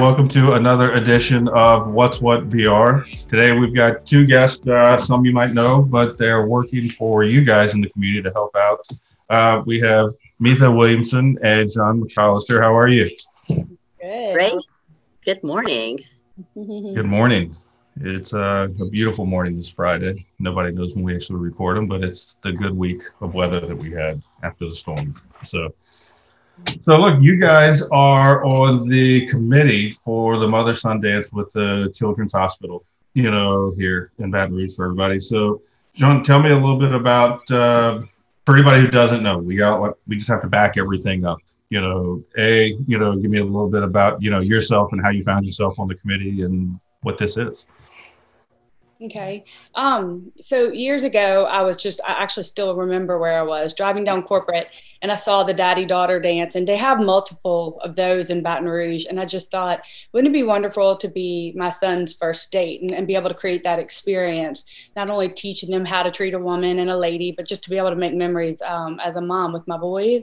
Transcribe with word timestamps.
welcome 0.00 0.28
to 0.28 0.54
another 0.54 0.92
edition 0.92 1.46
of 1.48 1.92
What's 1.92 2.20
What 2.20 2.50
BR. 2.50 3.02
Today 3.28 3.52
we've 3.52 3.74
got 3.74 4.06
two 4.06 4.26
guests, 4.26 4.66
uh, 4.66 4.98
some 4.98 5.24
you 5.24 5.32
might 5.32 5.52
know, 5.52 5.82
but 5.82 6.18
they're 6.18 6.46
working 6.46 6.90
for 6.90 7.22
you 7.22 7.44
guys 7.44 7.74
in 7.74 7.80
the 7.80 7.88
community 7.90 8.22
to 8.22 8.32
help 8.32 8.56
out. 8.56 8.86
Uh, 9.30 9.62
we 9.66 9.80
have 9.80 10.08
Mitha 10.40 10.70
Williamson 10.70 11.38
and 11.42 11.70
John 11.70 12.02
McAllister. 12.02 12.62
How 12.62 12.76
are 12.76 12.88
you? 12.88 13.14
Good. 13.48 14.34
Great. 14.34 14.54
Good 15.24 15.42
morning. 15.44 16.00
Good 16.54 17.06
morning. 17.06 17.54
It's 18.00 18.34
uh, 18.34 18.68
a 18.80 18.86
beautiful 18.86 19.26
morning 19.26 19.56
this 19.56 19.68
Friday. 19.68 20.26
Nobody 20.38 20.72
knows 20.72 20.94
when 20.94 21.04
we 21.04 21.14
actually 21.14 21.38
record 21.38 21.76
them, 21.76 21.86
but 21.86 22.02
it's 22.02 22.36
the 22.42 22.52
good 22.52 22.76
week 22.76 23.02
of 23.20 23.34
weather 23.34 23.60
that 23.60 23.76
we 23.76 23.92
had 23.92 24.22
after 24.42 24.66
the 24.66 24.74
storm. 24.74 25.20
So 25.44 25.74
so 26.84 26.96
look, 26.96 27.20
you 27.20 27.38
guys 27.38 27.82
are 27.90 28.44
on 28.44 28.88
the 28.88 29.26
committee 29.26 29.90
for 29.90 30.38
the 30.38 30.48
mother 30.48 30.74
son 30.74 31.00
dance 31.00 31.32
with 31.32 31.52
the 31.52 31.92
Children's 31.94 32.32
Hospital, 32.32 32.84
you 33.14 33.30
know, 33.30 33.74
here 33.76 34.12
in 34.18 34.30
Baton 34.30 34.54
Rouge 34.54 34.74
for 34.74 34.84
everybody. 34.84 35.18
So, 35.18 35.62
John, 35.94 36.22
tell 36.22 36.40
me 36.40 36.50
a 36.50 36.54
little 36.54 36.78
bit 36.78 36.92
about 36.92 37.50
uh, 37.50 38.02
for 38.46 38.54
anybody 38.56 38.82
who 38.82 38.88
doesn't 38.88 39.22
know. 39.22 39.38
We 39.38 39.56
got 39.56 39.96
we 40.06 40.16
just 40.16 40.28
have 40.28 40.42
to 40.42 40.48
back 40.48 40.76
everything 40.76 41.24
up. 41.24 41.38
You 41.70 41.80
know, 41.80 42.24
a 42.38 42.76
you 42.86 42.98
know, 42.98 43.16
give 43.16 43.30
me 43.30 43.38
a 43.38 43.44
little 43.44 43.70
bit 43.70 43.82
about 43.82 44.22
you 44.22 44.30
know 44.30 44.40
yourself 44.40 44.92
and 44.92 45.02
how 45.02 45.10
you 45.10 45.24
found 45.24 45.44
yourself 45.44 45.78
on 45.78 45.88
the 45.88 45.94
committee 45.94 46.42
and 46.42 46.78
what 47.02 47.18
this 47.18 47.36
is. 47.36 47.66
Okay. 49.02 49.44
Um, 49.74 50.30
so 50.40 50.70
years 50.70 51.02
ago, 51.02 51.46
I 51.46 51.62
was 51.62 51.76
just, 51.76 52.00
I 52.06 52.12
actually 52.22 52.44
still 52.44 52.76
remember 52.76 53.18
where 53.18 53.38
I 53.38 53.42
was 53.42 53.74
driving 53.74 54.04
down 54.04 54.22
corporate 54.22 54.68
and 55.02 55.10
I 55.10 55.16
saw 55.16 55.42
the 55.42 55.52
daddy 55.52 55.84
daughter 55.84 56.18
dance, 56.20 56.54
and 56.54 56.66
they 56.66 56.76
have 56.76 56.98
multiple 56.98 57.78
of 57.82 57.96
those 57.96 58.30
in 58.30 58.42
Baton 58.42 58.68
Rouge. 58.68 59.04
And 59.06 59.20
I 59.20 59.26
just 59.26 59.50
thought, 59.50 59.82
wouldn't 60.12 60.32
it 60.32 60.38
be 60.38 60.44
wonderful 60.44 60.96
to 60.96 61.08
be 61.08 61.52
my 61.56 61.68
son's 61.70 62.14
first 62.14 62.50
date 62.52 62.80
and, 62.80 62.92
and 62.92 63.06
be 63.06 63.16
able 63.16 63.28
to 63.28 63.34
create 63.34 63.64
that 63.64 63.80
experience? 63.80 64.64
Not 64.96 65.10
only 65.10 65.28
teaching 65.28 65.70
them 65.70 65.84
how 65.84 66.04
to 66.04 66.10
treat 66.10 66.32
a 66.32 66.38
woman 66.38 66.78
and 66.78 66.88
a 66.88 66.96
lady, 66.96 67.32
but 67.32 67.46
just 67.46 67.64
to 67.64 67.70
be 67.70 67.76
able 67.76 67.90
to 67.90 67.96
make 67.96 68.14
memories 68.14 68.62
um, 68.62 68.98
as 69.04 69.16
a 69.16 69.20
mom 69.20 69.52
with 69.52 69.68
my 69.68 69.76
boys. 69.76 70.22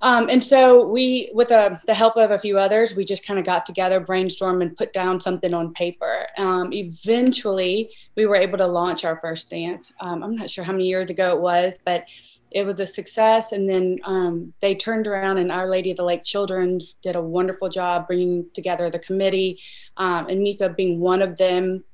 Um, 0.00 0.28
and 0.28 0.42
so 0.42 0.86
we, 0.86 1.30
with 1.34 1.50
a, 1.50 1.58
uh, 1.58 1.78
the 1.86 1.94
help 1.94 2.16
of 2.16 2.30
a 2.30 2.38
few 2.38 2.58
others, 2.58 2.94
we 2.94 3.04
just 3.04 3.26
kind 3.26 3.38
of 3.38 3.44
got 3.44 3.66
together, 3.66 4.00
brainstormed, 4.00 4.62
and 4.62 4.76
put 4.76 4.92
down 4.92 5.20
something 5.20 5.52
on 5.52 5.72
paper. 5.74 6.26
Um, 6.36 6.72
eventually, 6.72 7.90
we 8.16 8.26
were 8.26 8.36
able 8.36 8.58
to 8.58 8.66
launch 8.66 9.04
our 9.04 9.18
first 9.20 9.50
dance. 9.50 9.90
Um, 10.00 10.22
I'm 10.22 10.36
not 10.36 10.50
sure 10.50 10.64
how 10.64 10.72
many 10.72 10.86
years 10.86 11.10
ago 11.10 11.36
it 11.36 11.40
was, 11.40 11.78
but 11.84 12.04
it 12.50 12.64
was 12.64 12.78
a 12.80 12.86
success. 12.86 13.52
And 13.52 13.68
then 13.68 13.98
um, 14.04 14.52
they 14.60 14.74
turned 14.76 15.08
around, 15.08 15.38
and 15.38 15.50
Our 15.50 15.68
Lady 15.68 15.90
of 15.90 15.96
the 15.96 16.04
Lake 16.04 16.22
Children 16.22 16.80
did 17.02 17.16
a 17.16 17.22
wonderful 17.22 17.68
job 17.68 18.06
bringing 18.06 18.46
together 18.54 18.90
the 18.90 19.00
committee, 19.00 19.60
um, 19.96 20.28
and 20.28 20.42
Mitha 20.42 20.70
being 20.70 21.00
one 21.00 21.22
of 21.22 21.36
them. 21.36 21.84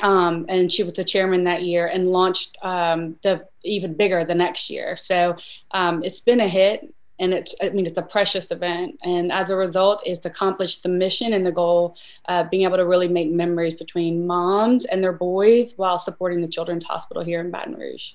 Um, 0.00 0.46
and 0.48 0.72
she 0.72 0.84
was 0.84 0.92
the 0.92 1.02
chairman 1.02 1.42
that 1.44 1.64
year 1.64 1.88
and 1.88 2.06
launched 2.06 2.56
um, 2.62 3.16
the 3.24 3.48
even 3.64 3.94
bigger 3.94 4.24
the 4.24 4.32
next 4.32 4.70
year. 4.70 4.94
So 4.94 5.36
um, 5.72 6.04
it's 6.04 6.20
been 6.20 6.38
a 6.38 6.46
hit 6.46 6.94
and 7.18 7.32
it's 7.34 7.54
i 7.62 7.68
mean 7.70 7.86
it's 7.86 7.98
a 7.98 8.02
precious 8.02 8.50
event. 8.50 8.98
And 9.02 9.32
as 9.32 9.50
a 9.50 9.56
result 9.56 10.02
it's 10.04 10.24
accomplished 10.26 10.82
the 10.82 10.88
mission 10.88 11.32
and 11.32 11.44
the 11.44 11.52
goal 11.52 11.96
of 12.26 12.50
being 12.50 12.64
able 12.64 12.76
to 12.76 12.86
really 12.86 13.08
make 13.08 13.30
memories 13.30 13.74
between 13.74 14.26
moms 14.26 14.84
and 14.86 15.02
their 15.02 15.12
boys 15.12 15.74
while 15.76 15.98
supporting 15.98 16.40
the 16.40 16.48
children's 16.48 16.84
hospital 16.84 17.22
here 17.22 17.40
in 17.40 17.50
baton 17.50 17.74
rouge. 17.74 18.12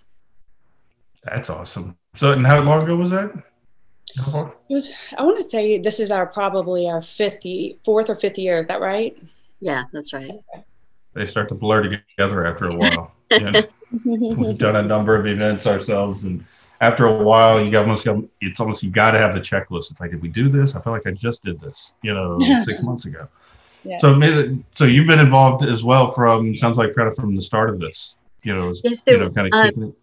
That's 1.23 1.49
awesome. 1.49 1.97
So 2.13 2.33
and 2.33 2.45
how 2.45 2.61
long 2.61 2.83
ago 2.83 2.95
was 2.95 3.11
that? 3.11 3.31
It 4.15 4.73
was 4.73 4.93
i 5.17 5.23
want 5.23 5.43
to 5.43 5.49
say 5.49 5.79
this 5.79 5.99
is 5.99 6.11
our 6.11 6.25
probably 6.25 6.87
our 6.87 7.01
fifth 7.01 7.45
fourth 7.83 8.09
or 8.09 8.15
fifth 8.15 8.37
year. 8.37 8.61
Is 8.61 8.67
that 8.67 8.81
right? 8.81 9.17
Yeah 9.59 9.83
that's 9.91 10.13
right. 10.13 10.31
They 11.13 11.25
start 11.25 11.49
to 11.49 11.55
blur 11.55 11.83
together 11.83 12.47
after 12.47 12.65
a 12.65 12.75
while. 12.75 13.13
We've 14.05 14.57
done 14.57 14.75
a 14.75 14.81
number 14.81 15.15
of 15.15 15.27
events 15.27 15.67
ourselves 15.67 16.23
and 16.23 16.43
after 16.83 17.05
a 17.05 17.23
while, 17.23 17.63
you 17.63 17.77
almost 17.77 18.05
it's 18.41 18.59
almost 18.59 18.83
you 18.83 18.91
got 18.91 19.11
to 19.11 19.17
have 19.17 19.33
the 19.33 19.39
checklist. 19.39 19.89
It's 19.89 20.01
like, 20.01 20.11
did 20.11 20.21
we 20.21 20.27
do 20.27 20.49
this? 20.49 20.75
I 20.75 20.81
feel 20.81 20.91
like 20.91 21.07
I 21.07 21.11
just 21.11 21.43
did 21.43 21.59
this, 21.59 21.93
you 22.01 22.13
know, 22.13 22.39
six 22.63 22.81
months 22.81 23.05
ago. 23.05 23.27
Yes. 23.85 24.01
So, 24.01 24.17
so 24.73 24.85
you've 24.85 25.07
been 25.07 25.19
involved 25.19 25.63
as 25.65 25.83
well 25.83 26.11
from 26.11 26.55
sounds 26.55 26.77
like 26.77 26.95
kind 26.95 27.07
of 27.07 27.15
from 27.15 27.35
the 27.35 27.41
start 27.41 27.69
of 27.69 27.79
this, 27.79 28.15
you 28.43 28.53
know, 28.53 28.73
yes, 28.83 29.01
you 29.07 29.17
know, 29.17 29.29
kind 29.29 29.47
of 29.47 29.53
um, 29.53 29.83
it. 29.83 29.93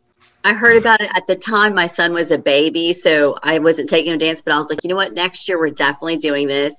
I 0.42 0.54
heard 0.54 0.78
about 0.78 1.02
it 1.02 1.10
at 1.14 1.26
the 1.26 1.36
time 1.36 1.74
my 1.74 1.86
son 1.86 2.14
was 2.14 2.30
a 2.30 2.38
baby, 2.38 2.94
so 2.94 3.36
I 3.42 3.58
wasn't 3.58 3.90
taking 3.90 4.12
him 4.12 4.18
to 4.18 4.24
dance, 4.24 4.40
but 4.40 4.54
I 4.54 4.56
was 4.56 4.70
like, 4.70 4.82
you 4.82 4.88
know 4.88 4.96
what, 4.96 5.12
next 5.12 5.46
year 5.48 5.58
we're 5.58 5.70
definitely 5.70 6.16
doing 6.16 6.48
this. 6.48 6.74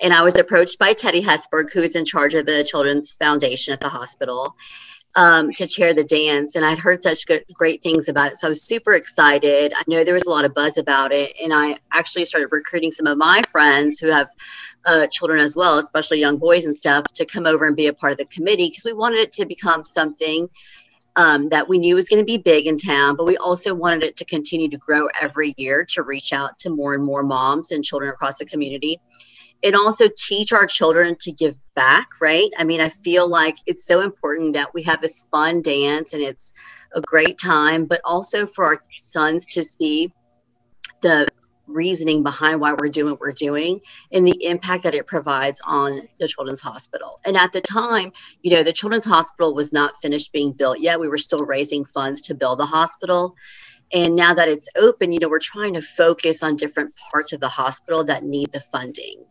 And 0.00 0.12
I 0.12 0.22
was 0.22 0.36
approached 0.36 0.80
by 0.80 0.94
Teddy 0.94 1.22
Hesberg, 1.22 1.72
who's 1.72 1.94
in 1.94 2.04
charge 2.04 2.34
of 2.34 2.46
the 2.46 2.64
Children's 2.64 3.14
Foundation 3.14 3.72
at 3.72 3.78
the 3.78 3.88
hospital 3.88 4.56
um, 5.16 5.52
to 5.52 5.66
chair 5.66 5.94
the 5.94 6.04
dance. 6.04 6.56
And 6.56 6.64
I'd 6.64 6.78
heard 6.78 7.02
such 7.02 7.26
good, 7.26 7.44
great 7.52 7.82
things 7.82 8.08
about 8.08 8.32
it. 8.32 8.38
So 8.38 8.48
I 8.48 8.50
was 8.50 8.62
super 8.62 8.94
excited. 8.94 9.72
I 9.76 9.82
know 9.86 10.04
there 10.04 10.14
was 10.14 10.26
a 10.26 10.30
lot 10.30 10.44
of 10.44 10.54
buzz 10.54 10.78
about 10.78 11.12
it. 11.12 11.34
And 11.42 11.52
I 11.52 11.76
actually 11.92 12.24
started 12.24 12.48
recruiting 12.50 12.90
some 12.90 13.06
of 13.06 13.18
my 13.18 13.42
friends 13.42 13.98
who 13.98 14.10
have 14.10 14.28
uh, 14.86 15.06
children 15.06 15.40
as 15.40 15.56
well, 15.56 15.78
especially 15.78 16.20
young 16.20 16.36
boys 16.36 16.66
and 16.66 16.74
stuff, 16.74 17.04
to 17.14 17.24
come 17.24 17.46
over 17.46 17.66
and 17.66 17.76
be 17.76 17.86
a 17.86 17.92
part 17.94 18.12
of 18.12 18.18
the 18.18 18.26
committee 18.26 18.68
because 18.68 18.84
we 18.84 18.92
wanted 18.92 19.18
it 19.18 19.32
to 19.32 19.46
become 19.46 19.84
something 19.84 20.48
um, 21.16 21.48
that 21.50 21.68
we 21.68 21.78
knew 21.78 21.94
was 21.94 22.08
going 22.08 22.20
to 22.20 22.24
be 22.24 22.38
big 22.38 22.66
in 22.66 22.76
town, 22.76 23.14
but 23.14 23.24
we 23.24 23.36
also 23.36 23.72
wanted 23.72 24.02
it 24.02 24.16
to 24.16 24.24
continue 24.24 24.68
to 24.68 24.76
grow 24.76 25.08
every 25.20 25.54
year 25.56 25.84
to 25.90 26.02
reach 26.02 26.32
out 26.32 26.58
to 26.58 26.70
more 26.70 26.94
and 26.94 27.04
more 27.04 27.22
moms 27.22 27.70
and 27.70 27.84
children 27.84 28.10
across 28.10 28.38
the 28.38 28.44
community 28.44 29.00
and 29.64 29.74
also 29.74 30.08
teach 30.14 30.52
our 30.52 30.66
children 30.66 31.16
to 31.20 31.32
give 31.32 31.56
back, 31.74 32.10
right? 32.20 32.50
I 32.58 32.64
mean, 32.64 32.82
I 32.82 32.90
feel 32.90 33.28
like 33.28 33.56
it's 33.64 33.86
so 33.86 34.02
important 34.02 34.52
that 34.54 34.74
we 34.74 34.82
have 34.82 35.00
this 35.00 35.24
fun 35.30 35.62
dance 35.62 36.12
and 36.12 36.22
it's 36.22 36.52
a 36.94 37.00
great 37.00 37.38
time, 37.38 37.86
but 37.86 38.02
also 38.04 38.46
for 38.46 38.66
our 38.66 38.78
sons 38.90 39.46
to 39.54 39.64
see 39.64 40.12
the 41.00 41.26
reasoning 41.66 42.22
behind 42.22 42.60
why 42.60 42.74
we're 42.74 42.90
doing 42.90 43.12
what 43.12 43.20
we're 43.20 43.32
doing 43.32 43.80
and 44.12 44.26
the 44.26 44.44
impact 44.44 44.82
that 44.82 44.94
it 44.94 45.06
provides 45.06 45.62
on 45.64 45.98
the 46.20 46.28
children's 46.28 46.60
hospital. 46.60 47.18
And 47.24 47.34
at 47.38 47.52
the 47.52 47.62
time, 47.62 48.12
you 48.42 48.50
know, 48.50 48.62
the 48.62 48.72
children's 48.72 49.06
hospital 49.06 49.54
was 49.54 49.72
not 49.72 49.96
finished 49.96 50.30
being 50.30 50.52
built 50.52 50.80
yet. 50.80 51.00
We 51.00 51.08
were 51.08 51.16
still 51.16 51.46
raising 51.46 51.86
funds 51.86 52.20
to 52.22 52.34
build 52.34 52.58
the 52.58 52.66
hospital. 52.66 53.34
And 53.94 54.14
now 54.14 54.34
that 54.34 54.48
it's 54.48 54.68
open, 54.76 55.10
you 55.10 55.20
know, 55.20 55.30
we're 55.30 55.38
trying 55.38 55.72
to 55.74 55.80
focus 55.80 56.42
on 56.42 56.56
different 56.56 56.94
parts 57.10 57.32
of 57.32 57.40
the 57.40 57.48
hospital 57.48 58.04
that 58.04 58.24
need 58.24 58.52
the 58.52 58.60
funding 58.60 59.24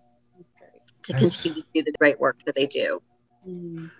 to 1.03 1.14
continue 1.14 1.62
to 1.62 1.68
do 1.74 1.84
the 1.84 1.91
great 1.94 2.19
work 2.19 2.44
that 2.46 2.56
they 2.56 2.66
do. 2.66 3.02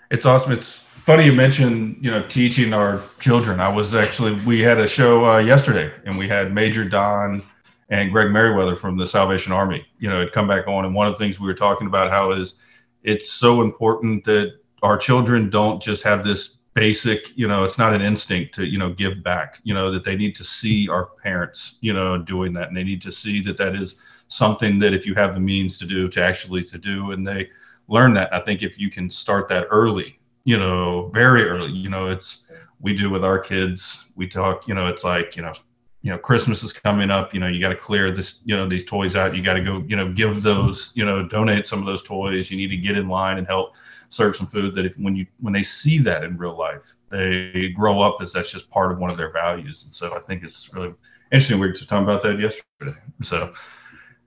It's 0.10 0.26
awesome. 0.26 0.52
It's 0.52 0.80
funny 0.80 1.26
you 1.26 1.34
mentioned, 1.34 1.98
you 2.02 2.10
know, 2.10 2.26
teaching 2.28 2.74
our 2.74 3.02
children. 3.20 3.60
I 3.60 3.68
was 3.68 3.94
actually, 3.94 4.34
we 4.46 4.62
had 4.62 4.80
a 4.80 4.88
show 4.88 5.26
uh, 5.26 5.40
yesterday 5.40 5.92
and 6.06 6.18
we 6.18 6.28
had 6.28 6.54
Major 6.54 6.86
Don 6.86 7.44
and 7.90 8.12
Greg 8.12 8.32
Merriweather 8.32 8.78
from 8.78 8.98
the 8.98 9.06
Salvation 9.06 9.52
Army, 9.52 9.86
you 10.00 10.10
know, 10.10 10.22
had 10.22 10.32
come 10.32 10.48
back 10.48 10.68
on. 10.68 10.86
And 10.86 10.96
one 10.96 11.08
of 11.08 11.14
the 11.14 11.20
things 11.20 11.40
we 11.40 11.48
were 11.48 11.54
talking 11.54 11.88
about 11.88 12.10
how 12.10 12.32
is 12.32 12.56
it's 13.04 13.30
so 13.30 13.62
important 13.62 14.24
that 14.24 14.54
our 14.82 14.98
children 14.98 15.50
don't 15.50 15.82
just 15.82 16.04
have 16.04 16.24
this 16.24 16.60
basic, 16.74 17.38
you 17.38 17.48
know, 17.48 17.64
it's 17.64 17.78
not 17.78 17.94
an 17.94 18.02
instinct 18.02 18.56
to, 18.56 18.66
you 18.66 18.78
know, 18.78 18.92
give 18.92 19.24
back, 19.24 19.60
you 19.64 19.74
know, 19.74 19.92
that 19.92 20.04
they 20.04 20.16
need 20.16 20.36
to 20.36 20.44
see 20.44 20.90
our 20.90 21.06
parents, 21.24 21.78
you 21.82 21.94
know, 21.94 22.18
doing 22.18 22.54
that. 22.54 22.68
And 22.68 22.78
they 22.78 22.84
need 22.84 23.02
to 23.04 23.12
see 23.12 23.42
that 23.42 23.58
that 23.58 23.76
is 23.76 23.96
something 24.34 24.80
that 24.80 24.96
if 24.96 25.06
you 25.06 25.14
have 25.14 25.36
the 25.36 25.40
means 25.40 25.78
to 25.78 25.86
do 25.86 26.10
to 26.10 26.20
actually 26.20 26.64
to 26.64 26.80
do 26.80 27.12
and 27.12 27.26
they 27.26 27.48
learn 27.88 28.16
that 28.16 28.34
i 28.34 28.40
think 28.40 28.64
if 28.64 28.80
you 28.80 28.90
can 28.90 29.08
start 29.08 29.48
that 29.48 29.68
early 29.70 30.18
you 30.44 30.58
know 30.58 31.10
very 31.14 31.44
early 31.44 31.72
you 31.72 31.88
know 31.88 32.10
it's 32.10 32.48
we 32.80 32.96
do 32.96 33.12
with 33.12 33.24
our 33.24 33.38
kids 33.38 34.10
we 34.16 34.28
talk 34.28 34.68
you 34.68 34.74
know 34.74 34.88
it's 34.88 35.04
like 35.04 35.36
you 35.36 35.44
know 35.44 35.54
you 36.02 36.10
know 36.10 36.18
christmas 36.18 36.64
is 36.64 36.74
coming 36.74 37.12
up 37.12 37.32
you 37.32 37.40
know 37.40 37.48
you 37.48 37.60
got 37.60 37.70
to 37.70 37.76
clear 37.76 38.12
this 38.12 38.42
you 38.44 38.56
know 38.56 38.68
these 38.68 38.84
toys 38.84 39.16
out 39.16 39.36
you 39.36 39.44
got 39.44 39.54
to 39.54 39.62
go 39.62 39.84
you 39.88 39.96
know 39.96 40.12
give 40.12 40.42
those 40.42 40.92
you 40.96 41.06
know 41.06 41.28
donate 41.28 41.68
some 41.68 41.78
of 41.78 41.86
those 41.86 42.02
toys 42.02 42.50
you 42.50 42.58
need 42.58 42.70
to 42.70 42.78
get 42.78 42.98
in 42.98 43.08
line 43.08 43.38
and 43.38 43.46
help 43.46 43.76
serve 44.14 44.36
some 44.36 44.48
food 44.48 44.76
that 44.76 44.86
if 44.86 44.96
when 44.98 45.16
you 45.16 45.26
when 45.40 45.54
they 45.54 45.64
see 45.64 45.98
that 45.98 46.24
in 46.24 46.38
real 46.38 46.58
life 46.58 46.96
they 47.10 47.72
grow 47.76 48.02
up 48.02 48.18
as 48.22 48.32
that's 48.32 48.52
just 48.52 48.70
part 48.70 48.92
of 48.92 49.00
one 49.00 49.10
of 49.10 49.18
their 49.18 49.32
values 49.32 49.86
and 49.86 49.94
so 49.94 50.14
i 50.16 50.20
think 50.20 50.44
it's 50.44 50.74
really 50.74 50.94
interesting 51.32 51.60
we 51.60 51.68
were 51.68 51.74
just 51.74 51.90
talking 51.90 52.04
about 52.04 52.22
that 52.22 52.40
yesterday 52.40 52.98
so 53.22 53.52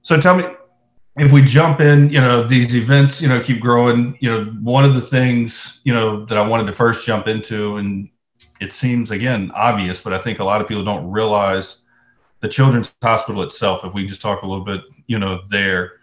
so 0.07 0.17
tell 0.21 0.37
me, 0.37 0.45
if 1.17 1.33
we 1.33 1.43
jump 1.43 1.81
in, 1.81 2.11
you 2.11 2.21
know, 2.21 2.47
these 2.47 2.77
events, 2.77 3.21
you 3.21 3.29
know, 3.29 3.43
keep 3.43 3.59
growing. 3.59 4.17
You 4.21 4.31
know, 4.31 4.45
one 4.63 4.85
of 4.85 4.95
the 4.95 5.01
things, 5.01 5.81
you 5.83 5.93
know, 5.93 6.25
that 6.27 6.39
I 6.39 6.47
wanted 6.47 6.67
to 6.69 6.73
first 6.73 7.05
jump 7.05 7.27
into, 7.27 7.79
and 7.79 8.09
it 8.61 8.73
seems 8.73 9.11
again 9.11 9.51
obvious, 9.53 10.01
but 10.01 10.13
I 10.13 10.21
think 10.21 10.39
a 10.39 10.45
lot 10.45 10.61
of 10.61 10.69
people 10.69 10.85
don't 10.85 11.11
realize 11.11 11.83
the 12.39 12.47
Children's 12.47 12.95
Hospital 13.03 13.43
itself. 13.43 13.85
If 13.85 13.95
we 13.95 14.07
just 14.07 14.23
talk 14.23 14.43
a 14.43 14.47
little 14.47 14.65
bit, 14.65 14.83
you 15.09 15.19
know, 15.19 15.41
there, 15.49 15.95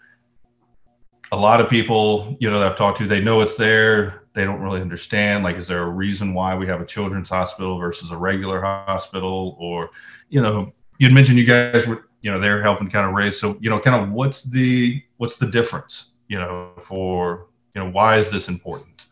a 1.34 1.40
lot 1.48 1.60
of 1.62 1.70
people, 1.70 2.38
you 2.40 2.50
know, 2.50 2.60
that 2.60 2.72
I've 2.72 2.78
talked 2.78 2.98
to, 3.00 3.06
they 3.06 3.22
know 3.28 3.42
it's 3.42 3.58
there. 3.58 4.24
They 4.34 4.46
don't 4.46 4.62
really 4.62 4.82
understand. 4.82 5.44
Like, 5.44 5.58
is 5.58 5.68
there 5.68 5.84
a 5.84 5.90
reason 5.90 6.34
why 6.34 6.56
we 6.56 6.66
have 6.68 6.82
a 6.82 6.86
children's 6.86 7.30
hospital 7.30 7.78
versus 7.78 8.12
a 8.12 8.18
regular 8.18 8.62
hospital? 8.62 9.56
Or, 9.60 9.90
you 10.30 10.42
know, 10.42 10.74
you'd 11.00 11.14
mentioned 11.14 11.38
you 11.38 11.46
guys 11.46 11.88
were 11.88 12.08
you 12.22 12.32
know 12.32 12.40
they're 12.40 12.62
helping 12.62 12.90
kind 12.90 13.06
of 13.06 13.14
raise 13.14 13.38
so 13.38 13.58
you 13.60 13.70
know 13.70 13.80
kind 13.80 14.02
of 14.02 14.10
what's 14.12 14.44
the 14.44 15.04
what's 15.18 15.38
the 15.38 15.48
difference 15.48 16.14
you 16.30 16.40
know 16.40 16.72
for 16.82 17.48
You 17.76 17.84
know, 17.84 17.90
why 17.90 18.18
is 18.18 18.30
this 18.30 18.48
important? 18.48 19.08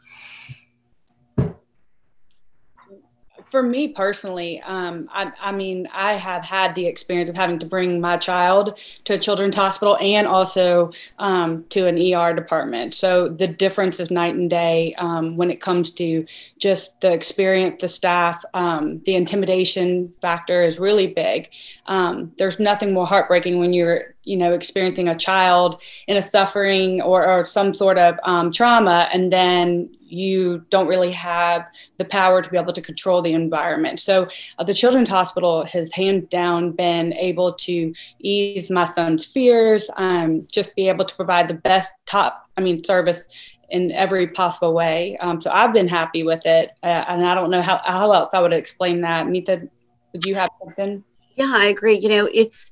For 3.52 3.62
me 3.62 3.90
personally, 3.90 4.62
um, 4.62 5.10
I, 5.12 5.32
I, 5.42 5.52
mean, 5.52 5.88
I 5.94 6.14
have 6.14 6.44
had 6.44 6.74
the 6.74 6.88
experience 6.88 7.30
of 7.30 7.36
having 7.36 7.60
to 7.60 7.66
bring 7.66 8.00
my 8.00 8.16
child 8.16 8.80
to 9.04 9.14
a 9.14 9.18
children's 9.18 9.58
hospital 9.58 9.98
and 10.00 10.26
also 10.26 10.94
um, 11.20 11.66
to 11.66 11.86
an 11.86 11.98
ER 11.98 12.34
department. 12.34 12.94
So 12.94 13.28
the 13.28 13.48
difference 13.48 14.00
is 14.00 14.10
night 14.10 14.36
and 14.36 14.50
day 14.50 14.96
um, 14.98 15.36
when 15.36 15.52
it 15.52 15.60
comes 15.60 15.92
to 15.92 16.26
just 16.60 17.00
the 17.02 17.12
experience, 17.12 17.82
the 17.82 17.90
staff, 17.90 18.44
um, 18.54 19.02
the 19.04 19.16
intimidation 19.16 20.14
factor 20.22 20.64
is 20.64 20.80
really 20.80 21.08
big. 21.08 21.50
Um, 21.88 22.32
there's 22.38 22.58
nothing 22.58 22.94
more 22.94 23.06
heartbreaking 23.06 23.60
when 23.60 23.74
you're 23.74 24.11
you 24.24 24.38
know 24.38 24.54
experiencing 24.54 25.08
a 25.08 25.16
child 25.16 25.82
in 26.08 26.18
a 26.18 26.22
suffering 26.22 27.02
or, 27.02 27.28
or 27.28 27.46
some 27.46 27.74
sort 27.74 27.98
of 27.98 28.20
um, 28.24 28.52
trauma 28.52 29.10
and 29.14 29.32
then 29.32 29.90
you 30.12 30.66
don't 30.70 30.88
really 30.88 31.12
have 31.12 31.70
the 31.98 32.06
power 32.06 32.42
to 32.42 32.50
be 32.50 32.58
able 32.58 32.74
to 32.74 32.82
control 32.82 33.22
the 33.22 33.32
environment. 33.32 34.00
So 34.00 34.28
uh, 34.60 34.64
the 34.64 34.74
children's 34.74 35.10
hospital 35.10 35.64
has 35.66 35.94
hands 35.94 36.28
down 36.30 36.74
been 36.74 37.14
able 37.14 37.54
to 37.54 37.94
ease 38.20 38.70
my 38.70 38.86
son's 38.86 39.24
fears 39.24 39.90
um, 39.98 40.46
just 40.52 40.76
be 40.76 40.90
able 40.90 41.06
to 41.06 41.16
provide 41.16 41.48
the 41.48 41.54
best 41.54 41.92
top 42.06 42.50
i 42.58 42.62
mean 42.62 42.84
service 42.84 43.28
in 43.70 43.90
every 43.92 44.28
possible 44.28 44.74
way. 44.74 45.18
Um, 45.18 45.40
so 45.40 45.50
i've 45.52 45.74
been 45.74 45.88
happy 45.88 46.24
with 46.24 46.46
it 46.46 46.72
uh, 46.84 47.06
and 47.08 47.26
i 47.26 47.34
don't 47.34 47.50
know 47.50 47.62
how, 47.62 47.80
how 47.86 48.12
else 48.12 48.30
i 48.34 48.42
would 48.42 48.54
explain 48.54 49.02
that. 49.02 49.28
Nita, 49.28 49.68
would 50.14 50.26
you 50.26 50.36
have 50.36 50.50
something? 50.64 51.04
Yeah 51.36 51.54
i 51.56 51.66
agree. 51.66 51.98
You 52.00 52.10
know 52.10 52.30
it's 52.34 52.70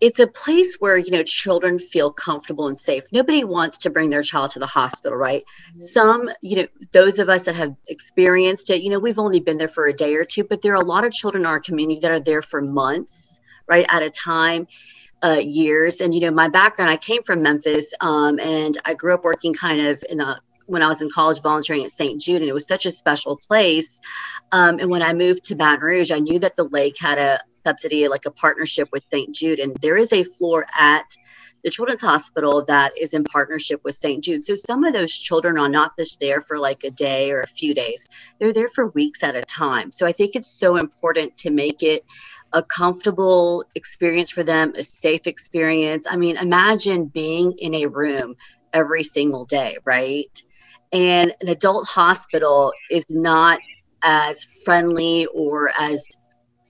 it's 0.00 0.20
a 0.20 0.26
place 0.26 0.76
where 0.78 0.96
you 0.96 1.10
know 1.10 1.22
children 1.22 1.78
feel 1.78 2.12
comfortable 2.12 2.68
and 2.68 2.78
safe 2.78 3.04
nobody 3.12 3.44
wants 3.44 3.78
to 3.78 3.90
bring 3.90 4.10
their 4.10 4.22
child 4.22 4.50
to 4.50 4.58
the 4.58 4.66
hospital 4.66 5.16
right 5.16 5.44
mm-hmm. 5.70 5.80
some 5.80 6.30
you 6.42 6.56
know 6.56 6.66
those 6.92 7.18
of 7.18 7.28
us 7.28 7.44
that 7.44 7.56
have 7.56 7.74
experienced 7.86 8.70
it 8.70 8.82
you 8.82 8.90
know 8.90 8.98
we've 8.98 9.18
only 9.18 9.40
been 9.40 9.58
there 9.58 9.68
for 9.68 9.86
a 9.86 9.92
day 9.92 10.14
or 10.14 10.24
two 10.24 10.44
but 10.44 10.62
there 10.62 10.72
are 10.72 10.82
a 10.82 10.86
lot 10.86 11.04
of 11.04 11.12
children 11.12 11.42
in 11.42 11.46
our 11.46 11.60
community 11.60 12.00
that 12.00 12.10
are 12.10 12.20
there 12.20 12.42
for 12.42 12.60
months 12.60 13.38
right 13.66 13.86
at 13.90 14.02
a 14.02 14.10
time 14.10 14.66
uh, 15.22 15.40
years 15.42 16.00
and 16.00 16.14
you 16.14 16.20
know 16.20 16.30
my 16.30 16.48
background 16.48 16.90
i 16.90 16.96
came 16.96 17.22
from 17.22 17.42
memphis 17.42 17.92
um, 18.00 18.38
and 18.38 18.78
i 18.84 18.94
grew 18.94 19.14
up 19.14 19.24
working 19.24 19.52
kind 19.52 19.80
of 19.80 20.02
in 20.08 20.20
a 20.20 20.40
when 20.68 20.82
I 20.82 20.88
was 20.88 21.00
in 21.00 21.08
college 21.08 21.40
volunteering 21.40 21.82
at 21.82 21.90
St. 21.90 22.20
Jude, 22.20 22.42
and 22.42 22.48
it 22.48 22.52
was 22.52 22.66
such 22.66 22.84
a 22.84 22.90
special 22.90 23.38
place. 23.38 24.02
Um, 24.52 24.78
and 24.78 24.90
when 24.90 25.02
I 25.02 25.14
moved 25.14 25.44
to 25.44 25.54
Baton 25.54 25.80
Rouge, 25.80 26.12
I 26.12 26.18
knew 26.18 26.38
that 26.40 26.56
the 26.56 26.64
lake 26.64 26.98
had 27.00 27.18
a, 27.18 27.40
subsidy, 27.66 28.08
like 28.08 28.26
a 28.26 28.30
partnership 28.30 28.88
with 28.92 29.04
St. 29.10 29.34
Jude. 29.34 29.58
And 29.58 29.76
there 29.76 29.96
is 29.96 30.12
a 30.12 30.24
floor 30.24 30.66
at 30.78 31.04
the 31.64 31.70
Children's 31.70 32.00
Hospital 32.00 32.64
that 32.66 32.92
is 32.98 33.14
in 33.14 33.24
partnership 33.24 33.80
with 33.84 33.94
St. 33.94 34.22
Jude. 34.22 34.44
So 34.44 34.54
some 34.54 34.84
of 34.84 34.92
those 34.92 35.16
children 35.16 35.58
are 35.58 35.68
not 35.68 35.96
just 35.98 36.20
there 36.20 36.40
for 36.42 36.58
like 36.58 36.84
a 36.84 36.90
day 36.90 37.30
or 37.30 37.40
a 37.40 37.46
few 37.46 37.74
days, 37.74 38.06
they're 38.38 38.52
there 38.52 38.68
for 38.68 38.88
weeks 38.88 39.22
at 39.22 39.34
a 39.34 39.42
time. 39.42 39.90
So 39.90 40.06
I 40.06 40.12
think 40.12 40.36
it's 40.36 40.50
so 40.50 40.76
important 40.76 41.36
to 41.38 41.50
make 41.50 41.82
it 41.82 42.04
a 42.52 42.62
comfortable 42.62 43.64
experience 43.74 44.30
for 44.30 44.42
them, 44.42 44.72
a 44.76 44.82
safe 44.82 45.26
experience. 45.26 46.06
I 46.08 46.16
mean, 46.16 46.36
imagine 46.36 47.06
being 47.06 47.52
in 47.58 47.74
a 47.74 47.86
room 47.86 48.36
every 48.72 49.04
single 49.04 49.44
day, 49.44 49.76
right? 49.84 50.42
And 50.92 51.34
an 51.40 51.48
adult 51.48 51.88
hospital 51.88 52.72
is 52.90 53.04
not 53.10 53.58
as 54.02 54.44
friendly 54.64 55.26
or 55.34 55.72
as 55.78 56.06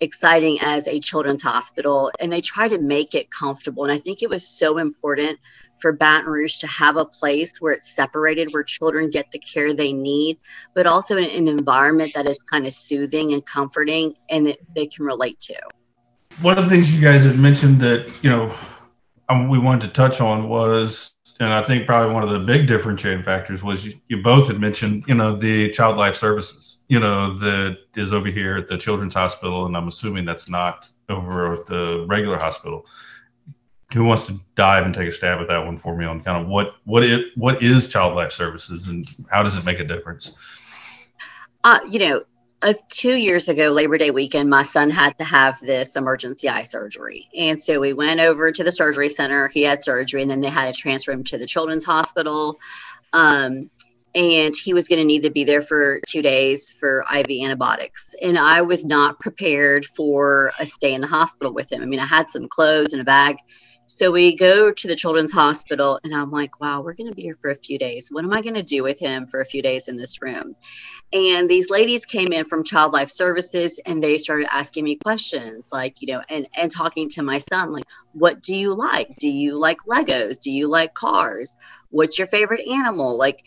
exciting 0.00 0.58
as 0.60 0.86
a 0.86 1.00
children's 1.00 1.42
hospital 1.42 2.10
and 2.20 2.32
they 2.32 2.40
try 2.40 2.68
to 2.68 2.78
make 2.78 3.14
it 3.14 3.30
comfortable. 3.30 3.84
And 3.84 3.92
i 3.92 3.98
think 3.98 4.22
it 4.22 4.30
was 4.30 4.46
so 4.46 4.78
important 4.78 5.38
for 5.80 5.92
baton 5.92 6.26
rouge 6.26 6.58
to 6.58 6.66
have 6.66 6.96
a 6.96 7.04
place 7.04 7.60
where 7.60 7.72
it's 7.72 7.94
separated 7.94 8.48
where 8.52 8.64
children 8.64 9.10
get 9.10 9.30
the 9.32 9.38
care 9.38 9.72
they 9.72 9.92
need 9.92 10.38
but 10.74 10.86
also 10.86 11.16
in 11.16 11.24
an 11.24 11.48
environment 11.48 12.12
that 12.14 12.26
is 12.26 12.38
kind 12.50 12.66
of 12.66 12.72
soothing 12.72 13.32
and 13.32 13.44
comforting 13.46 14.14
and 14.30 14.48
it, 14.48 14.74
they 14.74 14.86
can 14.86 15.04
relate 15.04 15.38
to. 15.38 15.54
One 16.40 16.58
of 16.58 16.64
the 16.64 16.70
things 16.70 16.94
you 16.94 17.02
guys 17.02 17.24
had 17.24 17.38
mentioned 17.38 17.80
that 17.80 18.12
you 18.22 18.30
know 18.30 18.54
um, 19.28 19.48
we 19.48 19.58
wanted 19.58 19.86
to 19.86 19.92
touch 19.92 20.20
on 20.20 20.48
was 20.48 21.14
and 21.40 21.52
I 21.52 21.62
think 21.62 21.86
probably 21.86 22.12
one 22.12 22.24
of 22.24 22.30
the 22.30 22.40
big 22.40 22.66
differentiating 22.66 23.22
factors 23.22 23.62
was 23.62 23.86
you, 23.86 23.92
you, 24.08 24.22
both 24.22 24.48
had 24.48 24.58
mentioned, 24.58 25.04
you 25.06 25.14
know, 25.14 25.36
the 25.36 25.70
child 25.70 25.96
life 25.96 26.16
services, 26.16 26.78
you 26.88 26.98
know, 26.98 27.36
that 27.38 27.78
is 27.96 28.12
over 28.12 28.28
here 28.28 28.56
at 28.56 28.66
the 28.66 28.76
children's 28.76 29.14
hospital, 29.14 29.66
and 29.66 29.76
I'm 29.76 29.86
assuming 29.86 30.24
that's 30.24 30.50
not 30.50 30.90
over 31.08 31.52
at 31.52 31.66
the 31.66 32.04
regular 32.08 32.38
hospital. 32.38 32.86
Who 33.94 34.04
wants 34.04 34.26
to 34.26 34.38
dive 34.54 34.84
and 34.84 34.92
take 34.92 35.08
a 35.08 35.12
stab 35.12 35.40
at 35.40 35.48
that 35.48 35.64
one 35.64 35.78
for 35.78 35.96
me 35.96 36.04
on 36.04 36.20
kind 36.22 36.42
of 36.42 36.48
what 36.48 36.74
what 36.84 37.02
it 37.02 37.26
what 37.36 37.62
is 37.62 37.88
child 37.88 38.14
life 38.14 38.32
services 38.32 38.88
and 38.88 39.02
how 39.30 39.42
does 39.42 39.56
it 39.56 39.64
make 39.64 39.78
a 39.78 39.84
difference? 39.84 40.32
Uh, 41.64 41.78
you 41.88 41.98
know, 41.98 42.22
uh, 42.62 42.74
two 42.90 43.14
years 43.14 43.48
ago, 43.48 43.70
Labor 43.70 43.98
Day 43.98 44.10
weekend, 44.10 44.50
my 44.50 44.62
son 44.62 44.90
had 44.90 45.16
to 45.18 45.24
have 45.24 45.60
this 45.60 45.94
emergency 45.96 46.48
eye 46.48 46.64
surgery. 46.64 47.28
And 47.36 47.60
so 47.60 47.78
we 47.78 47.92
went 47.92 48.20
over 48.20 48.50
to 48.50 48.64
the 48.64 48.72
surgery 48.72 49.08
center. 49.08 49.48
He 49.48 49.62
had 49.62 49.82
surgery, 49.82 50.22
and 50.22 50.30
then 50.30 50.40
they 50.40 50.50
had 50.50 50.74
to 50.74 50.80
transfer 50.80 51.12
him 51.12 51.24
to 51.24 51.38
the 51.38 51.46
children's 51.46 51.84
hospital. 51.84 52.58
Um, 53.12 53.70
and 54.14 54.54
he 54.56 54.74
was 54.74 54.88
going 54.88 54.98
to 54.98 55.04
need 55.04 55.22
to 55.22 55.30
be 55.30 55.44
there 55.44 55.62
for 55.62 56.00
two 56.08 56.22
days 56.22 56.72
for 56.72 57.04
IV 57.14 57.26
antibiotics. 57.44 58.14
And 58.20 58.38
I 58.38 58.62
was 58.62 58.84
not 58.84 59.20
prepared 59.20 59.84
for 59.84 60.52
a 60.58 60.66
stay 60.66 60.94
in 60.94 61.00
the 61.00 61.06
hospital 61.06 61.52
with 61.52 61.70
him. 61.70 61.82
I 61.82 61.86
mean, 61.86 62.00
I 62.00 62.06
had 62.06 62.28
some 62.28 62.48
clothes 62.48 62.92
and 62.92 63.02
a 63.02 63.04
bag 63.04 63.36
so 63.88 64.10
we 64.10 64.36
go 64.36 64.70
to 64.70 64.86
the 64.86 64.94
children's 64.94 65.32
hospital, 65.32 65.98
and 66.04 66.14
I'm 66.14 66.30
like, 66.30 66.60
wow, 66.60 66.82
we're 66.82 66.92
going 66.92 67.08
to 67.08 67.14
be 67.14 67.22
here 67.22 67.36
for 67.36 67.50
a 67.50 67.56
few 67.56 67.78
days. 67.78 68.10
What 68.12 68.22
am 68.22 68.34
I 68.34 68.42
going 68.42 68.54
to 68.54 68.62
do 68.62 68.82
with 68.82 69.00
him 69.00 69.26
for 69.26 69.40
a 69.40 69.46
few 69.46 69.62
days 69.62 69.88
in 69.88 69.96
this 69.96 70.20
room? 70.20 70.54
And 71.10 71.48
these 71.48 71.70
ladies 71.70 72.04
came 72.04 72.30
in 72.34 72.44
from 72.44 72.64
Child 72.64 72.92
Life 72.92 73.08
Services, 73.08 73.80
and 73.86 74.02
they 74.02 74.18
started 74.18 74.46
asking 74.52 74.84
me 74.84 74.96
questions, 74.96 75.70
like, 75.72 76.02
you 76.02 76.12
know, 76.12 76.22
and 76.28 76.46
and 76.54 76.70
talking 76.70 77.08
to 77.10 77.22
my 77.22 77.38
son, 77.38 77.72
like, 77.72 77.86
what 78.12 78.42
do 78.42 78.54
you 78.54 78.74
like? 78.74 79.16
Do 79.16 79.28
you 79.28 79.58
like 79.58 79.78
Legos? 79.88 80.38
Do 80.38 80.54
you 80.54 80.68
like 80.68 80.92
cars? 80.92 81.56
What's 81.88 82.18
your 82.18 82.28
favorite 82.28 82.68
animal? 82.68 83.16
Like, 83.16 83.42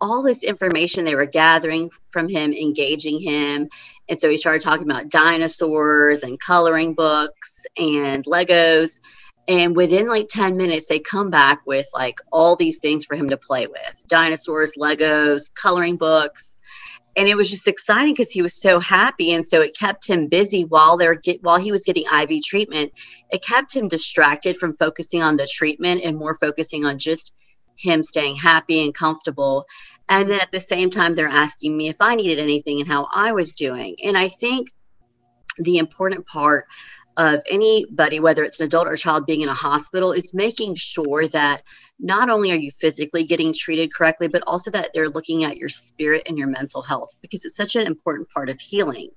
all 0.00 0.22
this 0.22 0.44
information 0.44 1.04
they 1.04 1.16
were 1.16 1.26
gathering 1.26 1.90
from 2.10 2.28
him, 2.28 2.52
engaging 2.52 3.20
him. 3.20 3.68
And 4.08 4.20
so 4.20 4.30
he 4.30 4.36
started 4.36 4.62
talking 4.62 4.88
about 4.88 5.10
dinosaurs 5.10 6.22
and 6.22 6.38
coloring 6.38 6.94
books 6.94 7.66
and 7.76 8.24
Legos 8.24 9.00
and 9.48 9.74
within 9.74 10.08
like 10.08 10.28
10 10.28 10.56
minutes, 10.56 10.86
they 10.86 10.98
come 10.98 11.30
back 11.30 11.62
with 11.66 11.86
like 11.92 12.20
all 12.30 12.56
these 12.56 12.78
things 12.78 13.04
for 13.04 13.16
him 13.16 13.30
to 13.30 13.36
play 13.36 13.66
with 13.66 14.04
dinosaurs, 14.06 14.74
Legos, 14.78 15.52
coloring 15.54 15.96
books. 15.96 16.56
And 17.16 17.28
it 17.28 17.34
was 17.34 17.50
just 17.50 17.66
exciting 17.66 18.12
because 18.12 18.30
he 18.30 18.42
was 18.42 18.54
so 18.54 18.78
happy. 18.78 19.32
And 19.32 19.46
so 19.46 19.60
it 19.60 19.76
kept 19.76 20.08
him 20.08 20.28
busy 20.28 20.64
while 20.64 20.96
they're 20.96 21.16
get, 21.16 21.42
while 21.42 21.58
he 21.58 21.72
was 21.72 21.82
getting 21.82 22.04
IV 22.04 22.42
treatment. 22.44 22.92
It 23.30 23.42
kept 23.42 23.74
him 23.74 23.88
distracted 23.88 24.56
from 24.56 24.74
focusing 24.74 25.22
on 25.22 25.36
the 25.36 25.48
treatment 25.52 26.02
and 26.04 26.16
more 26.16 26.34
focusing 26.34 26.84
on 26.84 26.98
just 26.98 27.32
him 27.76 28.02
staying 28.02 28.36
happy 28.36 28.84
and 28.84 28.94
comfortable. 28.94 29.66
And 30.08 30.30
then 30.30 30.40
at 30.40 30.52
the 30.52 30.60
same 30.60 30.90
time, 30.90 31.14
they're 31.14 31.26
asking 31.26 31.76
me 31.76 31.88
if 31.88 31.96
I 32.00 32.14
needed 32.14 32.38
anything 32.38 32.80
and 32.80 32.88
how 32.88 33.08
I 33.12 33.32
was 33.32 33.52
doing. 33.52 33.96
And 34.04 34.16
I 34.16 34.28
think 34.28 34.70
the 35.58 35.78
important 35.78 36.26
part 36.26 36.66
of 37.20 37.42
anybody, 37.50 38.18
whether 38.18 38.42
it's 38.44 38.60
an 38.60 38.66
adult 38.66 38.86
or 38.86 38.96
child 38.96 39.26
being 39.26 39.42
in 39.42 39.50
a 39.50 39.54
hospital, 39.54 40.12
is 40.12 40.32
making 40.32 40.74
sure 40.74 41.28
that 41.28 41.62
not 41.98 42.30
only 42.30 42.50
are 42.50 42.56
you 42.56 42.70
physically 42.70 43.24
getting 43.24 43.52
treated 43.52 43.92
correctly, 43.92 44.26
but 44.26 44.42
also 44.46 44.70
that 44.70 44.88
they're 44.94 45.10
looking 45.10 45.44
at 45.44 45.58
your 45.58 45.68
spirit 45.68 46.22
and 46.26 46.38
your 46.38 46.46
mental 46.46 46.80
health 46.80 47.14
because 47.20 47.44
it's 47.44 47.56
such 47.56 47.76
an 47.76 47.86
important 47.86 48.26
part 48.30 48.48
of 48.48 48.58
healing. 48.58 49.10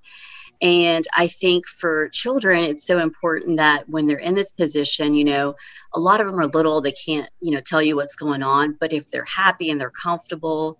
And 0.62 1.05
I 1.15 1.27
think 1.27 1.65
for 1.65 2.10
children, 2.10 2.65
it's 2.65 2.86
so 2.86 3.00
important 3.00 3.57
that 3.57 3.88
when 3.88 4.05
they're 4.05 4.17
in 4.17 4.36
this 4.36 4.51
position, 4.51 5.13
you 5.13 5.24
know, 5.24 5.55
a 5.93 6.00
lot 6.00 6.19
of 6.19 6.27
them 6.27 6.38
are 6.41 6.48
little, 6.48 6.81
they 6.81 6.91
can't, 6.91 7.29
you 7.39 7.51
know, 7.51 7.62
tell 7.62 7.81
you 7.81 7.95
what's 7.95 8.17
going 8.17 8.43
on. 8.43 8.75
But 8.81 8.91
if 8.91 9.10
they're 9.12 9.24
happy 9.24 9.69
and 9.69 9.79
they're 9.79 9.89
comfortable, 9.89 10.77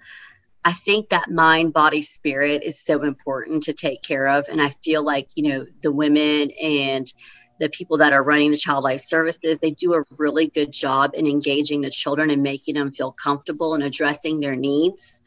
I 0.65 0.72
think 0.72 1.10
that 1.10 1.29
mind, 1.29 1.74
body, 1.74 2.01
spirit 2.01 2.63
is 2.63 2.79
so 2.79 3.03
important 3.03 3.63
to 3.63 3.74
take 3.74 4.01
care 4.01 4.27
of. 4.27 4.48
And 4.50 4.62
I 4.62 4.70
feel 4.70 5.03
like, 5.03 5.27
you 5.36 5.50
know, 5.50 5.65
the 5.82 5.91
women 5.91 6.51
and 6.51 7.12
the 7.60 7.70
people 7.70 7.98
that 7.98 8.13
are 8.13 8.24
running 8.24 8.51
the 8.51 8.58
child 8.58 8.84
life 8.84 9.01
services, 9.01 9.60
they 9.60 9.72
do 9.72 9.93
a 9.93 10.03
really 10.17 10.48
good 10.48 10.72
job 10.72 11.12
in 11.15 11.27
engaging 11.27 11.82
the 11.82 11.89
children 11.89 12.29
and 12.29 12.41
making 12.41 12.75
them 12.75 12.91
feel 12.91 13.12
comfortable 13.12 13.74
and 13.74 13.84
addressing 13.84 14.39
their 14.39 14.55
needs 14.55 15.22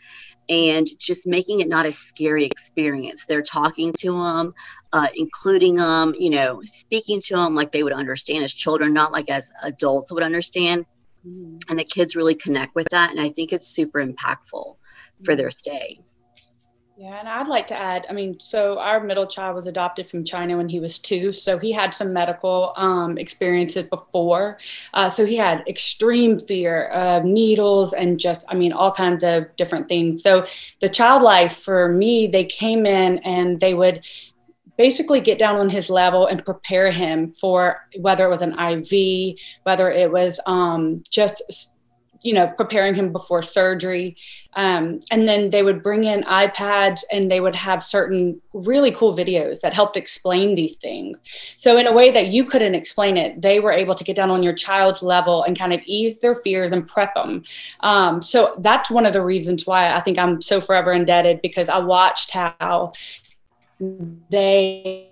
and 0.49 0.87
just 0.99 1.27
making 1.27 1.61
it 1.61 1.69
not 1.69 1.87
a 1.87 1.93
scary 1.93 2.45
experience. 2.45 3.27
They're 3.27 3.43
talking 3.43 3.93
to 4.01 4.13
them, 4.13 4.55
uh, 4.93 5.09
including 5.15 5.75
them, 5.75 6.15
you 6.19 6.31
know, 6.31 6.63
speaking 6.65 7.21
to 7.27 7.37
them 7.37 7.55
like 7.55 7.73
they 7.73 7.83
would 7.83 7.93
understand 7.93 8.45
as 8.45 8.55
children, 8.55 8.93
not 8.93 9.13
like 9.13 9.29
as 9.29 9.51
adults 9.63 10.13
would 10.13 10.23
understand. 10.23 10.87
Mm-hmm. 11.27 11.59
And 11.69 11.79
the 11.79 11.85
kids 11.85 12.17
really 12.17 12.37
connect 12.37 12.75
with 12.75 12.89
that. 12.91 13.11
And 13.11 13.21
I 13.21 13.29
think 13.29 13.53
it's 13.53 13.67
super 13.67 14.05
impactful 14.05 14.77
for 15.25 15.37
their 15.37 15.51
stay. 15.51 16.01
Yeah, 16.99 17.19
and 17.19 17.29
I'd 17.29 17.47
like 17.47 17.67
to 17.67 17.79
add, 17.79 18.07
I 18.09 18.15
mean, 18.15 18.41
so 18.41 18.79
our 18.79 19.01
middle 19.01 19.27
child 19.27 19.55
was 19.55 19.67
adopted 19.67 20.09
from 20.09 20.25
China 20.25 20.57
when 20.57 20.71
he 20.71 20.81
was 20.81 20.99
two. 20.99 21.31
So 21.31 21.59
he 21.59 21.71
had 21.71 21.93
some 21.93 22.11
medical 22.11 22.73
um, 22.77 23.19
experiences 23.19 23.83
before. 23.91 24.59
Uh, 24.95 25.11
so 25.11 25.27
he 25.27 25.37
had 25.37 25.63
extreme 25.69 26.39
fear 26.39 26.87
of 26.87 27.25
needles 27.25 27.93
and 27.93 28.19
just, 28.19 28.47
I 28.49 28.57
mean, 28.57 28.73
all 28.73 28.91
kinds 28.91 29.25
of 29.25 29.55
different 29.57 29.89
things. 29.89 30.23
So 30.23 30.47
the 30.81 30.89
child 30.89 31.23
life 31.23 31.59
for 31.59 31.91
me, 31.91 32.29
they 32.29 32.47
came 32.47 32.87
in 32.87 33.19
and 33.19 33.61
they 33.61 33.75
would 33.75 34.07
basically 34.79 35.21
get 35.21 35.39
down 35.39 35.57
on 35.57 35.69
his 35.69 35.91
level 35.91 36.27
and 36.27 36.43
prepare 36.47 36.91
him 36.91 37.35
for 37.35 37.87
whether 37.99 38.25
it 38.25 38.31
was 38.31 38.41
an 38.41 38.59
IV, 38.59 39.37
whether 39.65 39.91
it 39.91 40.11
was 40.11 40.41
um, 40.47 41.03
just 41.11 41.73
you 42.23 42.33
know, 42.33 42.47
preparing 42.47 42.95
him 42.95 43.13
before 43.13 43.43
surgery. 43.43 44.17
Um, 44.55 45.01
and 45.11 45.29
then 45.29 45.51
they 45.51 45.63
would 45.63 45.83
bring 45.83 46.05
in 46.05 46.23
iPads 46.23 47.01
and 47.13 47.31
they 47.31 47.41
would 47.41 47.55
have 47.55 47.83
certain 47.83 48.41
really 48.53 48.91
cool 48.91 49.15
videos 49.15 49.61
that 49.61 49.75
helped 49.75 49.97
explain 49.97 50.55
these 50.55 50.77
things. 50.77 51.19
So, 51.57 51.77
in 51.77 51.87
a 51.87 51.93
way 51.93 52.11
that 52.11 52.29
you 52.29 52.45
couldn't 52.45 52.75
explain 52.75 53.17
it, 53.17 53.41
they 53.43 53.61
were 53.61 53.73
able 53.73 53.95
to 53.95 54.05
get 54.05 54.17
down 54.17 54.31
on 54.31 54.43
your 54.43 54.55
child's 54.55 55.03
level 55.03 55.43
and 55.43 55.59
kind 55.59 55.73
of 55.73 55.81
ease 55.85 56.21
their 56.21 56.35
fears 56.37 56.73
and 56.73 56.87
prep 56.87 57.15
them. 57.15 57.45
Um, 57.81 58.23
so, 58.23 58.57
that's 58.59 58.91
one 58.91 59.07
of 59.07 59.13
the 59.13 59.23
reasons 59.23 59.67
why 59.67 59.93
I 59.93 60.01
think 60.01 60.19
I'm 60.19 60.41
so 60.41 60.61
forever 60.61 60.93
indebted 60.93 61.43
because 61.43 61.69
I 61.69 61.79
watched 61.79 62.31
how 62.31 62.93
they 64.31 65.11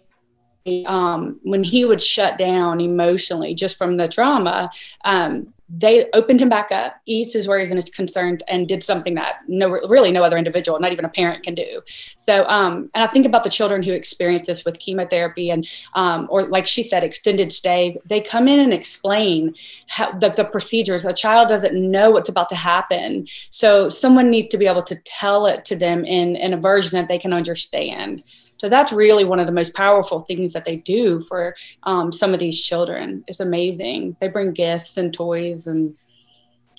um, 0.87 1.41
when 1.43 1.63
he 1.63 1.85
would 1.85 2.03
shut 2.03 2.39
down 2.39 2.81
emotionally 2.81 3.55
just 3.55 3.77
from 3.77 3.97
the 3.97 4.09
trauma, 4.09 4.71
um, 5.05 5.53
they 5.77 6.09
opened 6.13 6.41
him 6.41 6.49
back 6.49 6.71
up, 6.71 7.01
eased 7.07 7.33
his 7.33 7.49
worries 7.49 7.71
and 7.71 7.77
his 7.77 7.91
concerns, 7.91 8.43
and 8.47 8.69
did 8.69 8.85
something 8.85 9.15
that 9.15 9.41
no, 9.49 9.69
really 9.69 10.13
no 10.13 10.23
other 10.23 10.39
individual, 10.39 10.79
not 10.79 10.93
even 10.93 11.05
a 11.05 11.09
parent, 11.09 11.43
can 11.43 11.55
do. 11.55 11.83
So, 12.19 12.47
um, 12.49 12.91
and 12.95 13.03
I 13.03 13.09
think 13.09 13.27
about 13.27 13.43
the 13.43 13.51
children 13.51 13.83
who 13.83 13.93
experience 13.93 14.47
this 14.47 14.65
with 14.65 14.79
chemotherapy 14.79 15.51
and, 15.51 15.69
um, 15.95 16.29
or 16.31 16.45
like 16.45 16.67
she 16.67 16.83
said, 16.83 17.03
extended 17.03 17.53
stay. 17.53 17.99
They 18.05 18.21
come 18.21 18.47
in 18.47 18.61
and 18.61 18.73
explain 18.73 19.55
how 19.89 20.13
the, 20.13 20.29
the 20.29 20.45
procedures. 20.45 21.05
A 21.05 21.13
child 21.13 21.49
doesn't 21.49 21.75
know 21.75 22.11
what's 22.11 22.29
about 22.29 22.49
to 22.51 22.57
happen, 22.57 23.27
so 23.51 23.89
someone 23.89 24.31
needs 24.31 24.49
to 24.49 24.59
be 24.59 24.67
able 24.67 24.83
to 24.83 24.97
tell 25.05 25.47
it 25.47 25.65
to 25.67 25.77
them 25.77 26.05
in 26.05 26.37
in 26.37 26.53
a 26.53 26.57
version 26.57 26.99
that 26.99 27.09
they 27.09 27.19
can 27.19 27.33
understand. 27.33 28.23
So 28.65 28.71
that's 28.71 28.95
really 28.95 29.25
one 29.25 29.39
of 29.39 29.45
the 29.45 29.53
most 29.53 29.75
powerful 29.75 30.21
things 30.21 30.55
that 30.55 30.65
they 30.65 30.77
do 30.77 31.21
for 31.21 31.55
um, 31.83 32.11
some 32.11 32.33
of 32.33 32.41
these 32.41 32.65
children. 32.65 33.23
It's 33.27 33.41
amazing. 33.41 34.17
They 34.23 34.29
bring 34.29 34.55
gifts 34.55 34.97
and 34.97 35.13
toys 35.13 35.67
and. 35.67 35.95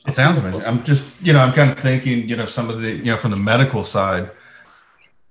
It 0.08 0.14
sounds 0.14 0.40
amazing. 0.40 0.64
I'm 0.66 0.84
just, 0.84 1.04
you 1.22 1.32
know, 1.32 1.42
I'm 1.42 1.54
kind 1.54 1.70
of 1.70 1.78
thinking, 1.78 2.28
you 2.28 2.38
know, 2.38 2.48
some 2.48 2.72
of 2.72 2.82
the, 2.82 2.90
you 2.90 3.06
know, 3.06 3.18
from 3.18 3.30
the 3.30 3.38
medical 3.38 3.84
side, 3.84 4.32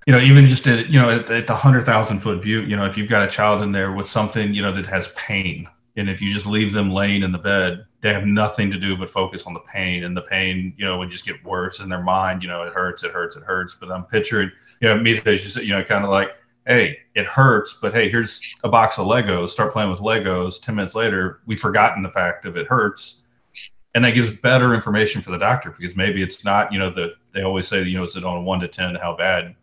you 0.06 0.12
know, 0.12 0.20
even 0.20 0.46
just 0.46 0.64
at, 0.68 0.90
you 0.90 1.00
know, 1.00 1.11
at, 1.11 1.28
at 1.28 1.49
the 1.49 1.56
hundred 1.56 1.87
thousand 1.87 2.20
foot 2.20 2.40
view, 2.40 2.61
you 2.61 2.76
know, 2.76 2.87
if 2.87 2.96
you've 2.96 3.11
got 3.11 3.26
a 3.26 3.28
child 3.28 3.61
in 3.62 3.73
there 3.73 3.90
with 3.90 4.06
something, 4.06 4.54
you 4.54 4.62
know, 4.62 4.70
that 4.70 4.87
has 4.87 5.08
pain, 5.16 5.66
and 5.96 6.08
if 6.08 6.23
you 6.23 6.32
just 6.32 6.46
leave 6.46 6.73
them 6.73 6.88
laying 6.88 7.25
in 7.25 7.32
the 7.32 7.38
bed, 7.38 7.84
they 8.00 8.12
have 8.12 8.26
nothing 8.26 8.70
to 8.70 8.78
do 8.78 8.96
but 8.96 9.11
focus 9.11 9.42
on 9.44 9.54
the 9.54 9.61
pain, 9.73 10.04
and 10.04 10.16
the 10.16 10.23
pain, 10.23 10.73
you 10.76 10.84
know, 10.84 10.99
would 10.99 11.11
just 11.11 11.26
get 11.26 11.44
worse 11.44 11.80
in 11.80 11.88
their 11.88 12.02
mind. 12.02 12.44
You 12.44 12.49
know, 12.49 12.62
it 12.62 12.73
hurts, 12.73 13.02
it 13.02 13.11
hurts, 13.11 13.34
it 13.34 13.42
hurts. 13.42 13.75
But 13.75 13.90
I'm 13.90 14.04
picturing, 14.04 14.52
you 14.80 14.88
know, 14.88 14.96
me 14.96 15.20
as 15.26 15.42
you 15.44 15.50
said, 15.50 15.64
you 15.64 15.70
know, 15.73 15.82
kind 15.82 16.04
of 16.04 16.11
like 16.11 16.30
hey, 16.66 16.99
it 17.14 17.26
hurts, 17.26 17.75
but 17.80 17.92
hey, 17.92 18.09
here's 18.09 18.40
a 18.62 18.68
box 18.68 18.99
of 18.99 19.06
Legos. 19.06 19.50
Start 19.50 19.73
playing 19.73 19.90
with 19.90 20.00
Legos. 20.00 20.61
10 20.61 20.75
minutes 20.75 20.94
later, 20.94 21.40
we've 21.47 21.61
forgotten 21.61 22.02
the 22.02 22.11
fact 22.11 22.47
of 22.47 22.56
it 22.56 22.66
hurts. 22.66 23.23
And 23.94 24.04
that 24.04 24.12
gives 24.12 24.30
better 24.30 24.75
information 24.75 25.23
for 25.23 25.30
the 25.30 25.38
doctor 25.38 25.71
because 25.71 25.94
maybe 25.94 26.23
it's 26.23 26.44
not, 26.44 26.73
you 26.73 26.78
know, 26.78 26.90
that 26.90 27.12
they 27.33 27.42
always 27.42 27.68
say, 27.68 27.83
you 27.83 27.97
know, 27.97 28.04
is 28.04 28.16
it 28.16 28.25
on 28.25 28.38
a 28.38 28.42
one 28.42 28.61
to 28.61 28.68
10, 28.68 28.97
how 28.97 29.16
bad? 29.16 29.54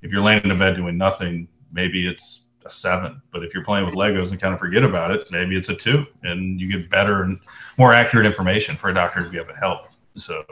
If 0.00 0.10
you're 0.10 0.22
laying 0.22 0.42
in 0.42 0.58
bed 0.58 0.76
doing 0.76 0.96
nothing, 0.96 1.48
maybe 1.70 2.06
it's 2.06 2.46
a 2.64 2.70
seven. 2.70 3.20
But 3.30 3.44
if 3.44 3.52
you're 3.52 3.64
playing 3.64 3.84
with 3.84 3.94
Legos 3.94 4.30
and 4.30 4.40
kind 4.40 4.54
of 4.54 4.60
forget 4.60 4.84
about 4.84 5.10
it, 5.10 5.26
maybe 5.30 5.56
it's 5.56 5.68
a 5.68 5.74
two 5.74 6.06
and 6.22 6.58
you 6.58 6.70
get 6.70 6.88
better 6.88 7.24
and 7.24 7.38
more 7.76 7.92
accurate 7.92 8.26
information 8.26 8.76
for 8.76 8.88
a 8.88 8.94
doctor 8.94 9.20
to 9.20 9.28
be 9.28 9.36
able 9.36 9.48
to 9.48 9.56
help. 9.56 9.88
So 10.14 10.42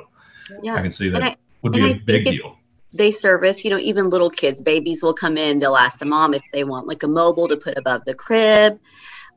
yeah. 0.62 0.74
I 0.74 0.82
can 0.82 0.92
see 0.92 1.08
that 1.08 1.22
I, 1.22 1.36
would 1.62 1.72
be 1.72 1.92
a 1.92 1.94
big 1.94 2.24
deal 2.24 2.58
they 2.92 3.10
service, 3.10 3.64
you 3.64 3.70
know, 3.70 3.78
even 3.78 4.10
little 4.10 4.30
kids, 4.30 4.60
babies 4.60 5.02
will 5.02 5.14
come 5.14 5.36
in, 5.36 5.58
they'll 5.58 5.76
ask 5.76 5.98
the 5.98 6.06
mom 6.06 6.34
if 6.34 6.42
they 6.52 6.64
want 6.64 6.86
like 6.86 7.02
a 7.02 7.08
mobile 7.08 7.48
to 7.48 7.56
put 7.56 7.78
above 7.78 8.04
the 8.04 8.14
crib. 8.14 8.78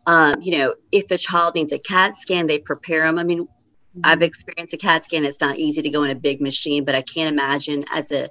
Um, 0.06 0.36
you 0.42 0.58
know, 0.58 0.76
if 0.92 1.10
a 1.10 1.18
child 1.18 1.56
needs 1.56 1.72
a 1.72 1.80
CAT 1.80 2.16
scan, 2.16 2.48
they 2.48 2.60
prepare 2.60 3.04
them. 3.04 3.18
I 3.18 3.24
mean, 3.24 3.44
mm-hmm. 3.46 4.02
I've 4.04 4.22
experienced 4.22 4.74
a 4.74 4.78
CAT 4.78 5.06
scan. 5.06 5.26
It's 5.26 5.42
not 5.42 5.58
easy 5.58 5.82
to 5.82 5.90
go 5.90 6.04
in 6.04 6.12
a 6.12 6.16
big 6.16 6.42
machine, 6.42 6.86
but 6.86 6.96
I 6.96 7.02
can't 7.02 7.32
imagine 7.32 7.86
as 7.92 8.12
a, 8.12 8.30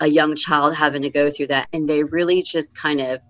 a 0.00 0.08
young 0.08 0.34
child 0.34 0.74
having 0.74 1.02
to 1.02 1.10
go 1.10 1.30
through 1.30 1.48
that. 1.48 1.68
And 1.72 1.88
they 1.88 2.04
really 2.04 2.42
just 2.42 2.74
kind 2.74 3.00
of 3.00 3.20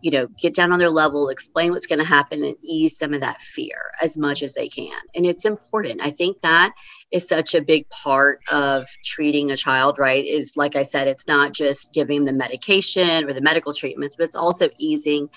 you 0.00 0.12
know, 0.12 0.28
get 0.40 0.54
down 0.54 0.72
on 0.72 0.78
their 0.78 0.90
level, 0.90 1.28
explain 1.28 1.72
what's 1.72 1.86
going 1.86 1.98
to 1.98 2.04
happen, 2.04 2.44
and 2.44 2.56
ease 2.62 2.96
some 2.96 3.14
of 3.14 3.20
that 3.20 3.40
fear 3.40 3.76
as 4.00 4.16
much 4.16 4.42
as 4.42 4.54
they 4.54 4.68
can. 4.68 4.98
And 5.14 5.26
it's 5.26 5.44
important. 5.44 6.00
I 6.00 6.10
think 6.10 6.40
that 6.42 6.72
is 7.10 7.26
such 7.26 7.54
a 7.54 7.60
big 7.60 7.88
part 7.90 8.40
of 8.52 8.86
treating 9.04 9.50
a 9.50 9.56
child, 9.56 9.98
right? 9.98 10.24
Is 10.24 10.52
like 10.56 10.76
I 10.76 10.84
said, 10.84 11.08
it's 11.08 11.26
not 11.26 11.52
just 11.52 11.92
giving 11.92 12.24
them 12.24 12.36
the 12.36 12.38
medication 12.38 13.28
or 13.28 13.32
the 13.32 13.40
medical 13.40 13.72
treatments, 13.72 14.16
but 14.16 14.24
it's 14.24 14.36
also 14.36 14.68
easing 14.78 15.28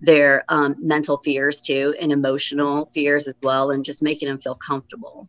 their 0.00 0.44
um, 0.48 0.74
mental 0.78 1.16
fears 1.16 1.60
too 1.60 1.94
and 2.00 2.12
emotional 2.12 2.86
fears 2.86 3.26
as 3.26 3.34
well, 3.42 3.70
and 3.70 3.84
just 3.84 4.02
making 4.02 4.28
them 4.28 4.38
feel 4.38 4.54
comfortable. 4.54 5.28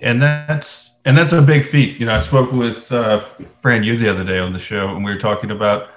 And 0.00 0.22
that's 0.22 0.96
and 1.04 1.16
that's 1.16 1.32
a 1.32 1.42
big 1.42 1.64
feat. 1.64 2.00
You 2.00 2.06
know, 2.06 2.14
I 2.14 2.20
spoke 2.20 2.52
with 2.52 2.90
uh, 2.90 3.26
Fran 3.60 3.82
Yu 3.82 3.98
the 3.98 4.08
other 4.08 4.24
day 4.24 4.38
on 4.38 4.54
the 4.54 4.58
show, 4.58 4.88
and 4.94 5.04
we 5.04 5.12
were 5.12 5.20
talking 5.20 5.50
about 5.50 5.90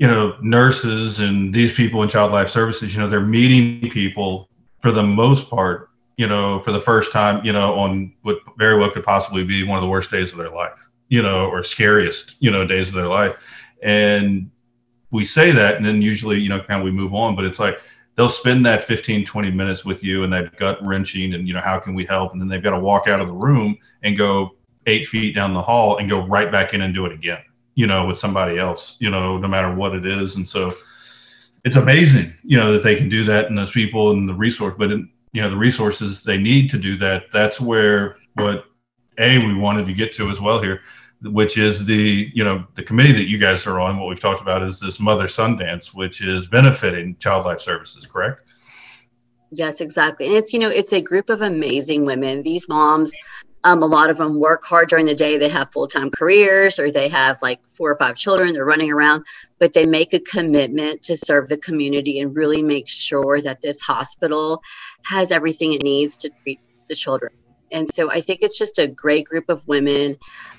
you 0.00 0.06
know, 0.06 0.34
nurses 0.40 1.20
and 1.20 1.52
these 1.52 1.74
people 1.74 2.02
in 2.02 2.08
child 2.08 2.32
life 2.32 2.48
services, 2.48 2.94
you 2.94 3.00
know, 3.00 3.08
they're 3.08 3.20
meeting 3.20 3.90
people 3.90 4.48
for 4.78 4.92
the 4.92 5.02
most 5.02 5.50
part, 5.50 5.90
you 6.16 6.26
know, 6.26 6.58
for 6.60 6.72
the 6.72 6.80
first 6.80 7.12
time, 7.12 7.44
you 7.44 7.52
know, 7.52 7.74
on 7.74 8.10
what 8.22 8.38
very 8.56 8.78
well 8.78 8.90
could 8.90 9.04
possibly 9.04 9.44
be 9.44 9.62
one 9.62 9.76
of 9.76 9.82
the 9.82 9.88
worst 9.88 10.10
days 10.10 10.32
of 10.32 10.38
their 10.38 10.50
life, 10.50 10.88
you 11.10 11.20
know, 11.20 11.44
or 11.50 11.62
scariest, 11.62 12.36
you 12.40 12.50
know, 12.50 12.66
days 12.66 12.88
of 12.88 12.94
their 12.94 13.08
life. 13.08 13.36
And 13.82 14.50
we 15.10 15.22
say 15.22 15.50
that, 15.50 15.76
and 15.76 15.84
then 15.84 16.00
usually, 16.00 16.40
you 16.40 16.48
know, 16.48 16.60
kind 16.60 16.80
of 16.80 16.84
we 16.84 16.92
move 16.92 17.12
on, 17.12 17.36
but 17.36 17.44
it's 17.44 17.58
like 17.58 17.82
they'll 18.16 18.30
spend 18.30 18.64
that 18.64 18.82
15, 18.82 19.26
20 19.26 19.50
minutes 19.50 19.84
with 19.84 20.02
you 20.02 20.24
and 20.24 20.32
that 20.32 20.56
gut 20.56 20.82
wrenching 20.82 21.34
and, 21.34 21.46
you 21.46 21.52
know, 21.52 21.60
how 21.60 21.78
can 21.78 21.92
we 21.92 22.06
help? 22.06 22.32
And 22.32 22.40
then 22.40 22.48
they've 22.48 22.62
got 22.62 22.70
to 22.70 22.80
walk 22.80 23.06
out 23.06 23.20
of 23.20 23.26
the 23.26 23.34
room 23.34 23.76
and 24.02 24.16
go 24.16 24.52
eight 24.86 25.06
feet 25.06 25.34
down 25.34 25.52
the 25.52 25.60
hall 25.60 25.98
and 25.98 26.08
go 26.08 26.26
right 26.26 26.50
back 26.50 26.72
in 26.72 26.80
and 26.80 26.94
do 26.94 27.04
it 27.04 27.12
again 27.12 27.42
you 27.80 27.86
know, 27.86 28.04
with 28.04 28.18
somebody 28.18 28.58
else, 28.58 28.98
you 29.00 29.08
know, 29.08 29.38
no 29.38 29.48
matter 29.48 29.74
what 29.74 29.94
it 29.94 30.04
is. 30.04 30.36
And 30.36 30.46
so 30.46 30.74
it's 31.64 31.76
amazing, 31.76 32.30
you 32.44 32.58
know, 32.58 32.72
that 32.74 32.82
they 32.82 32.94
can 32.94 33.08
do 33.08 33.24
that 33.24 33.46
and 33.46 33.56
those 33.56 33.70
people 33.70 34.10
and 34.10 34.28
the 34.28 34.34
resource, 34.34 34.74
but 34.76 34.92
in, 34.92 35.08
you 35.32 35.40
know, 35.40 35.48
the 35.48 35.56
resources 35.56 36.22
they 36.22 36.36
need 36.36 36.68
to 36.68 36.78
do 36.78 36.98
that. 36.98 37.32
That's 37.32 37.58
where 37.58 38.18
what 38.34 38.66
a 39.16 39.38
we 39.38 39.54
wanted 39.54 39.86
to 39.86 39.94
get 39.94 40.12
to 40.12 40.28
as 40.28 40.42
well 40.42 40.60
here, 40.60 40.82
which 41.22 41.56
is 41.56 41.86
the 41.86 42.30
you 42.34 42.44
know 42.44 42.66
the 42.74 42.82
committee 42.82 43.12
that 43.12 43.30
you 43.30 43.38
guys 43.38 43.66
are 43.66 43.80
on. 43.80 43.98
What 43.98 44.10
we've 44.10 44.20
talked 44.20 44.42
about 44.42 44.62
is 44.62 44.78
this 44.78 45.00
mother 45.00 45.26
son 45.26 45.56
dance, 45.56 45.94
which 45.94 46.20
is 46.20 46.46
benefiting 46.46 47.16
child 47.18 47.46
life 47.46 47.60
services. 47.60 48.06
Correct? 48.06 48.42
Yes, 49.52 49.80
exactly. 49.80 50.26
And 50.26 50.34
it's 50.34 50.52
you 50.52 50.58
know 50.58 50.68
it's 50.68 50.92
a 50.92 51.00
group 51.00 51.30
of 51.30 51.40
amazing 51.40 52.04
women. 52.04 52.42
These 52.42 52.68
moms 52.68 53.10
um, 53.64 53.82
a 53.82 53.86
lot 53.86 54.10
of 54.10 54.16
them 54.16 54.38
work 54.38 54.64
hard 54.64 54.88
during 54.88 55.06
the 55.06 55.14
day. 55.14 55.38
They 55.38 55.48
have 55.48 55.72
full 55.72 55.86
time 55.86 56.10
careers 56.10 56.78
or 56.78 56.90
they 56.90 57.08
have 57.08 57.38
like 57.42 57.60
four 57.74 57.90
or 57.90 57.96
five 57.96 58.16
children. 58.16 58.52
They're 58.52 58.64
running 58.64 58.90
around, 58.90 59.24
but 59.58 59.72
they 59.72 59.86
make 59.86 60.14
a 60.14 60.20
commitment 60.20 61.02
to 61.02 61.16
serve 61.16 61.48
the 61.48 61.58
community 61.58 62.20
and 62.20 62.34
really 62.34 62.62
make 62.62 62.88
sure 62.88 63.40
that 63.42 63.60
this 63.60 63.80
hospital 63.80 64.62
has 65.04 65.30
everything 65.30 65.72
it 65.72 65.82
needs 65.82 66.16
to 66.18 66.30
treat 66.42 66.60
the 66.88 66.94
children. 66.94 67.32
And 67.72 67.88
so 67.88 68.10
I 68.10 68.20
think 68.20 68.40
it's 68.42 68.58
just 68.58 68.78
a 68.78 68.88
great 68.88 69.26
group 69.26 69.48
of 69.48 69.66
women. 69.68 70.16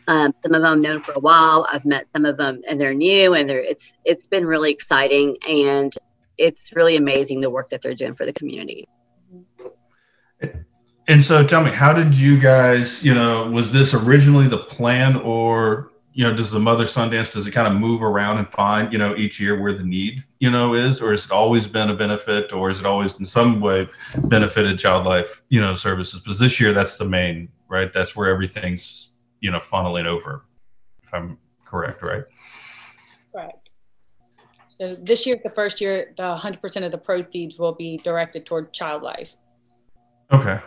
Um, 0.08 0.34
some 0.44 0.54
of 0.54 0.62
them 0.62 0.82
known 0.82 1.00
for 1.00 1.12
a 1.14 1.20
while. 1.20 1.68
I've 1.70 1.86
met 1.86 2.06
some 2.14 2.26
of 2.26 2.38
them, 2.38 2.62
and 2.68 2.80
they're 2.80 2.94
new, 2.94 3.34
and 3.34 3.50
they're 3.50 3.60
it's 3.60 3.94
it's 4.06 4.28
been 4.28 4.46
really 4.46 4.72
exciting, 4.72 5.38
and 5.48 5.94
it's 6.38 6.74
really 6.74 6.96
amazing 6.96 7.42
the 7.42 7.50
work 7.50 7.70
that 7.70 7.82
they're 7.82 7.94
doing 7.94 8.14
for 8.14 8.26
the 8.26 8.34
community. 8.34 8.88
And 11.08 11.22
so 11.22 11.46
tell 11.46 11.64
me, 11.64 11.72
how 11.72 11.94
did 11.94 12.14
you 12.14 12.40
guys, 12.40 13.04
you 13.04 13.14
know, 13.14 13.50
was 13.50 13.72
this 13.72 13.94
originally 13.94 14.48
the 14.48 14.60
plan 14.60 15.18
or, 15.18 15.92
you 16.14 16.24
know, 16.24 16.34
does 16.34 16.52
the 16.52 16.60
mother 16.60 16.86
son 16.86 17.10
dance, 17.10 17.32
does 17.32 17.48
it 17.48 17.52
kind 17.52 17.68
of 17.68 17.74
move 17.80 18.04
around 18.04 18.38
and 18.38 18.48
find, 18.50 18.92
you 18.94 19.00
know, 19.00 19.16
each 19.16 19.40
year 19.40 19.60
where 19.60 19.76
the 19.76 19.84
need, 19.84 20.24
you 20.40 20.50
know, 20.50 20.74
is, 20.74 21.02
or 21.02 21.10
has 21.12 21.26
it 21.26 21.32
always 21.32 21.68
been 21.68 21.90
a 21.90 21.96
benefit 21.96 22.54
or 22.54 22.70
is 22.70 22.80
it 22.80 22.86
always 22.86 23.20
in 23.20 23.26
some 23.26 23.60
way 23.60 23.88
benefited 24.26 24.78
child 24.78 25.06
life, 25.06 25.42
you 25.50 25.60
know, 25.60 25.74
services? 25.74 26.20
Because 26.20 26.38
this 26.38 26.60
year 26.60 26.74
that's 26.74 26.98
the 26.98 27.06
main, 27.06 27.50
right? 27.68 27.92
That's 27.92 28.16
where 28.16 28.30
everything's, 28.30 29.14
you 29.40 29.52
know, 29.52 29.60
funneling 29.60 30.06
over, 30.06 30.46
if 31.04 31.14
I'm 31.14 31.38
correct, 31.66 32.04
right? 32.04 32.24
Correct. 33.34 33.70
So 34.70 34.96
this 34.96 35.26
year, 35.26 35.40
the 35.44 35.52
first 35.52 35.80
year, 35.80 36.14
the 36.18 36.38
100% 36.38 36.86
of 36.86 36.92
the 36.92 36.98
proceeds 36.98 37.58
will 37.58 37.74
be 37.74 37.98
directed 37.98 38.46
toward 38.46 38.74
child 38.74 39.02
life. 39.02 39.36
Okay. 40.32 40.60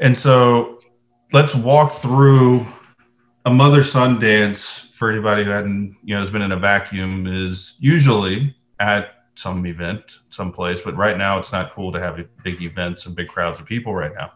And 0.00 0.16
so 0.16 0.80
let's 1.32 1.54
walk 1.54 1.92
through 1.92 2.66
a 3.44 3.52
mother 3.52 3.82
son 3.82 4.20
dance 4.20 4.90
for 4.94 5.10
anybody 5.10 5.44
who 5.44 5.50
hadn't, 5.50 5.96
you 6.04 6.14
know, 6.14 6.20
has 6.20 6.30
been 6.30 6.42
in 6.42 6.52
a 6.52 6.58
vacuum 6.58 7.26
is 7.26 7.76
usually 7.80 8.54
at 8.78 9.22
some 9.34 9.64
event, 9.66 10.20
some 10.28 10.52
place, 10.52 10.80
But 10.82 10.96
right 10.96 11.16
now, 11.16 11.38
it's 11.38 11.52
not 11.52 11.72
cool 11.72 11.90
to 11.92 12.00
have 12.00 12.20
big 12.44 12.60
events 12.60 13.06
and 13.06 13.16
big 13.16 13.28
crowds 13.28 13.58
of 13.58 13.66
people 13.66 13.94
right 13.94 14.12
now. 14.14 14.32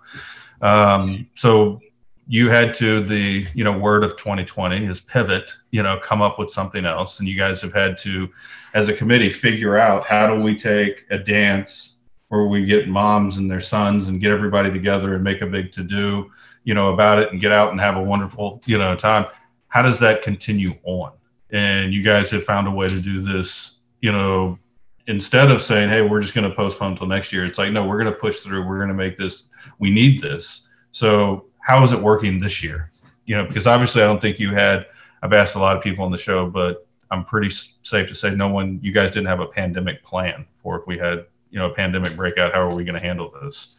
Um, 0.63 1.29
so 1.35 1.81
you 2.27 2.51
had 2.51 2.75
to 2.75 3.01
the 3.01 3.47
you 3.55 3.63
know 3.63 3.77
word 3.77 4.03
of 4.03 4.17
2020 4.17 4.87
is 4.87 5.01
pivot 5.01 5.57
you 5.71 5.83
know 5.83 5.99
come 5.99 6.21
up 6.21 6.39
with 6.39 6.51
something 6.51 6.85
else 6.85 7.21
and 7.21 7.29
you 7.29 7.37
guys 7.37 7.63
have 7.63 7.73
had 7.73 7.97
to 7.97 8.29
as 8.75 8.89
a 8.89 8.93
committee 8.95 9.31
figure 9.31 9.77
out 9.77 10.05
how 10.05 10.27
do 10.27 10.43
we 10.43 10.57
take 10.57 11.07
a 11.11 11.19
dance 11.19 11.96
where 12.28 12.47
we 12.47 12.66
get 12.66 12.88
moms 12.88 13.37
and 13.37 13.50
their 13.50 13.61
sons 13.61 14.09
and 14.09 14.21
get 14.21 14.33
everybody 14.33 14.71
together 14.71 15.14
and 15.14 15.23
make 15.23 15.42
a 15.42 15.47
big 15.47 15.71
to 15.73 15.83
do 15.83 16.30
you 16.66 16.75
know 16.75 16.92
about 16.92 17.18
it 17.18 17.33
and 17.33 17.40
get 17.40 17.52
out 17.52 17.71
and 17.71 17.80
have 17.80 17.97
a 17.97 18.02
wonderful 18.02 18.61
you 18.66 18.76
know 18.76 18.95
time. 18.95 19.25
How 19.68 19.83
does 19.83 19.99
that 20.00 20.21
continue 20.21 20.75
on? 20.85 21.12
And 21.50 21.95
you 21.95 22.02
guys 22.02 22.30
have 22.33 22.45
found 22.45 22.66
a 22.66 22.71
way 22.71 22.88
to 22.88 23.00
do 23.00 23.21
this 23.21 23.78
you 24.02 24.12
know 24.12 24.59
instead 25.06 25.50
of 25.50 25.62
saying 25.62 25.88
hey 25.88 26.02
we're 26.02 26.21
just 26.21 26.35
going 26.35 26.49
to 26.49 26.54
postpone 26.54 26.92
until 26.92 27.06
next 27.06 27.33
year 27.33 27.47
it's 27.47 27.59
like 27.59 27.73
no 27.73 27.87
we're 27.87 28.00
going 28.02 28.12
to 28.12 28.18
push 28.18 28.40
through. 28.40 28.66
We're 28.66 28.78
going 28.78 28.88
to 28.88 28.95
make 28.95 29.16
this 29.16 29.49
we 29.78 29.90
need 29.90 30.21
this. 30.21 30.68
So 30.90 31.47
how 31.61 31.83
is 31.83 31.92
it 31.92 32.00
working 32.00 32.40
this 32.40 32.62
year? 32.62 32.90
You 33.25 33.37
know 33.37 33.47
because 33.47 33.66
obviously 33.66 34.02
i 34.02 34.06
don't 34.06 34.21
think 34.21 34.38
you 34.38 34.54
had 34.54 34.87
i've 35.23 35.33
asked 35.33 35.56
a 35.56 35.59
lot 35.59 35.76
of 35.76 35.83
people 35.83 36.04
on 36.04 36.12
the 36.12 36.18
show 36.18 36.49
but 36.49 36.87
i'm 37.11 37.25
pretty 37.25 37.50
safe 37.50 38.06
to 38.06 38.14
say 38.14 38.33
no 38.33 38.49
one 38.49 38.78
you 38.83 38.92
guys 38.92 39.11
didn't 39.11 39.26
have 39.26 39.40
a 39.40 39.47
pandemic 39.47 40.04
plan 40.04 40.47
for 40.54 40.78
if 40.78 40.87
we 40.87 40.97
had 40.97 41.26
you 41.50 41.59
know 41.59 41.71
a 41.71 41.75
pandemic 41.75 42.17
breakout 42.17 42.53
how 42.53 42.61
are 42.61 42.75
we 42.75 42.85
going 42.85 42.95
to 42.95 43.00
handle 43.00 43.33
this? 43.43 43.76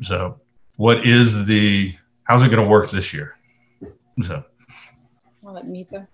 So 0.00 0.40
what 0.76 1.06
is 1.06 1.46
the 1.46 1.94
how's 2.24 2.42
it 2.42 2.50
going 2.50 2.62
to 2.62 2.70
work 2.70 2.90
this 2.90 3.12
year? 3.12 3.36
So. 4.22 4.44
I'll 5.46 5.54
let 5.54 5.66
Mitha. 5.66 6.06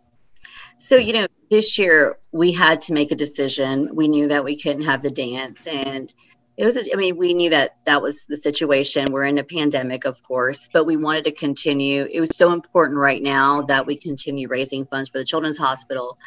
so 0.78 0.96
you 0.96 1.12
know 1.12 1.26
this 1.50 1.78
year 1.78 2.18
we 2.32 2.52
had 2.52 2.80
to 2.82 2.92
make 2.92 3.10
a 3.10 3.14
decision. 3.16 3.94
We 3.94 4.08
knew 4.08 4.28
that 4.28 4.44
we 4.44 4.60
couldn't 4.60 4.82
have 4.82 5.02
the 5.02 5.10
dance 5.10 5.66
and 5.66 6.12
it 6.56 6.64
was 6.64 6.78
i 6.78 6.96
mean 6.96 7.18
we 7.18 7.34
knew 7.34 7.50
that 7.50 7.76
that 7.84 8.00
was 8.00 8.24
the 8.24 8.36
situation. 8.36 9.12
We're 9.12 9.24
in 9.24 9.38
a 9.38 9.44
pandemic 9.44 10.04
of 10.04 10.22
course 10.22 10.68
but 10.72 10.84
we 10.84 10.96
wanted 10.96 11.24
to 11.24 11.32
continue. 11.32 12.06
It 12.10 12.20
was 12.20 12.36
so 12.36 12.52
important 12.52 12.98
right 12.98 13.22
now 13.22 13.62
that 13.62 13.86
we 13.86 13.96
continue 13.96 14.48
raising 14.48 14.84
funds 14.84 15.08
for 15.08 15.18
the 15.18 15.24
children's 15.24 15.58
hospital. 15.58 16.18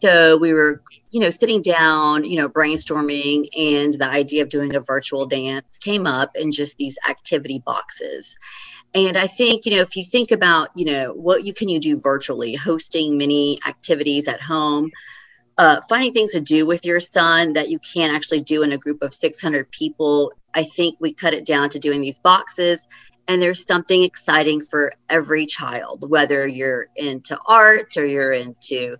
So 0.00 0.36
we 0.36 0.52
were 0.52 0.82
you 1.14 1.20
know 1.20 1.30
sitting 1.30 1.62
down 1.62 2.24
you 2.24 2.34
know 2.34 2.48
brainstorming 2.48 3.48
and 3.56 3.94
the 3.94 4.10
idea 4.10 4.42
of 4.42 4.48
doing 4.48 4.74
a 4.74 4.80
virtual 4.80 5.26
dance 5.26 5.78
came 5.78 6.08
up 6.08 6.32
in 6.34 6.50
just 6.50 6.76
these 6.76 6.98
activity 7.08 7.62
boxes. 7.64 8.36
And 8.94 9.16
i 9.16 9.28
think 9.28 9.64
you 9.64 9.76
know 9.76 9.80
if 9.80 9.96
you 9.96 10.02
think 10.02 10.32
about 10.32 10.70
you 10.74 10.86
know 10.86 11.12
what 11.12 11.44
you 11.46 11.54
can 11.54 11.68
you 11.68 11.78
do 11.78 12.00
virtually? 12.00 12.56
Hosting 12.56 13.16
many 13.16 13.60
activities 13.64 14.26
at 14.26 14.42
home 14.42 14.90
uh, 15.56 15.80
finding 15.88 16.12
things 16.12 16.32
to 16.32 16.40
do 16.40 16.66
with 16.66 16.84
your 16.84 16.98
son 16.98 17.52
that 17.52 17.70
you 17.70 17.78
can't 17.78 18.12
actually 18.12 18.40
do 18.40 18.64
in 18.64 18.72
a 18.72 18.78
group 18.78 19.00
of 19.00 19.14
600 19.14 19.70
people 19.70 20.32
i 20.52 20.64
think 20.64 20.96
we 20.98 21.12
cut 21.12 21.32
it 21.32 21.46
down 21.46 21.70
to 21.70 21.78
doing 21.78 22.00
these 22.00 22.18
boxes. 22.18 22.86
And 23.26 23.40
there's 23.40 23.64
something 23.66 24.02
exciting 24.02 24.60
for 24.60 24.92
every 25.08 25.46
child 25.46 26.10
whether 26.10 26.46
you're 26.46 26.88
into 26.96 27.38
art 27.46 27.96
or 27.96 28.04
you're 28.04 28.32
into 28.32 28.96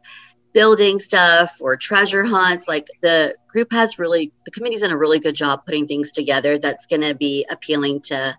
building 0.55 1.01
stuff 1.01 1.57
or 1.61 1.77
treasure 1.77 2.25
hunts. 2.25 2.67
Like 2.67 2.87
the 3.03 3.35
group 3.49 3.73
has 3.73 3.99
really, 3.99 4.33
the 4.47 4.51
committee's 4.51 4.81
done 4.81 4.93
a 4.93 4.97
really 4.97 5.19
good 5.19 5.35
job 5.35 5.67
putting 5.67 5.87
things 5.87 6.13
together 6.13 6.57
that's 6.57 6.87
going 6.87 7.03
to 7.03 7.15
be 7.15 7.45
appealing 7.51 8.01
to 8.03 8.35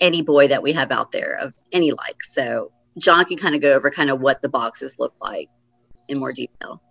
any 0.00 0.20
boy 0.20 0.48
that 0.48 0.62
we 0.62 0.72
have 0.72 0.90
out 0.90 1.12
there 1.12 1.38
of 1.40 1.54
any 1.72 1.92
like. 1.92 2.22
So 2.22 2.72
John 2.98 3.24
can 3.24 3.38
kind 3.38 3.54
of 3.54 3.62
go 3.62 3.72
over 3.72 3.90
kind 3.90 4.10
of 4.10 4.20
what 4.20 4.42
the 4.42 4.48
boxes 4.48 4.96
look 4.98 5.14
like 5.20 5.48
in 6.08 6.18
more 6.18 6.32
detail. 6.32 6.82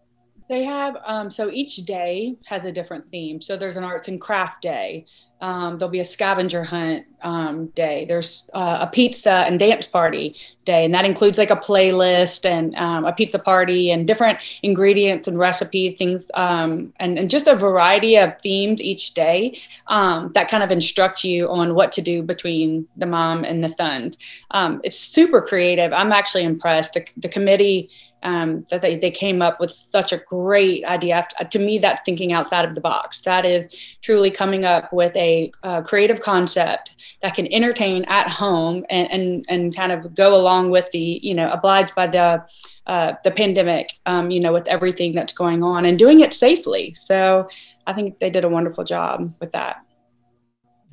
They 0.52 0.66
have, 0.66 0.98
um, 1.06 1.32
so 1.32 1.50
each 1.50 1.78
day 1.78 2.36
has 2.44 2.66
a 2.66 2.74
different 2.74 3.10
theme. 3.10 3.42
So 3.42 3.56
there's 3.56 3.78
an 3.78 3.86
arts 3.86 4.10
and 4.10 4.20
craft 4.20 4.62
day. 4.62 5.06
Um, 5.40 5.78
there'll 5.78 5.90
be 5.90 6.02
a 6.02 6.06
scavenger 6.06 6.66
hunt 6.66 7.06
um, 7.22 7.68
day. 7.68 8.04
There's 8.06 8.50
uh, 8.54 8.80
a 8.82 8.88
pizza 8.88 9.32
and 9.32 9.58
dance 9.58 9.88
party 9.88 10.36
day, 10.66 10.84
and 10.84 10.94
that 10.94 11.06
includes 11.06 11.38
like 11.38 11.52
a 11.52 11.56
playlist 11.56 12.46
and 12.46 12.76
um, 12.76 13.06
a 13.06 13.14
pizza 13.14 13.40
party 13.40 13.92
and 13.92 14.06
different 14.06 14.40
ingredients 14.62 15.28
and 15.28 15.40
recipe 15.40 15.94
things, 15.94 16.30
um, 16.34 16.94
and, 17.00 17.18
and, 17.18 17.30
just 17.30 17.48
a 17.48 17.56
variety 17.56 18.18
of 18.18 18.40
themes 18.42 18.82
each 18.82 19.14
day 19.14 19.60
um, 19.88 20.32
that 20.34 20.50
kind 20.50 20.64
of 20.64 20.70
instruct 20.70 21.24
you 21.24 21.50
on 21.50 21.76
what 21.76 21.94
to 21.94 22.02
do 22.02 22.22
between 22.22 22.86
the 22.98 23.06
mom 23.06 23.46
and 23.46 23.64
the 23.64 23.70
sons. 23.70 24.18
Um, 24.52 24.82
it's 24.84 25.00
super 25.00 25.42
creative. 25.42 25.94
I'm 25.94 26.12
actually 26.12 26.44
impressed. 26.44 26.94
The, 26.94 27.08
the 27.18 27.30
committee 27.30 27.90
um, 28.24 28.66
that 28.70 28.82
they, 28.82 28.98
they 28.98 29.12
came 29.12 29.42
up 29.42 29.60
with 29.60 29.72
such 29.72 30.12
a 30.14 30.18
great 30.18 30.86
idea. 30.86 31.26
To 31.50 31.60
me, 31.60 31.80
that's 31.80 32.02
thinking 32.06 32.34
outside 32.34 32.66
of 32.66 32.74
the 32.74 32.82
box. 32.82 33.22
That 33.22 33.46
is 33.46 33.74
truly 34.02 34.32
coming 34.32 34.66
up 34.66 34.92
with 34.94 35.16
a 35.16 35.52
uh, 35.64 35.82
creative 35.82 36.22
concept 36.22 36.92
that 37.22 37.36
can 37.36 37.52
entertain 37.52 38.06
at 38.06 38.30
home 38.30 38.86
and, 38.90 39.12
and, 39.12 39.46
and 39.50 39.76
kind 39.76 39.92
of 39.92 40.16
go 40.16 40.36
along 40.36 40.72
with 40.72 40.90
the, 40.92 41.20
you 41.22 41.34
know, 41.34 41.50
obliged 41.52 41.96
by 41.96 42.08
the, 42.08 42.44
uh, 42.88 43.14
the 43.24 43.32
pandemic, 43.32 43.94
um, 44.06 44.32
you 44.32 44.40
know, 44.40 44.54
with 44.54 44.68
everything 44.68 45.14
that's 45.14 45.34
going 45.34 45.64
on 45.64 45.86
and 45.86 45.98
doing 45.98 46.20
it 46.20 46.34
safely. 46.34 46.94
So 46.94 47.48
I 47.88 47.94
think 47.94 48.20
they 48.20 48.30
did 48.30 48.44
a 48.44 48.50
wonderful 48.50 48.84
job 48.84 49.22
with 49.40 49.52
that. 49.52 49.86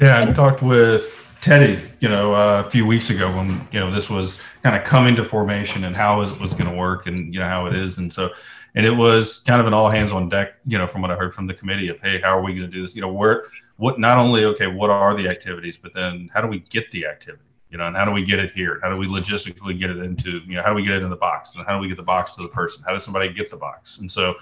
Yeah, 0.01 0.23
I 0.23 0.33
talked 0.33 0.63
with 0.63 1.28
Teddy, 1.41 1.81
you 2.01 2.09
know, 2.09 2.35
uh, 2.35 2.65
a 2.67 2.71
few 2.71 2.85
weeks 2.85 3.11
ago 3.11 3.35
when 3.35 3.49
you 3.71 3.79
know 3.79 3.93
this 3.93 4.11
was 4.11 4.41
kind 4.63 4.75
of 4.77 4.85
coming 4.85 5.15
to 5.17 5.25
formation 5.25 5.85
and 5.85 5.95
how 5.95 6.21
it 6.21 6.41
was 6.41 6.53
going 6.53 6.69
to 6.69 6.77
work 6.77 7.07
and 7.07 7.33
you 7.33 7.39
know 7.39 7.49
how 7.49 7.67
it 7.67 7.75
is, 7.75 7.99
and 7.99 8.13
so 8.13 8.31
and 8.75 8.85
it 8.85 8.91
was 8.91 9.41
kind 9.41 9.61
of 9.61 9.67
an 9.67 9.75
all 9.75 9.89
hands 9.89 10.13
on 10.13 10.29
deck, 10.29 10.59
you 10.65 10.79
know, 10.79 10.87
from 10.87 11.01
what 11.03 11.11
I 11.11 11.17
heard 11.17 11.35
from 11.35 11.47
the 11.47 11.55
committee 11.55 11.89
of 11.89 12.01
hey, 12.01 12.21
how 12.21 12.37
are 12.37 12.43
we 12.43 12.55
going 12.55 12.69
to 12.69 12.73
do 12.73 12.83
this? 12.83 12.97
You 12.97 13.03
know, 13.03 13.13
where 13.13 13.45
what 13.77 14.01
not 14.01 14.19
only 14.19 14.45
okay, 14.47 14.67
what 14.67 14.91
are 14.91 15.17
the 15.17 15.29
activities, 15.29 15.79
but 15.79 15.95
then 15.95 16.29
how 16.35 16.41
do 16.41 16.49
we 16.49 16.61
get 16.61 16.91
the 16.91 17.07
activity? 17.07 17.45
You 17.71 17.79
know, 17.79 17.87
and 17.87 17.97
how 17.97 18.05
do 18.05 18.13
we 18.13 18.25
get 18.25 18.41
it 18.41 18.51
here? 18.51 18.81
How 18.83 18.89
do 18.89 18.97
we 18.97 19.07
logistically 19.07 19.79
get 19.79 19.91
it 19.91 19.99
into 19.99 20.41
you 20.41 20.57
know 20.57 20.63
how 20.63 20.71
do 20.71 20.75
we 20.75 20.83
get 20.83 20.95
it 20.95 21.03
in 21.03 21.11
the 21.11 21.17
box 21.17 21.55
and 21.55 21.65
how 21.67 21.75
do 21.75 21.81
we 21.81 21.87
get 21.87 21.97
the 21.97 22.03
box 22.03 22.33
to 22.33 22.43
the 22.43 22.49
person? 22.49 22.83
How 22.85 22.93
does 22.93 23.05
somebody 23.05 23.33
get 23.33 23.49
the 23.49 23.57
box? 23.57 23.99
And 23.99 24.11
so, 24.11 24.35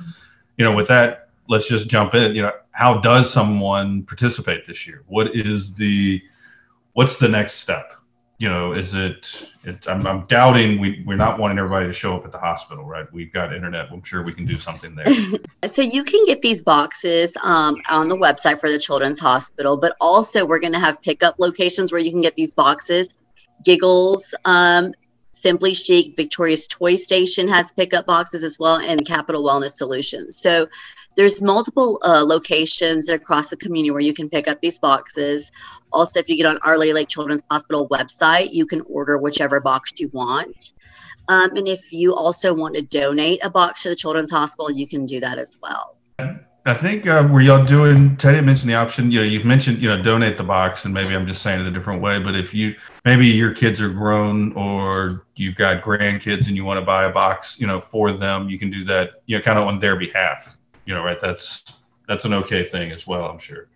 you 0.56 0.64
know, 0.64 0.72
with 0.72 0.88
that, 0.88 1.28
let's 1.48 1.68
just 1.68 1.88
jump 1.88 2.14
in. 2.14 2.34
You 2.34 2.42
know, 2.42 2.52
how 2.70 3.00
does 3.00 3.30
someone 3.30 4.02
participate 4.04 4.64
this 4.64 4.86
year? 4.86 5.02
What 5.06 5.36
is 5.36 5.74
the 5.74 6.22
what's 6.96 7.16
the 7.16 7.28
next 7.28 7.56
step? 7.56 7.92
You 8.38 8.48
know, 8.48 8.72
is 8.72 8.94
it? 8.94 9.50
it 9.64 9.86
I'm, 9.86 10.06
I'm, 10.06 10.26
doubting 10.26 10.80
we 10.80 11.02
we're 11.06 11.16
not 11.16 11.38
wanting 11.38 11.58
everybody 11.58 11.86
to 11.86 11.92
show 11.92 12.16
up 12.16 12.24
at 12.24 12.32
the 12.32 12.38
hospital, 12.38 12.84
right? 12.84 13.06
We've 13.12 13.32
got 13.32 13.54
internet. 13.54 13.88
I'm 13.92 14.02
sure 14.02 14.22
we 14.22 14.32
can 14.32 14.46
do 14.46 14.54
something 14.54 14.94
there. 14.94 15.06
so 15.68 15.82
you 15.82 16.04
can 16.04 16.24
get 16.24 16.40
these 16.40 16.62
boxes 16.62 17.36
um, 17.44 17.76
on 17.88 18.08
the 18.08 18.16
website 18.16 18.60
for 18.60 18.70
the 18.70 18.78
Children's 18.78 19.20
Hospital, 19.20 19.76
but 19.76 19.94
also 20.00 20.46
we're 20.46 20.58
going 20.58 20.72
to 20.72 20.78
have 20.78 21.00
pickup 21.02 21.36
locations 21.38 21.92
where 21.92 22.00
you 22.00 22.10
can 22.10 22.22
get 22.22 22.34
these 22.34 22.52
boxes. 22.52 23.08
Giggles, 23.62 24.34
um, 24.46 24.92
Simply 25.32 25.74
Chic, 25.74 26.16
Victoria's 26.16 26.66
Toy 26.66 26.96
Station 26.96 27.46
has 27.48 27.72
pickup 27.72 28.06
boxes 28.06 28.42
as 28.42 28.58
well, 28.58 28.78
and 28.78 29.06
Capital 29.06 29.42
Wellness 29.44 29.72
Solutions. 29.72 30.38
So 30.38 30.66
there's 31.16 31.42
multiple 31.42 31.98
uh, 32.04 32.24
locations 32.24 33.08
across 33.08 33.48
the 33.48 33.56
community 33.56 33.90
where 33.90 34.00
you 34.00 34.12
can 34.12 34.28
pick 34.28 34.46
up 34.48 34.60
these 34.60 34.78
boxes. 34.78 35.50
Also, 35.92 36.20
if 36.20 36.28
you 36.28 36.36
get 36.36 36.46
on 36.46 36.58
Our 36.62 36.78
Lady 36.78 36.92
Lake 36.92 37.08
Children's 37.08 37.42
Hospital 37.50 37.88
website, 37.88 38.52
you 38.52 38.66
can 38.66 38.82
order 38.82 39.16
whichever 39.16 39.58
box 39.58 39.92
you 39.96 40.08
want. 40.12 40.72
Um, 41.28 41.56
and 41.56 41.66
if 41.66 41.92
you 41.92 42.14
also 42.14 42.54
want 42.54 42.76
to 42.76 42.82
donate 42.82 43.40
a 43.42 43.50
box 43.50 43.82
to 43.82 43.88
the 43.88 43.96
Children's 43.96 44.30
Hospital, 44.30 44.70
you 44.70 44.86
can 44.86 45.06
do 45.06 45.18
that 45.20 45.38
as 45.38 45.56
well. 45.60 45.96
I 46.68 46.74
think 46.74 47.06
uh, 47.06 47.28
were 47.30 47.40
y'all 47.40 47.64
doing? 47.64 48.16
Teddy 48.16 48.40
mentioned 48.40 48.68
the 48.68 48.74
option. 48.74 49.10
You 49.12 49.20
know, 49.20 49.24
you've 49.24 49.44
mentioned 49.44 49.80
you 49.80 49.88
know 49.88 50.02
donate 50.02 50.36
the 50.36 50.42
box, 50.42 50.84
and 50.84 50.92
maybe 50.92 51.14
I'm 51.14 51.24
just 51.24 51.40
saying 51.40 51.60
it 51.60 51.66
a 51.66 51.70
different 51.70 52.02
way. 52.02 52.18
But 52.18 52.34
if 52.34 52.52
you 52.52 52.74
maybe 53.04 53.26
your 53.26 53.54
kids 53.54 53.80
are 53.80 53.88
grown 53.88 54.52
or 54.54 55.26
you've 55.36 55.54
got 55.54 55.82
grandkids 55.82 56.48
and 56.48 56.56
you 56.56 56.64
want 56.64 56.78
to 56.78 56.84
buy 56.84 57.04
a 57.04 57.12
box, 57.12 57.60
you 57.60 57.68
know, 57.68 57.80
for 57.80 58.12
them, 58.12 58.48
you 58.48 58.58
can 58.58 58.68
do 58.68 58.82
that. 58.84 59.22
You 59.26 59.36
know, 59.36 59.42
kind 59.42 59.60
of 59.60 59.68
on 59.68 59.78
their 59.78 59.94
behalf 59.94 60.58
you 60.86 60.94
know, 60.94 61.02
right? 61.02 61.20
That's 61.20 61.64
that's 62.08 62.24
an 62.24 62.32
okay 62.32 62.64
thing 62.64 62.92
as 62.92 63.06
well, 63.06 63.26
I'm 63.26 63.38
sure. 63.38 63.68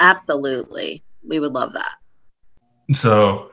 Absolutely. 0.00 1.02
We 1.26 1.40
would 1.40 1.52
love 1.52 1.72
that. 1.72 1.94
So 2.94 3.50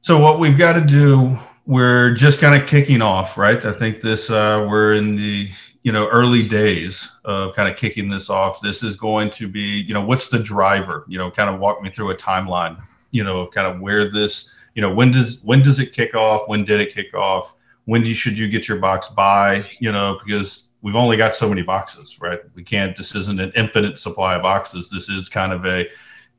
so 0.00 0.18
what 0.18 0.40
we've 0.40 0.58
got 0.58 0.72
to 0.74 0.80
do, 0.80 1.36
we're 1.64 2.12
just 2.12 2.40
kind 2.40 2.60
of 2.60 2.68
kicking 2.68 3.00
off, 3.00 3.38
right? 3.38 3.64
I 3.64 3.72
think 3.72 4.00
this 4.00 4.30
uh 4.30 4.66
we're 4.68 4.94
in 4.94 5.16
the 5.16 5.48
you 5.82 5.92
know 5.92 6.08
early 6.08 6.42
days 6.42 7.10
of 7.24 7.54
kind 7.54 7.68
of 7.68 7.76
kicking 7.76 8.08
this 8.08 8.30
off 8.30 8.60
this 8.60 8.82
is 8.82 8.96
going 8.96 9.30
to 9.30 9.48
be 9.48 9.60
you 9.60 9.92
know 9.92 10.00
what's 10.00 10.28
the 10.28 10.38
driver 10.38 11.04
you 11.08 11.18
know 11.18 11.30
kind 11.30 11.52
of 11.52 11.60
walk 11.60 11.82
me 11.82 11.90
through 11.90 12.10
a 12.10 12.16
timeline 12.16 12.80
you 13.10 13.24
know 13.24 13.40
of 13.40 13.50
kind 13.50 13.66
of 13.66 13.80
where 13.80 14.10
this 14.10 14.52
you 14.74 14.82
know 14.82 14.92
when 14.92 15.10
does 15.10 15.40
when 15.42 15.60
does 15.60 15.80
it 15.80 15.92
kick 15.92 16.14
off 16.14 16.48
when 16.48 16.64
did 16.64 16.80
it 16.80 16.94
kick 16.94 17.12
off 17.14 17.54
when 17.86 18.02
do 18.02 18.08
you, 18.08 18.14
should 18.14 18.38
you 18.38 18.48
get 18.48 18.68
your 18.68 18.78
box 18.78 19.08
by 19.08 19.68
you 19.80 19.90
know 19.90 20.18
because 20.24 20.70
we've 20.82 20.96
only 20.96 21.16
got 21.16 21.34
so 21.34 21.48
many 21.48 21.62
boxes, 21.62 22.20
right? 22.20 22.40
We 22.54 22.62
can't, 22.62 22.96
this 22.96 23.14
isn't 23.14 23.40
an 23.40 23.52
infinite 23.56 23.98
supply 23.98 24.34
of 24.34 24.42
boxes. 24.42 24.90
This 24.90 25.08
is 25.08 25.28
kind 25.28 25.52
of 25.52 25.64
a, 25.64 25.88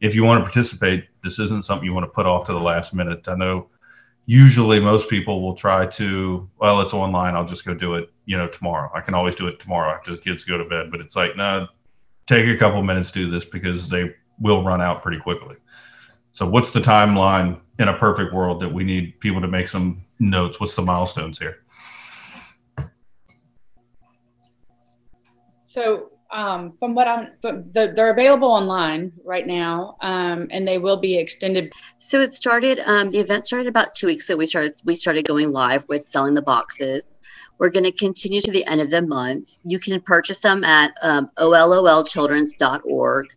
if 0.02 0.14
you 0.16 0.24
want 0.24 0.40
to 0.40 0.44
participate, 0.44 1.08
this 1.24 1.40
isn't 1.40 1.66
something 1.66 1.86
you 1.86 1.94
want 1.94 2.06
to 2.06 2.12
put 2.12 2.26
off 2.26 2.46
to 2.46 2.54
the 2.54 2.60
last 2.60 2.94
minute. 2.94 3.28
I 3.28 3.36
know, 3.36 3.70
usually 4.26 4.80
most 4.80 5.10
people 5.10 5.42
will 5.42 5.56
try 5.56 5.86
to 5.86 6.50
well 6.58 6.80
it's 6.82 6.94
online 6.94 7.36
i'll 7.36 7.46
just 7.46 7.66
go 7.66 7.74
do 7.74 7.96
it 7.96 8.10
you 8.26 8.38
know 8.38 8.48
tomorrow 8.48 8.90
i 8.94 9.02
can 9.02 9.14
always 9.14 9.36
do 9.36 9.48
it 9.48 9.60
tomorrow 9.60 9.92
after 9.92 10.12
the 10.12 10.18
kids 10.18 10.44
go 10.44 10.58
to 10.58 10.66
bed 10.66 10.90
but 10.90 11.02
it's 11.02 11.16
like 11.16 11.36
no 11.36 11.68
take 12.26 12.48
a 12.48 12.58
couple 12.58 12.82
minutes 12.82 13.12
to 13.12 13.26
do 13.26 13.32
this 13.32 13.44
because 13.44 13.90
they 13.90 14.14
will 14.40 14.64
run 14.64 14.82
out 14.82 15.02
pretty 15.02 15.20
quickly 15.20 15.56
so 16.32 16.48
what's 16.48 16.72
the 16.72 16.80
timeline 16.80 17.60
in 17.80 17.90
a 17.90 17.98
perfect 17.98 18.34
world 18.34 18.62
that 18.62 18.72
we 18.72 18.84
need 18.84 19.20
people 19.20 19.42
to 19.42 19.48
make 19.48 19.68
some 19.68 20.04
notes 20.20 20.60
what's 20.60 20.76
the 20.76 20.82
milestones 20.82 21.38
here 21.38 21.58
so 25.74 26.12
um, 26.32 26.74
from 26.80 26.94
what 26.94 27.08
I'm, 27.08 27.30
the, 27.42 27.94
they're 27.96 28.12
available 28.12 28.50
online 28.50 29.12
right 29.24 29.46
now, 29.46 29.98
um, 30.02 30.48
and 30.52 30.68
they 30.68 30.78
will 30.78 30.98
be 30.98 31.18
extended. 31.18 31.74
So 31.98 32.20
it 32.20 32.34
started. 32.34 32.80
Um, 32.82 33.10
the 33.10 33.20
event 33.20 33.46
started 33.46 33.68
about 33.68 33.96
two 33.96 34.08
weeks 34.08 34.30
ago. 34.30 34.38
We 34.38 34.46
started. 34.46 34.74
We 34.86 34.96
started 34.96 35.26
going 35.26 35.52
live 35.52 35.86
with 35.90 36.08
selling 36.08 36.36
the 36.36 36.44
boxes. 36.44 37.04
We're 37.58 37.72
going 37.72 37.86
to 37.86 37.92
continue 37.92 38.42
to 38.42 38.52
the 38.52 38.66
end 38.66 38.82
of 38.82 38.92
the 38.92 39.02
month. 39.02 39.58
You 39.64 39.80
can 39.80 40.00
purchase 40.02 40.42
them 40.42 40.64
at 40.64 40.94
um, 41.02 41.30
ololchildrens.org. 41.38 43.28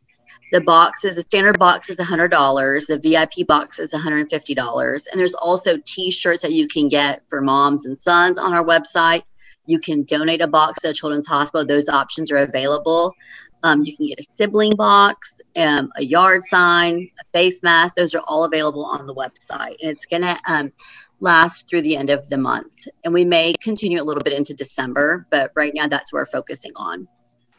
The 0.53 0.61
boxes, 0.61 1.16
the 1.16 1.22
standard 1.22 1.59
box 1.59 1.90
is 1.90 1.99
$100. 1.99 2.87
The 2.87 2.99
VIP 2.99 3.46
box 3.46 3.79
is 3.79 3.90
$150. 3.90 5.05
And 5.11 5.20
there's 5.20 5.35
also 5.35 5.77
T-shirts 5.85 6.42
that 6.42 6.53
you 6.53 6.68
can 6.68 6.88
get 6.88 7.22
for 7.29 7.40
moms 7.40 7.85
and 7.85 7.99
sons 7.99 8.38
on 8.38 8.55
our 8.55 8.64
website 8.64 9.25
you 9.66 9.79
can 9.79 10.05
donate 10.05 10.42
a 10.42 10.48
box 10.48 10.81
to 10.83 10.90
a 10.90 10.92
children's 10.92 11.26
hospital. 11.26 11.66
Those 11.66 11.88
options 11.88 12.31
are 12.31 12.38
available. 12.38 13.14
Um, 13.62 13.83
you 13.83 13.96
can 13.96 14.07
get 14.07 14.20
a 14.20 14.24
sibling 14.37 14.76
box, 14.76 15.37
um, 15.57 15.90
a 15.96 16.02
yard 16.02 16.44
sign, 16.44 17.11
a 17.20 17.24
face 17.37 17.62
mask. 17.62 17.94
Those 17.96 18.14
are 18.14 18.22
all 18.26 18.44
available 18.44 18.85
on 18.85 19.07
the 19.07 19.14
website. 19.14 19.76
And 19.83 19.90
it's 19.90 20.07
going 20.07 20.22
to 20.22 20.38
um, 20.46 20.72
last 21.20 21.68
through 21.68 21.83
the 21.83 21.96
end 21.96 22.11
of 22.11 22.29
the 22.29 22.37
month. 22.37 22.87
And 23.05 23.12
we 23.12 23.24
may 23.24 23.55
continue 23.55 24.00
a 24.00 24.05
little 24.05 24.22
bit 24.22 24.35
into 24.35 24.55
December, 24.55 25.26
but 25.31 25.50
right 25.55 25.72
now 25.74 25.88
that's 25.88 26.12
what 26.12 26.20
we're 26.20 26.26
focusing 26.26 26.72
on. 26.76 27.09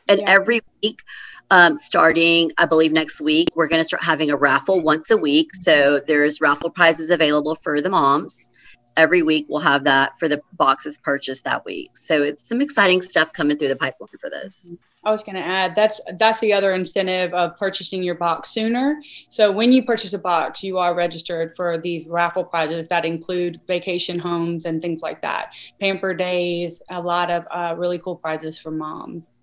And 0.08 0.22
yeah. 0.22 0.30
every 0.30 0.62
week, 0.82 1.02
um, 1.50 1.78
starting, 1.78 2.52
I 2.58 2.65
believe, 2.65 2.93
next 2.93 3.20
week, 3.20 3.50
we're 3.56 3.67
going 3.67 3.82
to 3.82 3.86
start 3.86 4.04
having 4.04 4.32
a 4.32 4.38
raffle 4.38 4.82
once 4.82 5.12
a 5.12 5.17
week. 5.17 5.56
So 5.56 6.00
there's 6.06 6.39
raffle 6.39 6.70
prizes 6.70 7.10
available 7.10 7.56
for 7.56 7.82
the 7.82 7.89
moms 7.89 8.52
every 8.98 9.22
week 9.24 9.46
we'll 9.48 9.62
have 9.62 9.86
that 9.86 10.20
for 10.20 10.28
the 10.28 10.42
boxes 10.54 11.00
purchased 11.00 11.46
that 11.46 11.64
week. 11.64 11.96
So 11.96 12.22
it's 12.24 12.48
some 12.48 12.62
exciting 12.62 13.02
stuff 13.02 13.32
coming 13.32 13.58
through 13.58 13.70
the 13.70 13.76
pipeline 13.76 14.10
for 14.20 14.30
this. 14.30 14.74
I 15.06 15.12
was 15.12 15.24
going 15.24 15.36
to 15.36 15.42
add 15.42 15.74
that's 15.74 16.02
that's 16.20 16.42
the 16.42 16.52
other 16.52 16.74
incentive 16.74 17.34
of 17.34 17.58
purchasing 17.58 18.04
your 18.04 18.16
box 18.16 18.50
sooner. 18.50 19.02
So 19.30 19.52
when 19.52 19.72
you 19.72 19.84
purchase 19.84 20.14
a 20.14 20.20
box, 20.20 20.64
you 20.64 20.78
are 20.80 20.94
registered 20.94 21.56
for 21.56 21.78
these 21.78 22.06
raffle 22.08 22.44
prizes 22.44 22.90
that 22.90 23.06
include 23.06 23.62
vacation 23.68 24.20
homes 24.20 24.66
and 24.66 24.82
things 24.82 25.02
like 25.02 25.22
that, 25.22 25.54
pamper 25.80 26.14
days, 26.14 26.82
a 26.90 27.00
lot 27.00 27.32
of 27.32 27.46
uh, 27.52 27.76
really 27.78 28.00
cool 28.00 28.18
prizes 28.18 28.58
for 28.58 28.72
moms. 28.72 29.38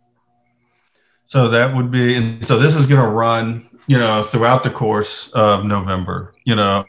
So 1.27 1.49
that 1.49 1.75
would 1.75 1.91
be, 1.91 2.17
and 2.17 2.47
so 2.47 2.59
this 2.59 2.77
is 2.77 2.85
going 2.85 3.01
to 3.01 3.09
run, 3.09 3.67
you 3.87 3.99
know, 3.99 4.23
throughout 4.23 4.63
the 4.63 4.71
course 4.71 5.31
of 5.33 5.65
November. 5.65 6.35
You 6.45 6.57
know, 6.57 6.85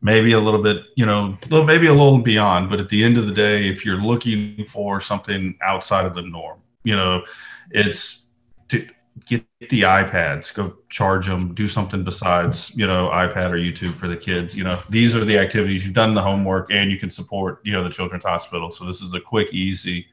maybe 0.00 0.32
a 0.32 0.40
little 0.40 0.62
bit, 0.62 0.78
you 0.96 1.06
know, 1.06 1.36
maybe 1.50 1.86
a 1.86 1.92
little 1.92 2.18
beyond. 2.18 2.70
But 2.70 2.80
at 2.80 2.88
the 2.88 3.02
end 3.02 3.18
of 3.18 3.26
the 3.26 3.32
day, 3.32 3.68
if 3.68 3.84
you're 3.84 4.00
looking 4.00 4.64
for 4.66 5.00
something 5.00 5.58
outside 5.62 6.04
of 6.04 6.14
the 6.14 6.22
norm, 6.22 6.60
you 6.84 6.96
know, 6.96 7.24
it's 7.70 8.26
to 8.68 8.86
get 9.26 9.44
the 9.58 9.82
iPads, 9.82 10.54
go 10.54 10.76
charge 10.88 11.26
them, 11.26 11.54
do 11.54 11.66
something 11.66 12.04
besides, 12.04 12.72
you 12.76 12.86
know, 12.86 13.08
iPad 13.08 13.50
or 13.50 13.56
YouTube 13.56 13.92
for 13.92 14.06
the 14.06 14.16
kids. 14.16 14.56
You 14.56 14.64
know, 14.64 14.80
these 14.88 15.16
are 15.16 15.24
the 15.24 15.36
activities 15.38 15.84
you've 15.84 15.94
done 15.94 16.14
the 16.14 16.22
homework 16.22 16.70
and 16.70 16.90
you 16.90 16.98
can 16.98 17.10
support, 17.10 17.60
you 17.64 17.72
know, 17.72 17.82
the 17.82 17.90
Children's 17.90 18.24
Hospital. 18.24 18.70
So 18.70 18.84
this 18.84 19.00
is 19.00 19.14
a 19.14 19.20
quick, 19.20 19.52
easy, 19.52 20.06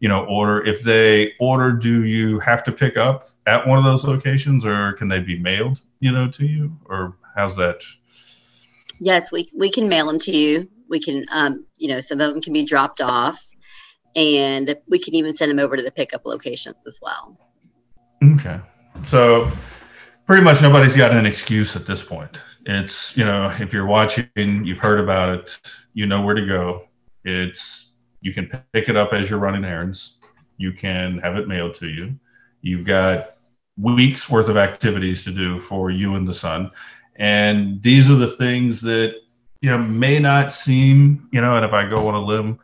you 0.00 0.08
know, 0.08 0.24
order. 0.26 0.64
If 0.66 0.82
they 0.82 1.32
order, 1.40 1.72
do 1.72 2.04
you 2.04 2.38
have 2.40 2.62
to 2.64 2.72
pick 2.72 2.96
up 2.96 3.30
at 3.46 3.66
one 3.66 3.78
of 3.78 3.84
those 3.84 4.04
locations 4.04 4.66
or 4.66 4.92
can 4.92 5.08
they 5.08 5.20
be 5.20 5.38
mailed, 5.38 5.80
you 6.00 6.12
know, 6.12 6.28
to 6.28 6.46
you 6.46 6.76
or 6.84 7.16
how's 7.34 7.56
that? 7.56 7.82
Yes, 9.00 9.32
we, 9.32 9.50
we 9.56 9.70
can 9.70 9.88
mail 9.88 10.06
them 10.06 10.18
to 10.20 10.30
you. 10.30 10.68
We 10.88 11.00
can, 11.00 11.24
um, 11.32 11.64
you 11.78 11.88
know, 11.88 12.00
some 12.00 12.20
of 12.20 12.32
them 12.32 12.42
can 12.42 12.52
be 12.52 12.64
dropped 12.64 13.00
off, 13.00 13.44
and 14.14 14.76
we 14.88 14.98
can 14.98 15.14
even 15.14 15.34
send 15.34 15.50
them 15.50 15.58
over 15.58 15.76
to 15.76 15.82
the 15.82 15.90
pickup 15.90 16.26
locations 16.26 16.76
as 16.86 16.98
well. 17.00 17.38
Okay. 18.22 18.60
So 19.04 19.50
pretty 20.26 20.42
much 20.42 20.60
nobody's 20.60 20.96
got 20.96 21.12
an 21.12 21.24
excuse 21.26 21.74
at 21.76 21.86
this 21.86 22.02
point. 22.02 22.42
It's, 22.66 23.16
you 23.16 23.24
know, 23.24 23.48
if 23.58 23.72
you're 23.72 23.86
watching, 23.86 24.28
you've 24.36 24.78
heard 24.78 25.00
about 25.00 25.34
it, 25.34 25.60
you 25.94 26.06
know 26.06 26.20
where 26.20 26.34
to 26.34 26.46
go. 26.46 26.86
It's, 27.24 27.94
you 28.20 28.34
can 28.34 28.50
pick 28.72 28.90
it 28.90 28.96
up 28.96 29.14
as 29.14 29.30
you're 29.30 29.38
running 29.38 29.64
errands. 29.64 30.18
You 30.58 30.72
can 30.72 31.18
have 31.20 31.36
it 31.36 31.48
mailed 31.48 31.74
to 31.76 31.88
you. 31.88 32.18
You've 32.60 32.84
got 32.84 33.30
weeks 33.78 34.28
worth 34.28 34.48
of 34.48 34.58
activities 34.58 35.24
to 35.24 35.30
do 35.30 35.58
for 35.58 35.90
you 35.90 36.16
and 36.16 36.28
the 36.28 36.34
son. 36.34 36.70
And 37.20 37.82
these 37.82 38.10
are 38.10 38.14
the 38.14 38.26
things 38.26 38.80
that, 38.80 39.14
you 39.60 39.68
know, 39.68 39.76
may 39.76 40.18
not 40.18 40.50
seem, 40.50 41.28
you 41.30 41.42
know, 41.42 41.54
and 41.54 41.66
if 41.66 41.72
I 41.74 41.86
go 41.86 42.08
on 42.08 42.14
a 42.14 42.24
limb, 42.24 42.58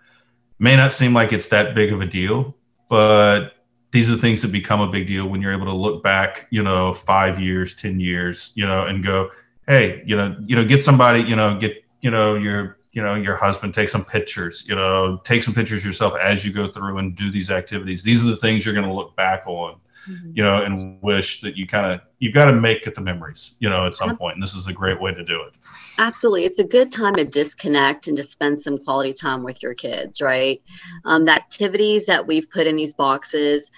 may 0.58 0.74
not 0.74 0.94
seem 0.94 1.12
like 1.12 1.34
it's 1.34 1.48
that 1.48 1.74
big 1.74 1.92
of 1.92 2.00
a 2.00 2.06
deal, 2.06 2.56
but 2.88 3.50
these 3.92 4.08
are 4.08 4.14
the 4.14 4.20
things 4.20 4.40
that 4.40 4.52
become 4.52 4.80
a 4.80 4.90
big 4.90 5.06
deal 5.06 5.28
when 5.28 5.42
you're 5.42 5.52
able 5.52 5.66
to 5.66 5.74
look 5.74 6.02
back, 6.02 6.46
you 6.48 6.62
know, 6.62 6.94
five 6.94 7.38
years, 7.38 7.74
10 7.74 8.00
years, 8.00 8.52
you 8.54 8.66
know, 8.66 8.86
and 8.86 9.04
go, 9.04 9.28
hey, 9.68 10.02
you 10.06 10.16
know, 10.16 10.34
you 10.46 10.56
know, 10.56 10.64
get 10.64 10.82
somebody, 10.82 11.20
you 11.20 11.36
know, 11.36 11.58
get, 11.58 11.84
you 12.00 12.10
know, 12.10 12.34
your, 12.34 12.78
you 12.92 13.02
know, 13.02 13.14
your 13.14 13.36
husband, 13.36 13.74
take 13.74 13.90
some 13.90 14.06
pictures, 14.06 14.66
you 14.66 14.74
know, 14.74 15.20
take 15.22 15.42
some 15.42 15.52
pictures 15.52 15.84
yourself 15.84 16.14
as 16.22 16.46
you 16.46 16.52
go 16.52 16.72
through 16.72 16.96
and 16.96 17.14
do 17.14 17.30
these 17.30 17.50
activities. 17.50 18.02
These 18.02 18.24
are 18.24 18.28
the 18.28 18.38
things 18.38 18.64
you're 18.64 18.74
going 18.74 18.86
to 18.86 18.92
look 18.92 19.14
back 19.16 19.42
on 19.46 19.76
mm-hmm. 20.08 20.30
you 20.34 20.42
know, 20.42 20.62
and 20.62 21.00
wish 21.02 21.40
that 21.40 21.56
you 21.56 21.66
kind 21.66 21.92
of 21.92 22.00
you've 22.18 22.34
got 22.34 22.46
to 22.46 22.52
make 22.52 22.86
it 22.86 22.94
the 22.94 23.00
memories, 23.00 23.56
you 23.58 23.68
know, 23.68 23.86
at 23.86 23.94
some 23.94 24.16
point. 24.16 24.34
And 24.34 24.42
this 24.42 24.54
is 24.54 24.66
a 24.66 24.72
great 24.72 25.00
way 25.00 25.12
to 25.12 25.24
do 25.24 25.42
it. 25.42 25.54
Absolutely, 25.98 26.44
it's 26.44 26.58
a 26.58 26.64
good 26.64 26.90
time 26.90 27.14
to 27.14 27.24
disconnect 27.24 28.06
and 28.06 28.16
to 28.16 28.22
spend 28.22 28.60
some 28.60 28.76
quality 28.78 29.12
time 29.12 29.42
with 29.42 29.62
your 29.62 29.74
kids, 29.74 30.20
right? 30.20 30.62
Um, 31.04 31.24
the 31.24 31.32
activities 31.32 32.06
that 32.06 32.26
we've 32.26 32.50
put 32.50 32.66
in 32.66 32.76
these 32.76 32.94
boxes, 32.94 33.70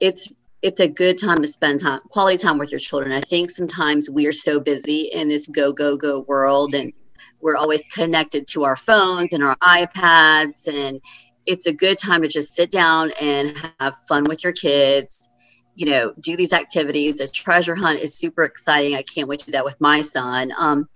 it's 0.00 0.28
it's 0.62 0.80
a 0.80 0.88
good 0.88 1.18
time 1.18 1.42
to 1.42 1.48
spend 1.48 1.80
time 1.80 2.00
quality 2.10 2.38
time 2.38 2.58
with 2.58 2.70
your 2.70 2.80
children. 2.80 3.12
I 3.12 3.20
think 3.20 3.50
sometimes 3.50 4.10
we 4.10 4.26
are 4.26 4.32
so 4.32 4.60
busy 4.60 5.10
in 5.12 5.28
this 5.28 5.48
go 5.48 5.72
go 5.72 5.96
go 5.96 6.20
world 6.20 6.74
and 6.74 6.92
we're 7.40 7.56
always 7.56 7.84
connected 7.86 8.46
to 8.48 8.64
our 8.64 8.76
phones 8.76 9.32
and 9.32 9.44
our 9.44 9.56
iPads 9.56 10.66
and 10.66 11.00
it's 11.44 11.66
a 11.66 11.72
good 11.72 11.96
time 11.96 12.22
to 12.22 12.28
just 12.28 12.54
sit 12.54 12.70
down 12.70 13.12
and 13.20 13.56
have 13.78 13.94
fun 14.08 14.24
with 14.24 14.42
your 14.42 14.52
kids 14.52 15.28
you 15.76 15.86
know, 15.86 16.12
do 16.18 16.36
these 16.36 16.52
activities. 16.52 17.20
A 17.20 17.28
treasure 17.28 17.76
hunt 17.76 18.00
is 18.00 18.16
super 18.16 18.44
exciting. 18.44 18.96
I 18.96 19.02
can't 19.02 19.28
wait 19.28 19.40
to 19.40 19.46
do 19.46 19.52
that 19.52 19.64
with 19.64 19.80
my 19.80 20.00
son. 20.00 20.52
Um, 20.58 20.88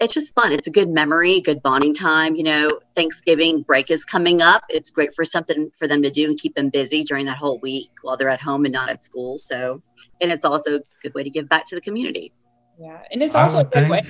it's 0.00 0.14
just 0.14 0.34
fun. 0.34 0.52
It's 0.52 0.66
a 0.66 0.70
good 0.70 0.88
memory, 0.88 1.40
good 1.40 1.62
bonding 1.62 1.94
time. 1.94 2.34
You 2.34 2.44
know, 2.44 2.80
Thanksgiving 2.96 3.62
break 3.62 3.90
is 3.90 4.04
coming 4.04 4.40
up. 4.40 4.64
It's 4.68 4.90
great 4.90 5.14
for 5.14 5.24
something 5.24 5.70
for 5.78 5.86
them 5.86 6.02
to 6.02 6.10
do 6.10 6.26
and 6.26 6.38
keep 6.38 6.54
them 6.54 6.70
busy 6.70 7.02
during 7.02 7.26
that 7.26 7.36
whole 7.36 7.58
week 7.58 7.90
while 8.02 8.16
they're 8.16 8.28
at 8.28 8.40
home 8.40 8.64
and 8.64 8.72
not 8.72 8.88
at 8.88 9.04
school. 9.04 9.38
So, 9.38 9.82
and 10.20 10.32
it's 10.32 10.44
also 10.44 10.76
a 10.76 10.80
good 11.02 11.14
way 11.14 11.24
to 11.24 11.30
give 11.30 11.48
back 11.48 11.66
to 11.66 11.74
the 11.74 11.80
community. 11.80 12.32
Yeah, 12.80 13.02
and 13.12 13.22
it's 13.22 13.34
also 13.34 13.58
a 13.58 13.64
good 13.64 13.72
think... 13.72 13.90
way 13.90 14.02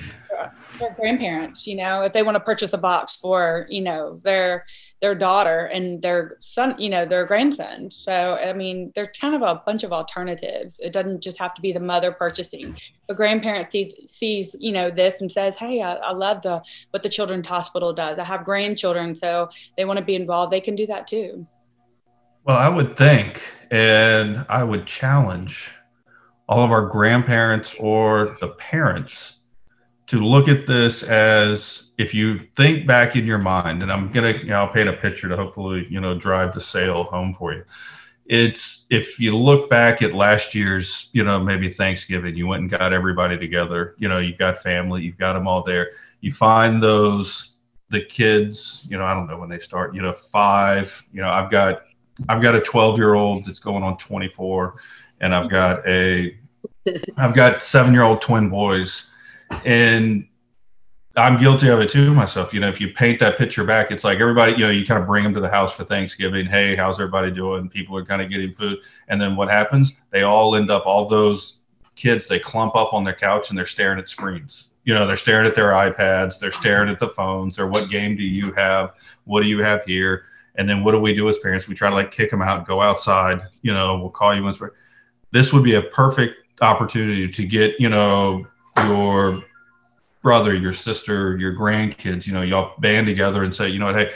for 0.73 0.93
grandparents. 0.99 1.67
You 1.67 1.75
know, 1.75 2.01
if 2.01 2.13
they 2.13 2.23
want 2.23 2.35
to 2.35 2.39
purchase 2.39 2.73
a 2.73 2.77
box 2.77 3.15
for 3.15 3.67
you 3.69 3.81
know 3.81 4.19
their 4.23 4.65
their 5.03 5.13
daughter 5.13 5.65
and 5.65 6.01
their 6.01 6.37
son, 6.39 6.75
you 6.79 6.89
know, 6.89 7.05
their 7.05 7.25
grandson. 7.25 7.91
So, 7.91 8.37
I 8.41 8.53
mean, 8.53 8.93
there's 8.95 9.09
kind 9.19 9.35
of 9.35 9.41
a 9.41 9.61
bunch 9.65 9.83
of 9.83 9.91
alternatives. 9.91 10.79
It 10.79 10.93
doesn't 10.93 11.21
just 11.21 11.37
have 11.39 11.53
to 11.55 11.61
be 11.61 11.73
the 11.73 11.81
mother 11.81 12.13
purchasing. 12.13 12.77
A 13.09 13.13
grandparent 13.13 13.69
see, 13.69 14.07
sees, 14.07 14.55
you 14.61 14.71
know, 14.71 14.89
this 14.89 15.19
and 15.19 15.29
says, 15.29 15.57
"Hey, 15.57 15.81
I, 15.81 15.95
I 15.95 16.13
love 16.13 16.41
the 16.41 16.63
what 16.91 17.03
the 17.03 17.09
Children's 17.09 17.47
Hospital 17.47 17.91
does. 17.91 18.17
I 18.17 18.23
have 18.23 18.45
grandchildren, 18.45 19.17
so 19.17 19.49
they 19.75 19.83
want 19.83 19.99
to 19.99 20.05
be 20.05 20.15
involved. 20.15 20.53
They 20.53 20.61
can 20.61 20.75
do 20.75 20.87
that 20.87 21.05
too." 21.05 21.45
Well, 22.45 22.57
I 22.57 22.69
would 22.69 22.95
think, 22.95 23.41
and 23.71 24.45
I 24.49 24.63
would 24.63 24.85
challenge 24.85 25.75
all 26.47 26.63
of 26.63 26.71
our 26.71 26.87
grandparents 26.87 27.75
or 27.79 28.37
the 28.39 28.49
parents 28.49 29.39
to 30.07 30.19
look 30.19 30.47
at 30.47 30.67
this 30.67 31.03
as 31.03 31.91
if 31.97 32.13
you 32.13 32.41
think 32.55 32.85
back 32.85 33.15
in 33.15 33.25
your 33.25 33.39
mind, 33.39 33.81
and 33.81 33.91
I'm 33.91 34.11
gonna, 34.11 34.31
you 34.31 34.47
know, 34.47 34.61
I'll 34.61 34.67
paint 34.67 34.89
a 34.89 34.93
picture 34.93 35.29
to 35.29 35.35
hopefully, 35.35 35.87
you 35.89 36.01
know, 36.01 36.17
drive 36.17 36.53
the 36.53 36.59
sale 36.59 37.03
home 37.03 37.33
for 37.33 37.53
you. 37.53 37.63
It's 38.25 38.85
if 38.89 39.19
you 39.19 39.35
look 39.35 39.69
back 39.69 40.01
at 40.01 40.13
last 40.13 40.55
year's, 40.55 41.09
you 41.13 41.23
know, 41.23 41.39
maybe 41.39 41.69
Thanksgiving, 41.69 42.35
you 42.35 42.47
went 42.47 42.61
and 42.61 42.69
got 42.69 42.93
everybody 42.93 43.37
together. 43.37 43.95
You 43.97 44.07
know, 44.09 44.19
you've 44.19 44.37
got 44.37 44.57
family, 44.57 45.03
you've 45.03 45.17
got 45.17 45.33
them 45.33 45.47
all 45.47 45.63
there. 45.63 45.91
You 46.21 46.31
find 46.31 46.81
those 46.81 47.55
the 47.89 48.01
kids, 48.01 48.87
you 48.89 48.97
know, 48.97 49.05
I 49.05 49.13
don't 49.13 49.27
know 49.27 49.37
when 49.37 49.49
they 49.49 49.59
start, 49.59 49.93
you 49.93 50.01
know, 50.01 50.13
five. 50.13 51.01
You 51.13 51.21
know, 51.21 51.29
I've 51.29 51.51
got 51.51 51.83
I've 52.27 52.41
got 52.41 52.55
a 52.55 52.59
12 52.59 52.97
year 52.97 53.13
old 53.13 53.45
that's 53.45 53.59
going 53.59 53.83
on 53.83 53.97
24, 53.97 54.75
and 55.21 55.33
I've 55.33 55.45
mm-hmm. 55.45 55.53
got 55.53 55.87
a 55.87 56.37
I've 57.17 57.33
got 57.33 57.63
seven 57.63 57.93
year 57.93 58.03
old 58.03 58.21
twin 58.21 58.49
boys 58.49 59.12
and 59.65 60.27
I'm 61.15 61.39
guilty 61.39 61.69
of 61.69 61.79
it 61.79 61.89
too 61.89 62.13
myself. 62.13 62.53
You 62.53 62.59
know, 62.59 62.69
if 62.69 62.81
you 62.81 62.91
paint 62.93 63.19
that 63.19 63.37
picture 63.37 63.63
back, 63.63 63.91
it's 63.91 64.03
like 64.03 64.19
everybody, 64.19 64.53
you 64.53 64.59
know, 64.59 64.71
you 64.71 64.85
kind 64.85 64.99
of 64.99 65.07
bring 65.07 65.23
them 65.23 65.33
to 65.35 65.39
the 65.39 65.49
house 65.49 65.71
for 65.71 65.83
Thanksgiving. 65.83 66.47
Hey, 66.47 66.75
how's 66.75 66.99
everybody 66.99 67.29
doing? 67.29 67.69
People 67.69 67.95
are 67.97 68.05
kind 68.05 68.21
of 68.21 68.31
getting 68.31 68.53
food. 68.53 68.79
And 69.09 69.21
then 69.21 69.35
what 69.35 69.49
happens? 69.49 69.93
They 70.09 70.23
all 70.23 70.55
end 70.55 70.71
up, 70.71 70.87
all 70.87 71.07
those 71.07 71.65
kids, 71.95 72.27
they 72.27 72.39
clump 72.39 72.75
up 72.75 72.93
on 72.93 73.03
their 73.03 73.13
couch 73.13 73.49
and 73.49 73.57
they're 73.57 73.65
staring 73.65 73.99
at 73.99 74.07
screens. 74.07 74.69
You 74.85 74.95
know, 74.95 75.05
they're 75.05 75.15
staring 75.15 75.45
at 75.45 75.55
their 75.55 75.71
iPads, 75.71 76.39
they're 76.39 76.51
staring 76.51 76.89
at 76.89 76.99
the 76.99 77.09
phones, 77.09 77.59
or 77.59 77.67
what 77.67 77.89
game 77.89 78.17
do 78.17 78.23
you 78.23 78.51
have? 78.53 78.93
What 79.25 79.41
do 79.41 79.47
you 79.47 79.59
have 79.59 79.83
here? 79.85 80.23
And 80.55 80.67
then 80.67 80.83
what 80.83 80.91
do 80.91 80.99
we 80.99 81.13
do 81.13 81.29
as 81.29 81.37
parents? 81.37 81.67
We 81.67 81.75
try 81.75 81.89
to 81.89 81.95
like 81.95 82.11
kick 82.11 82.31
them 82.31 82.41
out, 82.41 82.65
go 82.65 82.81
outside, 82.81 83.41
you 83.61 83.73
know, 83.73 83.97
we'll 83.99 84.09
call 84.09 84.35
you 84.35 84.43
once. 84.43 84.61
This 85.31 85.53
would 85.53 85.63
be 85.63 85.75
a 85.75 85.81
perfect 85.81 86.35
opportunity 86.61 87.27
to 87.27 87.45
get, 87.45 87.79
you 87.79 87.89
know, 87.89 88.45
your 88.77 89.43
brother, 90.21 90.55
your 90.55 90.73
sister, 90.73 91.37
your 91.37 91.53
grandkids, 91.53 92.25
you 92.25 92.33
know, 92.33 92.41
y'all 92.41 92.73
band 92.79 93.05
together 93.07 93.43
and 93.43 93.53
say, 93.53 93.67
you 93.67 93.77
know 93.77 93.87
what, 93.87 93.95
hey, 93.95 94.11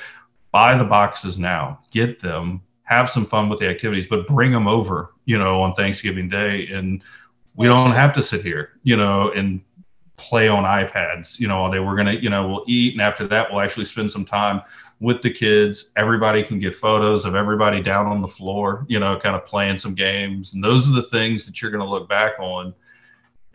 buy 0.52 0.78
the 0.78 0.84
boxes 0.84 1.38
now, 1.38 1.80
get 1.92 2.20
them, 2.20 2.62
have 2.84 3.10
some 3.10 3.26
fun 3.26 3.50
with 3.50 3.60
the 3.60 3.68
activities, 3.68 4.08
but 4.08 4.26
bring 4.26 4.52
them 4.52 4.68
over, 4.68 5.14
you 5.26 5.38
know, 5.38 5.62
on 5.62 5.74
Thanksgiving 5.74 6.30
Day. 6.30 6.68
And 6.68 7.04
we 7.56 7.68
don't 7.68 7.92
have 7.92 8.14
to 8.14 8.24
sit 8.24 8.42
here, 8.42 8.80
you 8.84 8.96
know, 8.96 9.32
and 9.32 9.62
play 10.16 10.48
on 10.48 10.64
iPads, 10.64 11.40
you 11.40 11.48
know, 11.48 11.58
all 11.58 11.72
day. 11.72 11.80
We're 11.80 11.96
going 11.96 12.08
to, 12.08 12.22
you 12.24 12.30
know, 12.30 12.48
we'll 12.48 12.64
eat. 12.68 12.94
And 12.94 13.02
after 13.02 13.28
that, 13.28 13.52
we'll 13.52 13.62
actually 13.62 13.86
spend 13.86 14.10
some 14.10 14.26
time 14.26 14.62
with 15.00 15.22
the 15.22 15.30
kids. 15.30 15.92
Everybody 15.96 16.42
can 16.42 16.60
get 16.60 16.76
photos 16.76 17.26
of 17.26 17.36
everybody 17.36 17.82
down 17.82 18.08
on 18.08 18.22
the 18.22 18.28
floor, 18.28 18.86
you 18.88 19.00
know, 19.00 19.20
kind 19.20 19.36
of 19.36 19.46
playing 19.46 19.78
some 19.78 19.94
games. 19.94 20.54
And 20.54 20.64
those 20.64 20.90
are 20.90 20.94
the 20.94 21.04
things 21.04 21.46
that 21.46 21.62
you're 21.62 21.72
going 21.72 21.84
to 21.84 21.90
look 21.90 22.10
back 22.10 22.40
on 22.40 22.74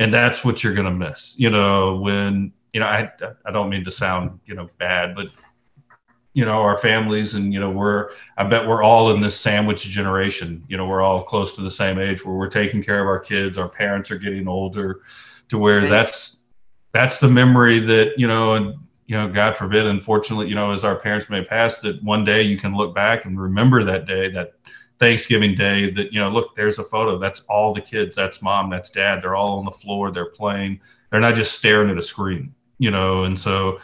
and 0.03 0.13
that's 0.13 0.45
what 0.45 0.65
you're 0.65 0.75
going 0.75 0.87
to 0.87 0.91
miss 0.91 1.35
you 1.39 1.49
know 1.49 1.97
when 1.97 2.53
you 2.73 2.81
know 2.81 2.87
i 2.87 3.11
i 3.47 3.51
don't 3.51 3.71
mean 3.71 3.85
to 3.85 3.91
sound 3.91 4.39
you 4.47 4.55
know 4.55 4.69
bad 4.79 5.15
but 5.15 5.29
you 6.35 6.45
know 6.45 6.61
our 6.61 6.79
families 6.79 7.35
and 7.35 7.53
you 7.53 7.61
know 7.61 7.71
we're 7.71 8.11
i 8.37 8.45
bet 8.45 8.67
we're 8.67 8.83
all 8.83 9.15
in 9.15 9.21
this 9.21 9.39
sandwich 9.39 9.83
generation 9.83 10.65
you 10.69 10.77
know 10.77 10.87
we're 10.87 11.03
all 11.03 11.23
close 11.23 11.53
to 11.53 11.61
the 11.61 11.71
same 11.71 11.99
age 11.99 12.25
where 12.25 12.35
we're 12.35 12.49
taking 12.49 12.83
care 12.83 13.01
of 13.01 13.07
our 13.07 13.19
kids 13.19 13.57
our 13.57 13.69
parents 13.69 14.11
are 14.11 14.19
getting 14.19 14.49
older 14.49 15.03
to 15.49 15.59
where 15.59 15.81
right. 15.81 15.91
that's 15.91 16.43
that's 16.93 17.19
the 17.19 17.29
memory 17.29 17.79
that 17.79 18.19
you 18.19 18.27
know 18.27 18.55
and 18.55 18.75
you 19.07 19.17
know 19.17 19.29
god 19.29 19.57
forbid 19.57 19.87
unfortunately 19.87 20.49
you 20.49 20.55
know 20.55 20.73
as 20.73 20.85
our 20.85 20.97
parents 20.97 21.29
may 21.29 21.45
pass 21.45 21.81
that 21.81 22.03
one 22.03 22.25
day 22.25 22.43
you 22.43 22.57
can 22.57 22.75
look 22.75 22.95
back 22.95 23.25
and 23.25 23.41
remember 23.41 23.85
that 23.85 24.07
day 24.07 24.31
that 24.31 24.55
Thanksgiving 24.99 25.55
Day 25.55 25.91
that, 25.91 26.13
you 26.13 26.21
know, 26.21 26.31
look, 26.31 26.55
there's 26.55 26.79
a 26.79 26.85
photo. 26.85 27.19
That's 27.19 27.41
all 27.49 27.75
the 27.75 27.81
kids. 27.81 28.15
That's 28.15 28.41
mom. 28.41 28.71
That's 28.71 28.91
dad. 28.91 29.23
They're 29.23 29.35
all 29.35 29.59
on 29.59 29.65
the 29.65 29.71
floor. 29.73 30.11
They're 30.11 30.31
playing. 30.31 30.81
They're 31.11 31.21
not 31.21 31.35
just 31.35 31.55
staring 31.55 31.91
at 31.91 31.99
a 31.99 32.03
screen, 32.03 32.55
you 32.79 32.91
know. 32.91 33.25
And 33.25 33.39
so 33.39 33.81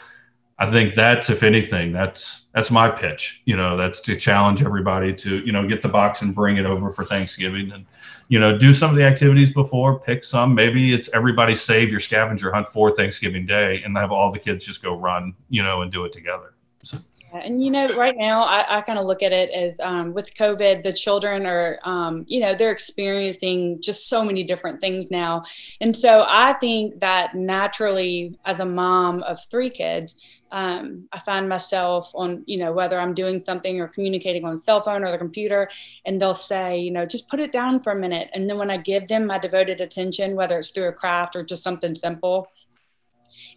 I 0.58 0.70
think 0.70 0.94
that's, 0.94 1.28
if 1.28 1.42
anything, 1.42 1.92
that's 1.92 2.46
that's 2.54 2.70
my 2.70 2.88
pitch. 2.88 3.42
You 3.44 3.56
know, 3.56 3.76
that's 3.76 4.00
to 4.00 4.16
challenge 4.16 4.62
everybody 4.62 5.12
to, 5.14 5.38
you 5.44 5.52
know, 5.52 5.66
get 5.66 5.82
the 5.82 5.88
box 5.88 6.22
and 6.22 6.34
bring 6.34 6.56
it 6.56 6.66
over 6.66 6.92
for 6.92 7.04
Thanksgiving 7.04 7.72
and, 7.72 7.84
you 8.28 8.38
know, 8.38 8.56
do 8.56 8.72
some 8.72 8.90
of 8.90 8.96
the 8.96 9.04
activities 9.04 9.52
before, 9.52 9.98
pick 10.00 10.24
some. 10.24 10.54
Maybe 10.54 10.92
it's 10.92 11.08
everybody 11.12 11.54
save 11.54 11.90
your 11.90 12.00
scavenger 12.00 12.52
hunt 12.52 12.68
for 12.68 12.94
Thanksgiving 12.94 13.46
Day 13.46 13.82
and 13.84 13.96
have 13.96 14.12
all 14.12 14.30
the 14.32 14.38
kids 14.38 14.64
just 14.64 14.82
go 14.82 14.96
run, 14.96 15.34
you 15.48 15.62
know, 15.62 15.82
and 15.82 15.90
do 15.92 16.04
it 16.04 16.12
together. 16.12 16.54
So. 16.82 16.98
And 17.32 17.62
you 17.62 17.70
know, 17.70 17.88
right 17.88 18.16
now, 18.16 18.42
I, 18.42 18.78
I 18.78 18.80
kind 18.82 18.98
of 18.98 19.06
look 19.06 19.22
at 19.22 19.32
it 19.32 19.50
as 19.50 19.78
um, 19.80 20.14
with 20.14 20.34
COVID, 20.34 20.82
the 20.82 20.92
children 20.92 21.46
are, 21.46 21.78
um, 21.82 22.24
you 22.26 22.40
know, 22.40 22.54
they're 22.54 22.72
experiencing 22.72 23.82
just 23.82 24.08
so 24.08 24.24
many 24.24 24.44
different 24.44 24.80
things 24.80 25.10
now. 25.10 25.44
And 25.80 25.96
so 25.96 26.24
I 26.26 26.54
think 26.54 27.00
that 27.00 27.34
naturally, 27.34 28.38
as 28.44 28.60
a 28.60 28.64
mom 28.64 29.22
of 29.24 29.44
three 29.50 29.70
kids, 29.70 30.14
um, 30.50 31.06
I 31.12 31.18
find 31.18 31.48
myself 31.48 32.10
on, 32.14 32.42
you 32.46 32.56
know, 32.56 32.72
whether 32.72 32.98
I'm 32.98 33.12
doing 33.12 33.42
something 33.44 33.80
or 33.80 33.88
communicating 33.88 34.44
on 34.44 34.54
the 34.54 34.62
cell 34.62 34.80
phone 34.80 35.04
or 35.04 35.12
the 35.12 35.18
computer, 35.18 35.68
and 36.06 36.18
they'll 36.18 36.34
say, 36.34 36.78
you 36.78 36.90
know, 36.90 37.04
just 37.04 37.28
put 37.28 37.40
it 37.40 37.52
down 37.52 37.82
for 37.82 37.92
a 37.92 37.96
minute. 37.96 38.30
And 38.32 38.48
then 38.48 38.56
when 38.56 38.70
I 38.70 38.78
give 38.78 39.08
them 39.08 39.26
my 39.26 39.38
devoted 39.38 39.82
attention, 39.82 40.36
whether 40.36 40.58
it's 40.58 40.70
through 40.70 40.88
a 40.88 40.92
craft 40.92 41.36
or 41.36 41.42
just 41.42 41.62
something 41.62 41.94
simple, 41.94 42.48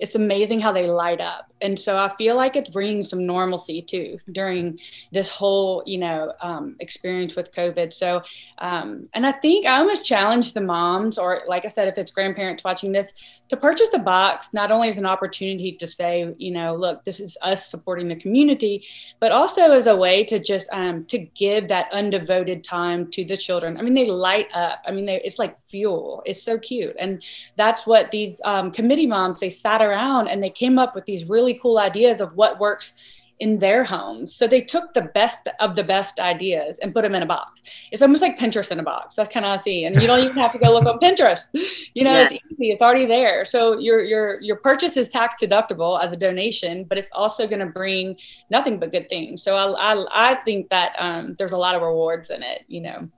it's 0.02 0.16
amazing 0.16 0.60
how 0.60 0.72
they 0.72 0.88
light 0.88 1.22
up. 1.22 1.54
And 1.62 1.78
so 1.78 1.96
I 1.96 2.10
feel 2.18 2.36
like 2.36 2.56
it's 2.56 2.72
bringing 2.72 3.04
some 3.04 3.28
normalcy 3.28 3.84
too 3.84 4.18
during 4.32 4.80
this 5.12 5.30
whole, 5.30 5.84
you 5.86 6.00
know, 6.00 6.34
um, 6.42 6.76
experience 6.80 7.36
with 7.36 7.54
COVID. 7.54 7.94
So, 7.94 8.24
um, 8.58 9.08
and 9.14 9.28
I 9.28 9.32
think 9.32 9.68
I 9.68 9.78
almost 9.78 10.04
challenge 10.04 10.54
the 10.54 10.62
moms, 10.62 11.20
or 11.20 11.44
like 11.48 11.66
I 11.66 11.70
said, 11.70 11.88
if 11.88 12.00
it's 12.00 12.12
grandparents 12.12 12.64
watching 12.64 12.92
this, 12.92 13.14
to 13.52 13.58
purchase 13.58 13.90
a 13.94 14.00
box 14.00 14.54
not 14.54 14.72
only 14.72 14.88
as 14.88 14.98
an 14.98 15.06
opportunity 15.06 15.74
to 15.74 15.86
say, 15.86 16.34
you 16.38 16.52
know, 16.52 16.74
look, 16.74 17.04
this 17.04 17.20
is 17.20 17.38
us 17.42 17.70
supporting 17.70 18.08
the 18.08 18.16
community, 18.16 18.88
but 19.20 19.34
also 19.34 19.74
as 19.74 19.88
a 19.88 19.96
way 19.96 20.24
to 20.24 20.40
just 20.40 20.70
um, 20.72 21.04
to 21.06 21.18
give 21.18 21.68
that 21.68 21.92
undevoted 21.92 22.64
time 22.64 23.12
to 23.12 23.26
the 23.26 23.36
children. 23.36 23.76
I 23.76 23.82
mean, 23.82 23.94
they 23.94 24.06
light 24.06 24.48
up. 24.54 24.82
I 24.88 24.92
mean, 24.92 25.04
they, 25.04 25.22
it's 25.26 25.38
like 25.38 25.60
fuel. 25.68 26.24
It's 26.26 26.42
so 26.42 26.58
cute, 26.58 26.96
and 26.98 27.22
that's 27.58 27.86
what 27.86 28.10
these 28.10 28.40
um, 28.46 28.72
committee 28.72 29.06
moms 29.06 29.42
they 29.42 29.50
sat 29.50 29.82
around 29.82 30.30
and 30.30 30.42
they 30.42 30.50
came 30.50 30.80
up 30.80 30.96
with 30.96 31.06
these 31.06 31.26
really 31.26 31.56
cool 31.56 31.78
ideas 31.78 32.22
of 32.22 32.34
what 32.38 32.58
works 32.58 32.96
in 33.42 33.58
their 33.58 33.84
homes. 33.84 34.36
So 34.36 34.46
they 34.46 34.62
took 34.62 34.94
the 34.94 35.02
best 35.02 35.50
of 35.60 35.76
the 35.76 35.84
best 35.84 36.20
ideas 36.20 36.78
and 36.80 36.94
put 36.94 37.02
them 37.02 37.16
in 37.16 37.24
a 37.24 37.26
box. 37.26 37.88
It's 37.92 38.04
almost 38.04 38.22
like 38.22 38.38
Pinterest 38.38 38.72
in 38.72 38.80
a 38.80 38.84
box. 38.84 39.16
That's 39.16 39.34
kind 39.34 39.46
of 39.48 39.52
I 39.54 39.58
see. 39.58 39.86
And 39.86 40.00
you 40.00 40.08
don't 40.08 40.20
even 40.20 40.38
have 40.38 40.52
to 40.52 40.60
go 40.60 40.72
look 40.72 40.86
on 40.86 41.00
Pinterest. 41.04 41.48
You 41.96 42.04
know, 42.04 42.12
yeah. 42.12 42.22
it's 42.22 42.34
easy. 42.34 42.70
It's 42.70 42.84
already 42.84 43.08
there. 43.08 43.44
So 43.44 43.80
your 43.80 44.04
your 44.04 44.40
your 44.42 44.58
purchase 44.58 44.96
is 44.96 45.10
tax 45.10 45.42
deductible 45.42 46.02
as 46.02 46.14
a 46.14 46.16
donation, 46.16 46.84
but 46.84 47.00
it's 47.00 47.08
also 47.14 47.48
going 47.48 47.62
to 47.62 47.66
bring 47.66 48.16
nothing 48.52 48.80
but 48.80 48.92
good 48.92 49.10
things. 49.10 49.42
So 49.42 49.56
I 49.56 49.94
I, 49.94 50.32
I 50.32 50.36
think 50.36 50.70
that 50.70 50.94
um, 51.00 51.34
there's 51.40 51.54
a 51.54 51.58
lot 51.58 51.74
of 51.74 51.82
rewards 51.82 52.30
in 52.30 52.44
it. 52.44 52.64
You 52.68 52.82
know. 52.82 53.10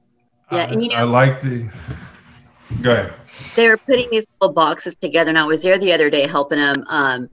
Yeah, 0.54 0.72
and 0.72 0.82
you 0.82 0.88
know, 0.90 0.96
I 0.96 1.04
like 1.04 1.42
the. 1.42 1.70
Go 2.82 2.94
ahead. 2.94 3.14
They're 3.56 3.78
putting 3.78 4.10
these 4.10 4.26
little 4.40 4.54
boxes 4.54 4.96
together. 4.96 5.30
And 5.30 5.38
I 5.38 5.44
was 5.44 5.64
there 5.64 5.78
the 5.78 5.92
other 5.92 6.10
day 6.10 6.28
helping 6.28 6.60
them. 6.60 6.86
Um, 6.88 7.30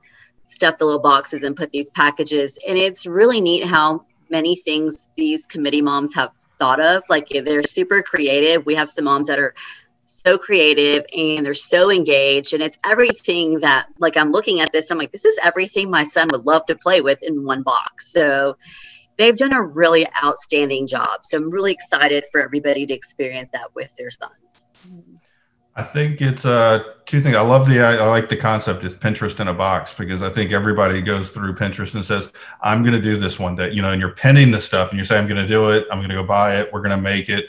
stuff 0.50 0.78
the 0.78 0.84
little 0.84 1.00
boxes 1.00 1.42
and 1.42 1.56
put 1.56 1.70
these 1.72 1.90
packages. 1.90 2.58
And 2.66 2.76
it's 2.76 3.06
really 3.06 3.40
neat 3.40 3.64
how 3.64 4.04
many 4.30 4.56
things 4.56 5.08
these 5.16 5.46
committee 5.46 5.82
moms 5.82 6.14
have 6.14 6.34
thought 6.58 6.80
of. 6.80 7.02
Like 7.08 7.28
they're 7.28 7.62
super 7.62 8.02
creative. 8.02 8.66
We 8.66 8.74
have 8.74 8.90
some 8.90 9.04
moms 9.04 9.28
that 9.28 9.38
are 9.38 9.54
so 10.10 10.36
creative 10.36 11.04
and 11.16 11.46
they're 11.46 11.54
so 11.54 11.88
engaged 11.88 12.52
and 12.52 12.62
it's 12.64 12.76
everything 12.84 13.60
that 13.60 13.86
like 14.00 14.16
i'm 14.16 14.28
looking 14.28 14.60
at 14.60 14.72
this 14.72 14.90
i'm 14.90 14.98
like 14.98 15.12
this 15.12 15.24
is 15.24 15.38
everything 15.40 15.88
my 15.88 16.02
son 16.02 16.28
would 16.32 16.44
love 16.44 16.66
to 16.66 16.74
play 16.74 17.00
with 17.00 17.22
in 17.22 17.44
one 17.44 17.62
box 17.62 18.12
so 18.12 18.56
they've 19.18 19.36
done 19.36 19.52
a 19.52 19.62
really 19.62 20.04
outstanding 20.24 20.84
job 20.84 21.20
so 21.22 21.38
i'm 21.38 21.48
really 21.48 21.72
excited 21.72 22.24
for 22.32 22.42
everybody 22.42 22.84
to 22.86 22.92
experience 22.92 23.48
that 23.52 23.72
with 23.76 23.94
their 23.94 24.10
sons 24.10 24.66
I 25.76 25.82
think 25.82 26.20
it's 26.20 26.44
uh, 26.44 26.82
two 27.06 27.20
things. 27.20 27.36
I 27.36 27.40
love 27.40 27.68
the 27.68 27.80
I, 27.80 28.04
like 28.06 28.28
the 28.28 28.36
concept 28.36 28.84
is 28.84 28.92
Pinterest 28.92 29.38
in 29.38 29.48
a 29.48 29.54
box 29.54 29.94
because 29.94 30.22
I 30.22 30.28
think 30.28 30.52
everybody 30.52 31.00
goes 31.00 31.30
through 31.30 31.54
Pinterest 31.54 31.94
and 31.94 32.04
says, 32.04 32.32
"I'm 32.60 32.82
going 32.82 32.94
to 32.94 33.00
do 33.00 33.18
this 33.18 33.38
one 33.38 33.54
day," 33.54 33.70
you 33.70 33.80
know, 33.80 33.92
and 33.92 34.00
you're 34.00 34.14
pinning 34.14 34.50
the 34.50 34.58
stuff 34.58 34.90
and 34.90 34.98
you 34.98 35.04
say, 35.04 35.16
"I'm 35.16 35.28
going 35.28 35.40
to 35.40 35.46
do 35.46 35.70
it. 35.70 35.86
I'm 35.90 35.98
going 35.98 36.10
to 36.10 36.16
go 36.16 36.24
buy 36.24 36.58
it. 36.58 36.72
We're 36.72 36.80
going 36.80 36.90
to 36.90 37.00
make 37.00 37.28
it," 37.28 37.46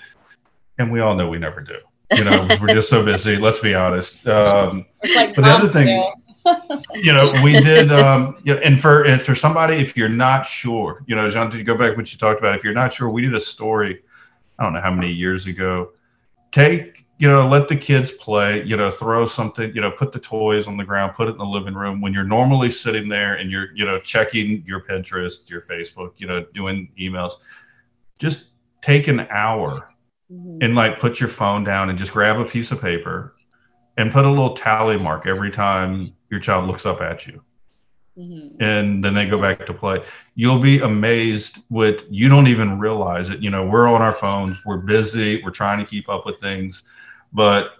and 0.77 0.91
we 0.91 0.99
all 0.99 1.15
know 1.15 1.27
we 1.27 1.39
never 1.39 1.61
do. 1.61 1.77
You 2.15 2.25
know, 2.25 2.47
we're 2.61 2.73
just 2.73 2.89
so 2.89 3.03
busy. 3.03 3.37
Let's 3.37 3.59
be 3.59 3.73
honest. 3.73 4.27
Um, 4.27 4.85
like 5.15 5.33
but 5.35 5.43
the 5.43 5.49
other 5.49 5.67
thing, 5.67 5.87
you 6.95 7.13
know, 7.13 7.33
we 7.43 7.53
did. 7.53 7.91
Um, 7.91 8.37
you 8.43 8.53
know, 8.53 8.61
and 8.61 8.79
for 8.79 9.03
and 9.05 9.19
for 9.19 9.33
somebody, 9.33 9.77
if 9.77 9.97
you're 9.97 10.09
not 10.09 10.45
sure, 10.45 11.03
you 11.07 11.15
know, 11.15 11.27
John, 11.29 11.49
did 11.49 11.57
you 11.57 11.63
go 11.63 11.75
back 11.75 11.97
what 11.97 12.11
you 12.11 12.19
talked 12.19 12.39
about? 12.39 12.55
If 12.55 12.63
you're 12.63 12.73
not 12.73 12.93
sure, 12.93 13.09
we 13.09 13.23
did 13.23 13.33
a 13.33 13.39
story. 13.39 14.03
I 14.59 14.63
don't 14.63 14.73
know 14.73 14.81
how 14.81 14.91
many 14.91 15.11
years 15.11 15.47
ago. 15.47 15.93
Take 16.51 17.05
you 17.21 17.27
know, 17.27 17.47
let 17.47 17.67
the 17.67 17.75
kids 17.75 18.11
play, 18.11 18.63
you 18.63 18.75
know, 18.75 18.89
throw 18.89 19.27
something, 19.27 19.71
you 19.75 19.79
know, 19.79 19.91
put 19.91 20.11
the 20.11 20.17
toys 20.17 20.67
on 20.67 20.75
the 20.75 20.83
ground, 20.83 21.13
put 21.13 21.27
it 21.27 21.33
in 21.33 21.37
the 21.37 21.45
living 21.45 21.75
room 21.75 22.01
when 22.01 22.11
you're 22.11 22.23
normally 22.23 22.67
sitting 22.67 23.07
there 23.07 23.35
and 23.35 23.51
you're, 23.51 23.67
you 23.75 23.85
know, 23.85 23.99
checking 23.99 24.63
your 24.65 24.81
Pinterest, 24.81 25.47
your 25.47 25.61
Facebook, 25.61 26.19
you 26.19 26.25
know, 26.25 26.43
doing 26.55 26.91
emails. 26.99 27.33
Just 28.17 28.53
take 28.81 29.07
an 29.07 29.19
hour 29.29 29.93
mm-hmm. 30.33 30.57
and 30.63 30.73
like 30.73 30.99
put 30.99 31.19
your 31.19 31.29
phone 31.29 31.63
down 31.63 31.91
and 31.91 31.99
just 31.99 32.11
grab 32.11 32.39
a 32.39 32.43
piece 32.45 32.71
of 32.71 32.81
paper 32.81 33.35
and 33.97 34.11
put 34.11 34.25
a 34.25 34.29
little 34.29 34.55
tally 34.55 34.97
mark 34.97 35.27
every 35.27 35.51
time 35.51 36.15
your 36.31 36.39
child 36.39 36.65
looks 36.65 36.87
up 36.87 37.01
at 37.01 37.27
you. 37.27 37.39
Mm-hmm. 38.17 38.63
And 38.63 39.03
then 39.03 39.13
they 39.13 39.27
go 39.27 39.39
back 39.39 39.67
to 39.67 39.75
play. 39.75 40.03
You'll 40.33 40.57
be 40.57 40.79
amazed 40.79 41.59
with 41.69 42.03
you 42.09 42.29
don't 42.29 42.47
even 42.47 42.79
realize 42.79 43.29
it. 43.29 43.41
You 43.43 43.51
know, 43.51 43.63
we're 43.63 43.87
on 43.87 44.01
our 44.01 44.15
phones, 44.15 44.65
we're 44.65 44.77
busy, 44.77 45.39
we're 45.43 45.51
trying 45.51 45.77
to 45.77 45.85
keep 45.85 46.09
up 46.09 46.25
with 46.25 46.39
things 46.39 46.81
but 47.33 47.71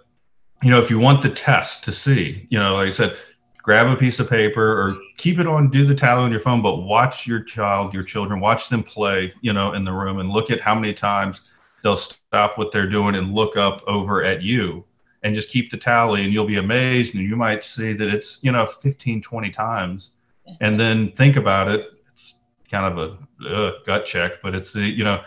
you 0.62 0.70
know, 0.70 0.80
if 0.80 0.90
you 0.90 0.98
want 0.98 1.22
the 1.22 1.28
test 1.28 1.84
to 1.84 1.92
see, 1.92 2.46
you 2.48 2.58
know, 2.58 2.74
like 2.74 2.86
I 2.86 2.90
said, 2.90 3.16
grab 3.62 3.86
a 3.86 3.96
piece 3.96 4.20
of 4.20 4.28
paper 4.28 4.80
or 4.80 4.96
keep 5.16 5.38
it 5.38 5.46
on, 5.46 5.70
do 5.70 5.84
the 5.84 5.94
tally 5.94 6.24
on 6.24 6.30
your 6.30 6.40
phone, 6.40 6.62
but 6.62 6.76
watch 6.78 7.26
your 7.26 7.42
child, 7.42 7.94
your 7.94 8.02
children, 8.02 8.40
watch 8.40 8.68
them 8.68 8.82
play, 8.82 9.32
you 9.40 9.52
know, 9.52 9.72
in 9.74 9.84
the 9.84 9.92
room 9.92 10.18
and 10.18 10.30
look 10.30 10.50
at 10.50 10.60
how 10.60 10.74
many 10.74 10.92
times 10.92 11.42
they'll 11.82 11.96
stop 11.96 12.58
what 12.58 12.72
they're 12.72 12.88
doing 12.88 13.14
and 13.14 13.34
look 13.34 13.56
up 13.56 13.82
over 13.86 14.24
at 14.24 14.42
you 14.42 14.84
and 15.22 15.34
just 15.34 15.48
keep 15.48 15.70
the 15.70 15.76
tally 15.76 16.24
and 16.24 16.32
you'll 16.32 16.46
be 16.46 16.56
amazed 16.56 17.14
and 17.14 17.22
you 17.24 17.36
might 17.36 17.64
see 17.64 17.92
that 17.92 18.08
it's 18.08 18.42
you 18.42 18.50
know 18.50 18.66
15 18.66 19.20
20 19.20 19.50
times. 19.50 20.16
And 20.60 20.78
then 20.78 21.12
think 21.12 21.36
about 21.36 21.68
it. 21.68 21.86
It's 22.10 22.34
kind 22.70 22.98
of 22.98 23.18
a 23.42 23.48
uh, 23.48 23.72
gut 23.84 24.04
check 24.04 24.42
but 24.42 24.54
it's 24.54 24.72
the 24.72 24.82
you 24.82 25.04
know 25.04 25.22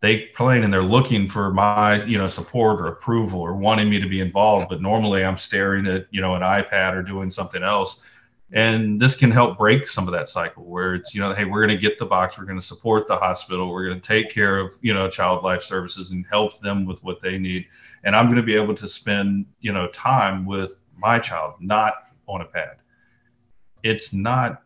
they 0.00 0.26
playing 0.26 0.64
and 0.64 0.72
they're 0.72 0.82
looking 0.82 1.28
for 1.28 1.52
my 1.52 2.02
you 2.04 2.18
know 2.18 2.28
support 2.28 2.80
or 2.80 2.88
approval 2.88 3.40
or 3.40 3.54
wanting 3.54 3.90
me 3.90 3.98
to 4.00 4.08
be 4.08 4.20
involved 4.20 4.68
but 4.68 4.80
normally 4.80 5.24
i'm 5.24 5.36
staring 5.36 5.86
at 5.86 6.06
you 6.10 6.20
know 6.20 6.34
an 6.34 6.42
ipad 6.42 6.94
or 6.94 7.02
doing 7.02 7.30
something 7.30 7.62
else. 7.62 8.02
And 8.50 8.98
this 8.98 9.14
can 9.14 9.30
help 9.30 9.58
break 9.58 9.86
some 9.86 10.08
of 10.08 10.14
that 10.14 10.30
cycle 10.30 10.64
where 10.64 10.94
it's 10.94 11.14
you 11.14 11.20
know 11.20 11.34
hey 11.34 11.44
we're 11.44 11.60
going 11.60 11.76
to 11.76 11.80
get 11.80 11.98
the 11.98 12.06
box 12.06 12.38
we're 12.38 12.46
going 12.46 12.58
to 12.58 12.64
support 12.64 13.06
the 13.06 13.16
hospital 13.16 13.70
we're 13.70 13.86
going 13.86 14.00
to 14.00 14.06
take 14.06 14.30
care 14.30 14.58
of 14.58 14.74
you 14.80 14.94
know 14.94 15.06
child 15.10 15.44
life 15.44 15.60
services 15.60 16.12
and 16.12 16.24
help 16.30 16.58
them 16.60 16.86
with 16.86 17.02
what 17.02 17.20
they 17.20 17.36
need. 17.36 17.66
And 18.04 18.16
i'm 18.16 18.26
going 18.26 18.36
to 18.36 18.42
be 18.42 18.56
able 18.56 18.74
to 18.74 18.88
spend 18.88 19.46
you 19.60 19.72
know 19.72 19.88
time 19.88 20.46
with 20.46 20.78
my 20.96 21.18
child 21.18 21.54
not 21.60 21.94
on 22.26 22.40
a 22.40 22.44
pad. 22.46 22.76
It's 23.82 24.14
not 24.14 24.62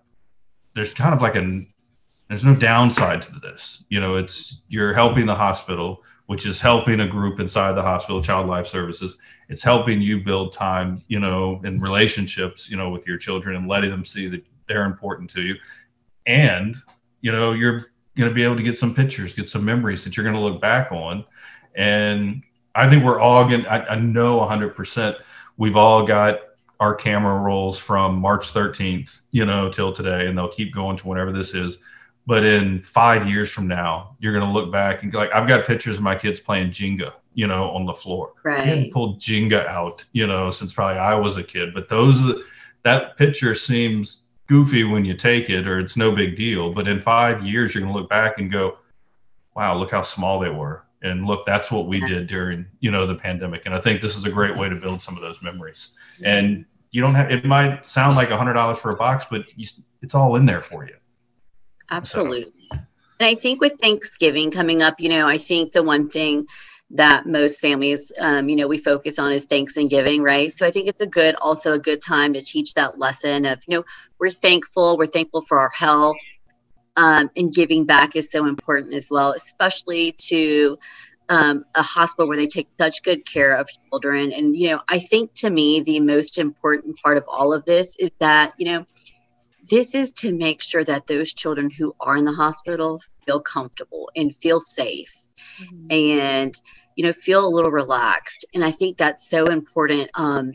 there's 0.74 0.94
kind 0.94 1.14
of 1.14 1.20
like 1.20 1.34
a 1.34 1.66
there's 2.32 2.46
no 2.46 2.54
downside 2.54 3.20
to 3.20 3.38
this. 3.40 3.84
You 3.90 4.00
know 4.00 4.16
it's 4.16 4.62
you're 4.68 4.94
helping 4.94 5.26
the 5.26 5.34
hospital 5.34 6.02
which 6.26 6.46
is 6.46 6.60
helping 6.60 7.00
a 7.00 7.06
group 7.06 7.40
inside 7.40 7.72
the 7.72 7.82
hospital 7.82 8.22
child 8.22 8.46
life 8.46 8.66
services. 8.66 9.18
It's 9.50 9.62
helping 9.62 10.00
you 10.00 10.24
build 10.24 10.54
time 10.54 11.02
you 11.08 11.20
know 11.20 11.60
in 11.62 11.76
relationships 11.76 12.70
you 12.70 12.78
know 12.78 12.88
with 12.88 13.06
your 13.06 13.18
children 13.18 13.56
and 13.56 13.68
letting 13.68 13.90
them 13.90 14.02
see 14.02 14.28
that 14.28 14.42
they're 14.66 14.86
important 14.86 15.28
to 15.30 15.42
you. 15.42 15.56
And 16.26 16.74
you 17.20 17.32
know 17.32 17.52
you're 17.52 17.92
going 18.16 18.30
to 18.30 18.34
be 18.34 18.44
able 18.44 18.56
to 18.56 18.62
get 18.62 18.78
some 18.78 18.94
pictures 18.94 19.34
get 19.34 19.50
some 19.50 19.64
memories 19.64 20.02
that 20.04 20.16
you're 20.16 20.24
going 20.24 20.36
to 20.36 20.40
look 20.40 20.60
back 20.60 20.90
on. 20.90 21.24
And 21.74 22.42
i 22.74 22.88
think 22.88 23.04
we're 23.04 23.20
all 23.20 23.46
going 23.46 23.66
I, 23.66 23.84
I 23.88 23.96
know 23.96 24.38
100% 24.38 25.16
we've 25.58 25.76
all 25.76 26.06
got 26.06 26.40
our 26.80 26.94
camera 26.94 27.38
rolls 27.38 27.78
from 27.78 28.16
march 28.16 28.52
13th 28.54 29.20
you 29.30 29.44
know 29.44 29.70
till 29.70 29.92
today 29.92 30.26
and 30.26 30.36
they'll 30.36 30.48
keep 30.48 30.72
going 30.72 30.96
to 30.96 31.06
whenever 31.06 31.32
this 31.32 31.52
is 31.52 31.78
but 32.26 32.44
in 32.44 32.82
five 32.82 33.28
years 33.28 33.50
from 33.50 33.66
now, 33.66 34.16
you're 34.20 34.32
going 34.32 34.46
to 34.46 34.52
look 34.52 34.70
back 34.70 35.02
and 35.02 35.10
go 35.10 35.18
like, 35.18 35.34
I've 35.34 35.48
got 35.48 35.66
pictures 35.66 35.96
of 35.96 36.02
my 36.02 36.14
kids 36.14 36.38
playing 36.38 36.70
Jenga, 36.70 37.12
you 37.34 37.46
know, 37.46 37.70
on 37.70 37.84
the 37.84 37.94
floor. 37.94 38.32
Right. 38.44 38.64
Hadn't 38.64 38.92
pulled 38.92 39.18
Jenga 39.18 39.66
out, 39.66 40.04
you 40.12 40.26
know, 40.26 40.50
since 40.50 40.72
probably 40.72 40.98
I 40.98 41.14
was 41.14 41.36
a 41.36 41.42
kid. 41.42 41.74
But 41.74 41.88
those, 41.88 42.44
that 42.84 43.16
picture 43.16 43.54
seems 43.54 44.22
goofy 44.46 44.84
when 44.84 45.04
you 45.04 45.14
take 45.14 45.50
it, 45.50 45.66
or 45.66 45.80
it's 45.80 45.96
no 45.96 46.12
big 46.12 46.36
deal. 46.36 46.72
But 46.72 46.86
in 46.86 47.00
five 47.00 47.44
years, 47.44 47.74
you're 47.74 47.82
going 47.82 47.92
to 47.92 47.98
look 47.98 48.10
back 48.10 48.38
and 48.38 48.52
go, 48.52 48.78
wow, 49.56 49.76
look 49.76 49.90
how 49.90 50.02
small 50.02 50.38
they 50.38 50.50
were. 50.50 50.84
And 51.02 51.26
look, 51.26 51.44
that's 51.44 51.72
what 51.72 51.88
we 51.88 51.98
did 51.98 52.28
during, 52.28 52.66
you 52.78 52.92
know, 52.92 53.06
the 53.06 53.16
pandemic. 53.16 53.66
And 53.66 53.74
I 53.74 53.80
think 53.80 54.00
this 54.00 54.16
is 54.16 54.24
a 54.24 54.30
great 54.30 54.56
way 54.56 54.68
to 54.68 54.76
build 54.76 55.02
some 55.02 55.16
of 55.16 55.20
those 55.20 55.42
memories. 55.42 55.88
And 56.22 56.64
you 56.92 57.00
don't 57.00 57.16
have, 57.16 57.32
it 57.32 57.44
might 57.44 57.88
sound 57.88 58.14
like 58.14 58.30
a 58.30 58.36
hundred 58.36 58.52
dollars 58.52 58.78
for 58.78 58.92
a 58.92 58.96
box, 58.96 59.26
but 59.28 59.44
you, 59.56 59.66
it's 60.00 60.14
all 60.14 60.36
in 60.36 60.46
there 60.46 60.62
for 60.62 60.84
you. 60.84 60.94
Absolutely. 61.90 62.52
And 62.70 63.28
I 63.28 63.34
think 63.34 63.60
with 63.60 63.74
Thanksgiving 63.80 64.50
coming 64.50 64.82
up, 64.82 65.00
you 65.00 65.08
know, 65.08 65.28
I 65.28 65.38
think 65.38 65.72
the 65.72 65.82
one 65.82 66.08
thing 66.08 66.46
that 66.90 67.24
most 67.24 67.60
families, 67.60 68.12
um, 68.18 68.48
you 68.48 68.56
know, 68.56 68.66
we 68.66 68.78
focus 68.78 69.18
on 69.18 69.32
is 69.32 69.46
Thanksgiving, 69.46 70.22
right? 70.22 70.56
So 70.56 70.66
I 70.66 70.70
think 70.70 70.88
it's 70.88 71.00
a 71.00 71.06
good, 71.06 71.36
also 71.36 71.72
a 71.72 71.78
good 71.78 72.02
time 72.02 72.34
to 72.34 72.40
teach 72.42 72.74
that 72.74 72.98
lesson 72.98 73.46
of, 73.46 73.62
you 73.66 73.78
know, 73.78 73.84
we're 74.18 74.30
thankful, 74.30 74.98
we're 74.98 75.06
thankful 75.06 75.40
for 75.40 75.60
our 75.60 75.70
health, 75.70 76.18
um, 76.96 77.30
and 77.36 77.54
giving 77.54 77.86
back 77.86 78.14
is 78.16 78.30
so 78.30 78.46
important 78.46 78.92
as 78.94 79.08
well, 79.10 79.32
especially 79.32 80.12
to 80.12 80.78
um, 81.28 81.64
a 81.74 81.82
hospital 81.82 82.28
where 82.28 82.36
they 82.36 82.46
take 82.46 82.68
such 82.78 83.02
good 83.02 83.24
care 83.24 83.54
of 83.54 83.68
children. 83.90 84.32
And, 84.32 84.54
you 84.54 84.72
know, 84.72 84.82
I 84.86 84.98
think 84.98 85.32
to 85.36 85.48
me, 85.48 85.82
the 85.82 86.00
most 86.00 86.36
important 86.36 86.98
part 86.98 87.16
of 87.16 87.24
all 87.26 87.54
of 87.54 87.64
this 87.64 87.96
is 87.98 88.10
that, 88.18 88.52
you 88.58 88.66
know, 88.66 88.86
this 89.72 89.94
is 89.94 90.12
to 90.12 90.34
make 90.34 90.60
sure 90.60 90.84
that 90.84 91.06
those 91.06 91.32
children 91.32 91.70
who 91.70 91.96
are 91.98 92.18
in 92.18 92.26
the 92.26 92.32
hospital 92.32 93.00
feel 93.24 93.40
comfortable 93.40 94.10
and 94.14 94.36
feel 94.36 94.60
safe 94.60 95.18
mm-hmm. 95.58 95.86
and 95.90 96.60
you 96.94 97.04
know 97.04 97.12
feel 97.12 97.46
a 97.46 97.48
little 97.48 97.70
relaxed. 97.70 98.44
And 98.52 98.62
i 98.62 98.70
think 98.70 98.98
that's 98.98 99.30
so 99.30 99.46
important 99.46 100.10
um, 100.14 100.52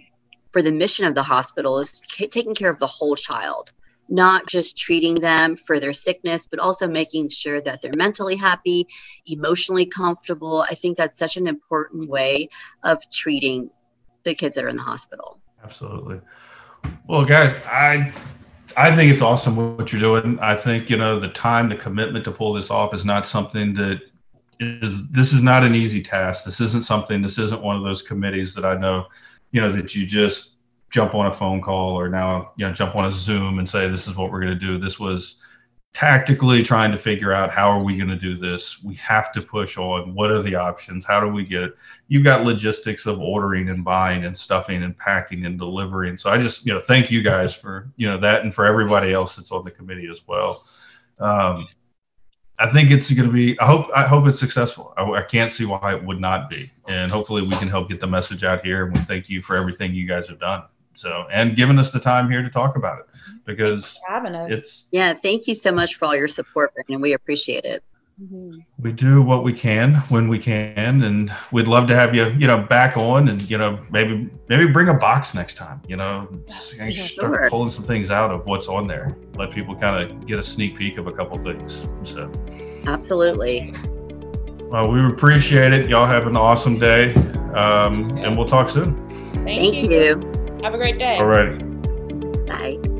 for 0.52 0.62
the 0.62 0.72
mission 0.72 1.08
of 1.08 1.16
the 1.16 1.24
hospital 1.24 1.80
is 1.80 2.02
taking 2.02 2.54
care 2.54 2.70
of 2.70 2.80
the 2.80 2.86
whole 2.86 3.16
child 3.16 3.72
not 4.08 4.48
just 4.48 4.78
treating 4.78 5.16
them 5.16 5.58
for 5.58 5.80
their 5.80 5.94
sickness 5.94 6.46
but 6.46 6.60
also 6.60 6.88
making 6.88 7.28
sure 7.30 7.60
that 7.60 7.82
they're 7.82 7.92
mentally 7.98 8.36
happy 8.36 8.88
emotionally 9.26 9.88
comfortable. 9.88 10.62
I 10.62 10.76
think 10.76 10.96
that's 10.96 11.18
such 11.18 11.38
an 11.38 11.48
important 11.48 12.08
way 12.08 12.50
of 12.84 12.98
treating 13.12 13.72
the 14.24 14.36
kids 14.36 14.56
that 14.56 14.64
are 14.64 14.70
in 14.70 14.78
the 14.78 14.84
hospital. 14.84 15.40
Absolutely. 15.64 16.22
Well 17.08 17.26
guys 17.26 17.54
i 17.66 18.14
I 18.78 18.96
think 18.96 19.12
it's 19.12 19.24
awesome 19.24 19.56
what 19.56 19.92
you're 19.92 20.00
doing. 20.00 20.38
I 20.40 20.56
think 20.56 20.90
you 20.90 20.98
know 20.98 21.20
the 21.20 21.30
time, 21.30 21.68
the 21.68 21.76
commitment 21.76 22.24
to 22.26 22.32
pull 22.32 22.54
this 22.54 22.70
off 22.70 22.94
is 22.94 23.04
not 23.04 23.26
something 23.26 23.74
that 23.74 24.02
is. 24.60 25.10
This 25.10 25.34
is 25.34 25.42
not 25.42 25.64
an 25.64 25.74
easy 25.74 26.02
task. 26.02 26.46
This 26.46 26.62
isn't 26.62 26.84
something. 26.84 27.20
This 27.20 27.40
isn't 27.40 27.62
one 27.62 27.76
of 27.76 27.84
those 27.84 28.04
committees 28.04 28.54
that 28.54 28.66
I 28.66 28.78
know, 28.78 29.08
you 29.52 29.62
know, 29.62 29.72
that 29.72 29.96
you 29.96 30.06
just 30.06 30.58
jump 30.92 31.16
on 31.16 31.26
a 31.26 31.34
phone 31.34 31.62
call 31.62 32.00
or 32.00 32.08
now 32.08 32.52
you 32.56 32.66
know 32.66 32.72
jump 32.72 32.96
on 32.96 33.06
a 33.06 33.12
Zoom 33.12 33.60
and 33.60 33.68
say 33.68 33.90
this 33.90 34.08
is 34.08 34.16
what 34.16 34.32
we're 34.32 34.42
going 34.42 34.54
to 34.54 34.60
do. 34.60 34.78
This 34.78 35.00
was 35.00 35.38
tactically 35.98 36.62
trying 36.62 36.92
to 36.92 36.98
figure 37.00 37.34
out 37.34 37.50
how 37.50 37.72
are 37.72 37.82
we 37.82 37.98
going 37.98 38.08
to 38.08 38.16
do 38.16 38.38
this? 38.38 38.84
We 38.84 38.94
have 38.98 39.32
to 39.32 39.42
push 39.42 39.80
on. 39.80 40.14
What 40.14 40.30
are 40.30 40.44
the 40.44 40.54
options? 40.54 41.04
How 41.04 41.20
do 41.20 41.28
we 41.28 41.44
get 41.44 41.72
you've 42.08 42.24
got 42.24 42.44
logistics 42.44 43.08
of 43.08 43.20
ordering 43.20 43.70
and 43.70 43.84
buying 43.84 44.24
and 44.24 44.38
stuffing 44.38 44.84
and 44.84 44.96
packing 44.96 45.48
and 45.48 45.58
delivering. 45.58 46.20
So 46.20 46.30
i 46.30 46.38
just 46.38 46.68
you 46.68 46.72
know 46.72 46.80
thank 46.80 47.10
you 47.10 47.24
guys 47.24 47.56
for 47.56 47.90
you 47.96 48.08
know 48.08 48.20
that 48.20 48.44
and 48.44 48.54
for 48.54 48.68
everybody 48.68 49.12
else 49.12 49.36
that's 49.36 49.52
on 49.52 49.66
the 49.66 49.72
committee 49.72 50.08
as 50.08 50.22
well. 50.28 50.66
Um, 51.18 51.68
i 52.60 52.68
think 52.68 52.92
it's 52.92 53.12
going 53.12 53.28
to 53.28 53.34
be 53.34 53.60
i 53.60 53.66
hope 53.66 53.88
i 53.96 54.06
hope 54.06 54.28
it's 54.28 54.40
successful. 54.40 54.94
I, 54.98 55.04
I 55.04 55.24
can't 55.24 55.50
see 55.50 55.66
why 55.66 55.96
it 55.96 56.04
would 56.04 56.20
not 56.20 56.52
be. 56.52 56.70
And 56.88 57.10
hopefully 57.10 57.42
we 57.42 57.56
can 57.56 57.70
help 57.70 57.90
get 57.90 58.00
the 58.00 58.06
message 58.06 58.44
out 58.44 58.64
here. 58.64 58.86
And 58.86 58.96
we 58.96 59.02
thank 59.02 59.30
you 59.30 59.42
for 59.42 59.56
everything 59.56 59.96
you 59.96 60.08
guys 60.08 60.28
have 60.28 60.40
done 60.40 60.62
so, 60.98 61.28
and 61.32 61.56
giving 61.56 61.78
us 61.78 61.92
the 61.92 62.00
time 62.00 62.30
here 62.30 62.42
to 62.42 62.50
talk 62.50 62.76
about 62.76 63.00
it 63.00 63.06
because 63.46 64.02
it's. 64.10 64.88
Yeah, 64.92 65.14
thank 65.14 65.46
you 65.46 65.54
so 65.54 65.72
much 65.72 65.96
for 65.96 66.06
all 66.06 66.16
your 66.16 66.28
support, 66.28 66.74
and 66.90 67.02
we 67.02 67.14
appreciate 67.14 67.66
it. 67.66 67.84
Mm-hmm. 68.20 68.62
We 68.80 68.92
do 68.94 69.22
what 69.22 69.44
we 69.44 69.54
can 69.54 69.94
when 70.10 70.28
we 70.28 70.40
can, 70.40 71.04
and 71.04 71.32
we'd 71.52 71.68
love 71.68 71.88
to 71.90 71.96
have 71.96 72.16
you, 72.16 72.30
you 72.30 72.48
know, 72.48 72.58
back 72.58 72.98
on, 72.98 73.30
and 73.30 73.48
you 73.48 73.60
know, 73.60 73.80
maybe 73.92 74.28
maybe 74.50 74.66
bring 74.66 74.88
a 74.88 74.94
box 74.94 75.36
next 75.36 75.54
time. 75.54 75.84
You 75.88 75.98
know, 75.98 76.28
start 76.58 76.92
sure. 76.92 77.48
pulling 77.52 77.70
some 77.70 77.84
things 77.84 78.10
out 78.10 78.32
of 78.32 78.48
what's 78.48 78.68
on 78.68 78.88
there. 78.88 79.16
Let 79.36 79.52
people 79.52 79.76
kind 79.76 80.04
of 80.04 80.26
get 80.26 80.40
a 80.40 80.44
sneak 80.44 80.76
peek 80.76 80.98
of 80.98 81.06
a 81.06 81.12
couple 81.12 81.38
things. 81.38 81.88
So, 82.02 82.32
absolutely. 82.88 83.72
Well, 84.72 84.92
we 84.92 85.06
appreciate 85.06 85.74
it. 85.74 85.88
Y'all 85.88 86.08
have 86.08 86.26
an 86.26 86.36
awesome 86.36 86.80
day, 86.80 87.14
um, 87.54 88.04
and 88.18 88.36
we'll 88.36 88.48
talk 88.48 88.70
soon. 88.70 89.08
Thank, 89.44 89.60
Thank 89.60 89.92
you. 89.92 89.92
you. 89.92 90.37
Have 90.64 90.74
a 90.74 90.78
great 90.78 90.98
day. 90.98 91.18
All 91.18 91.26
right. 91.28 91.58
Bye. 92.48 92.97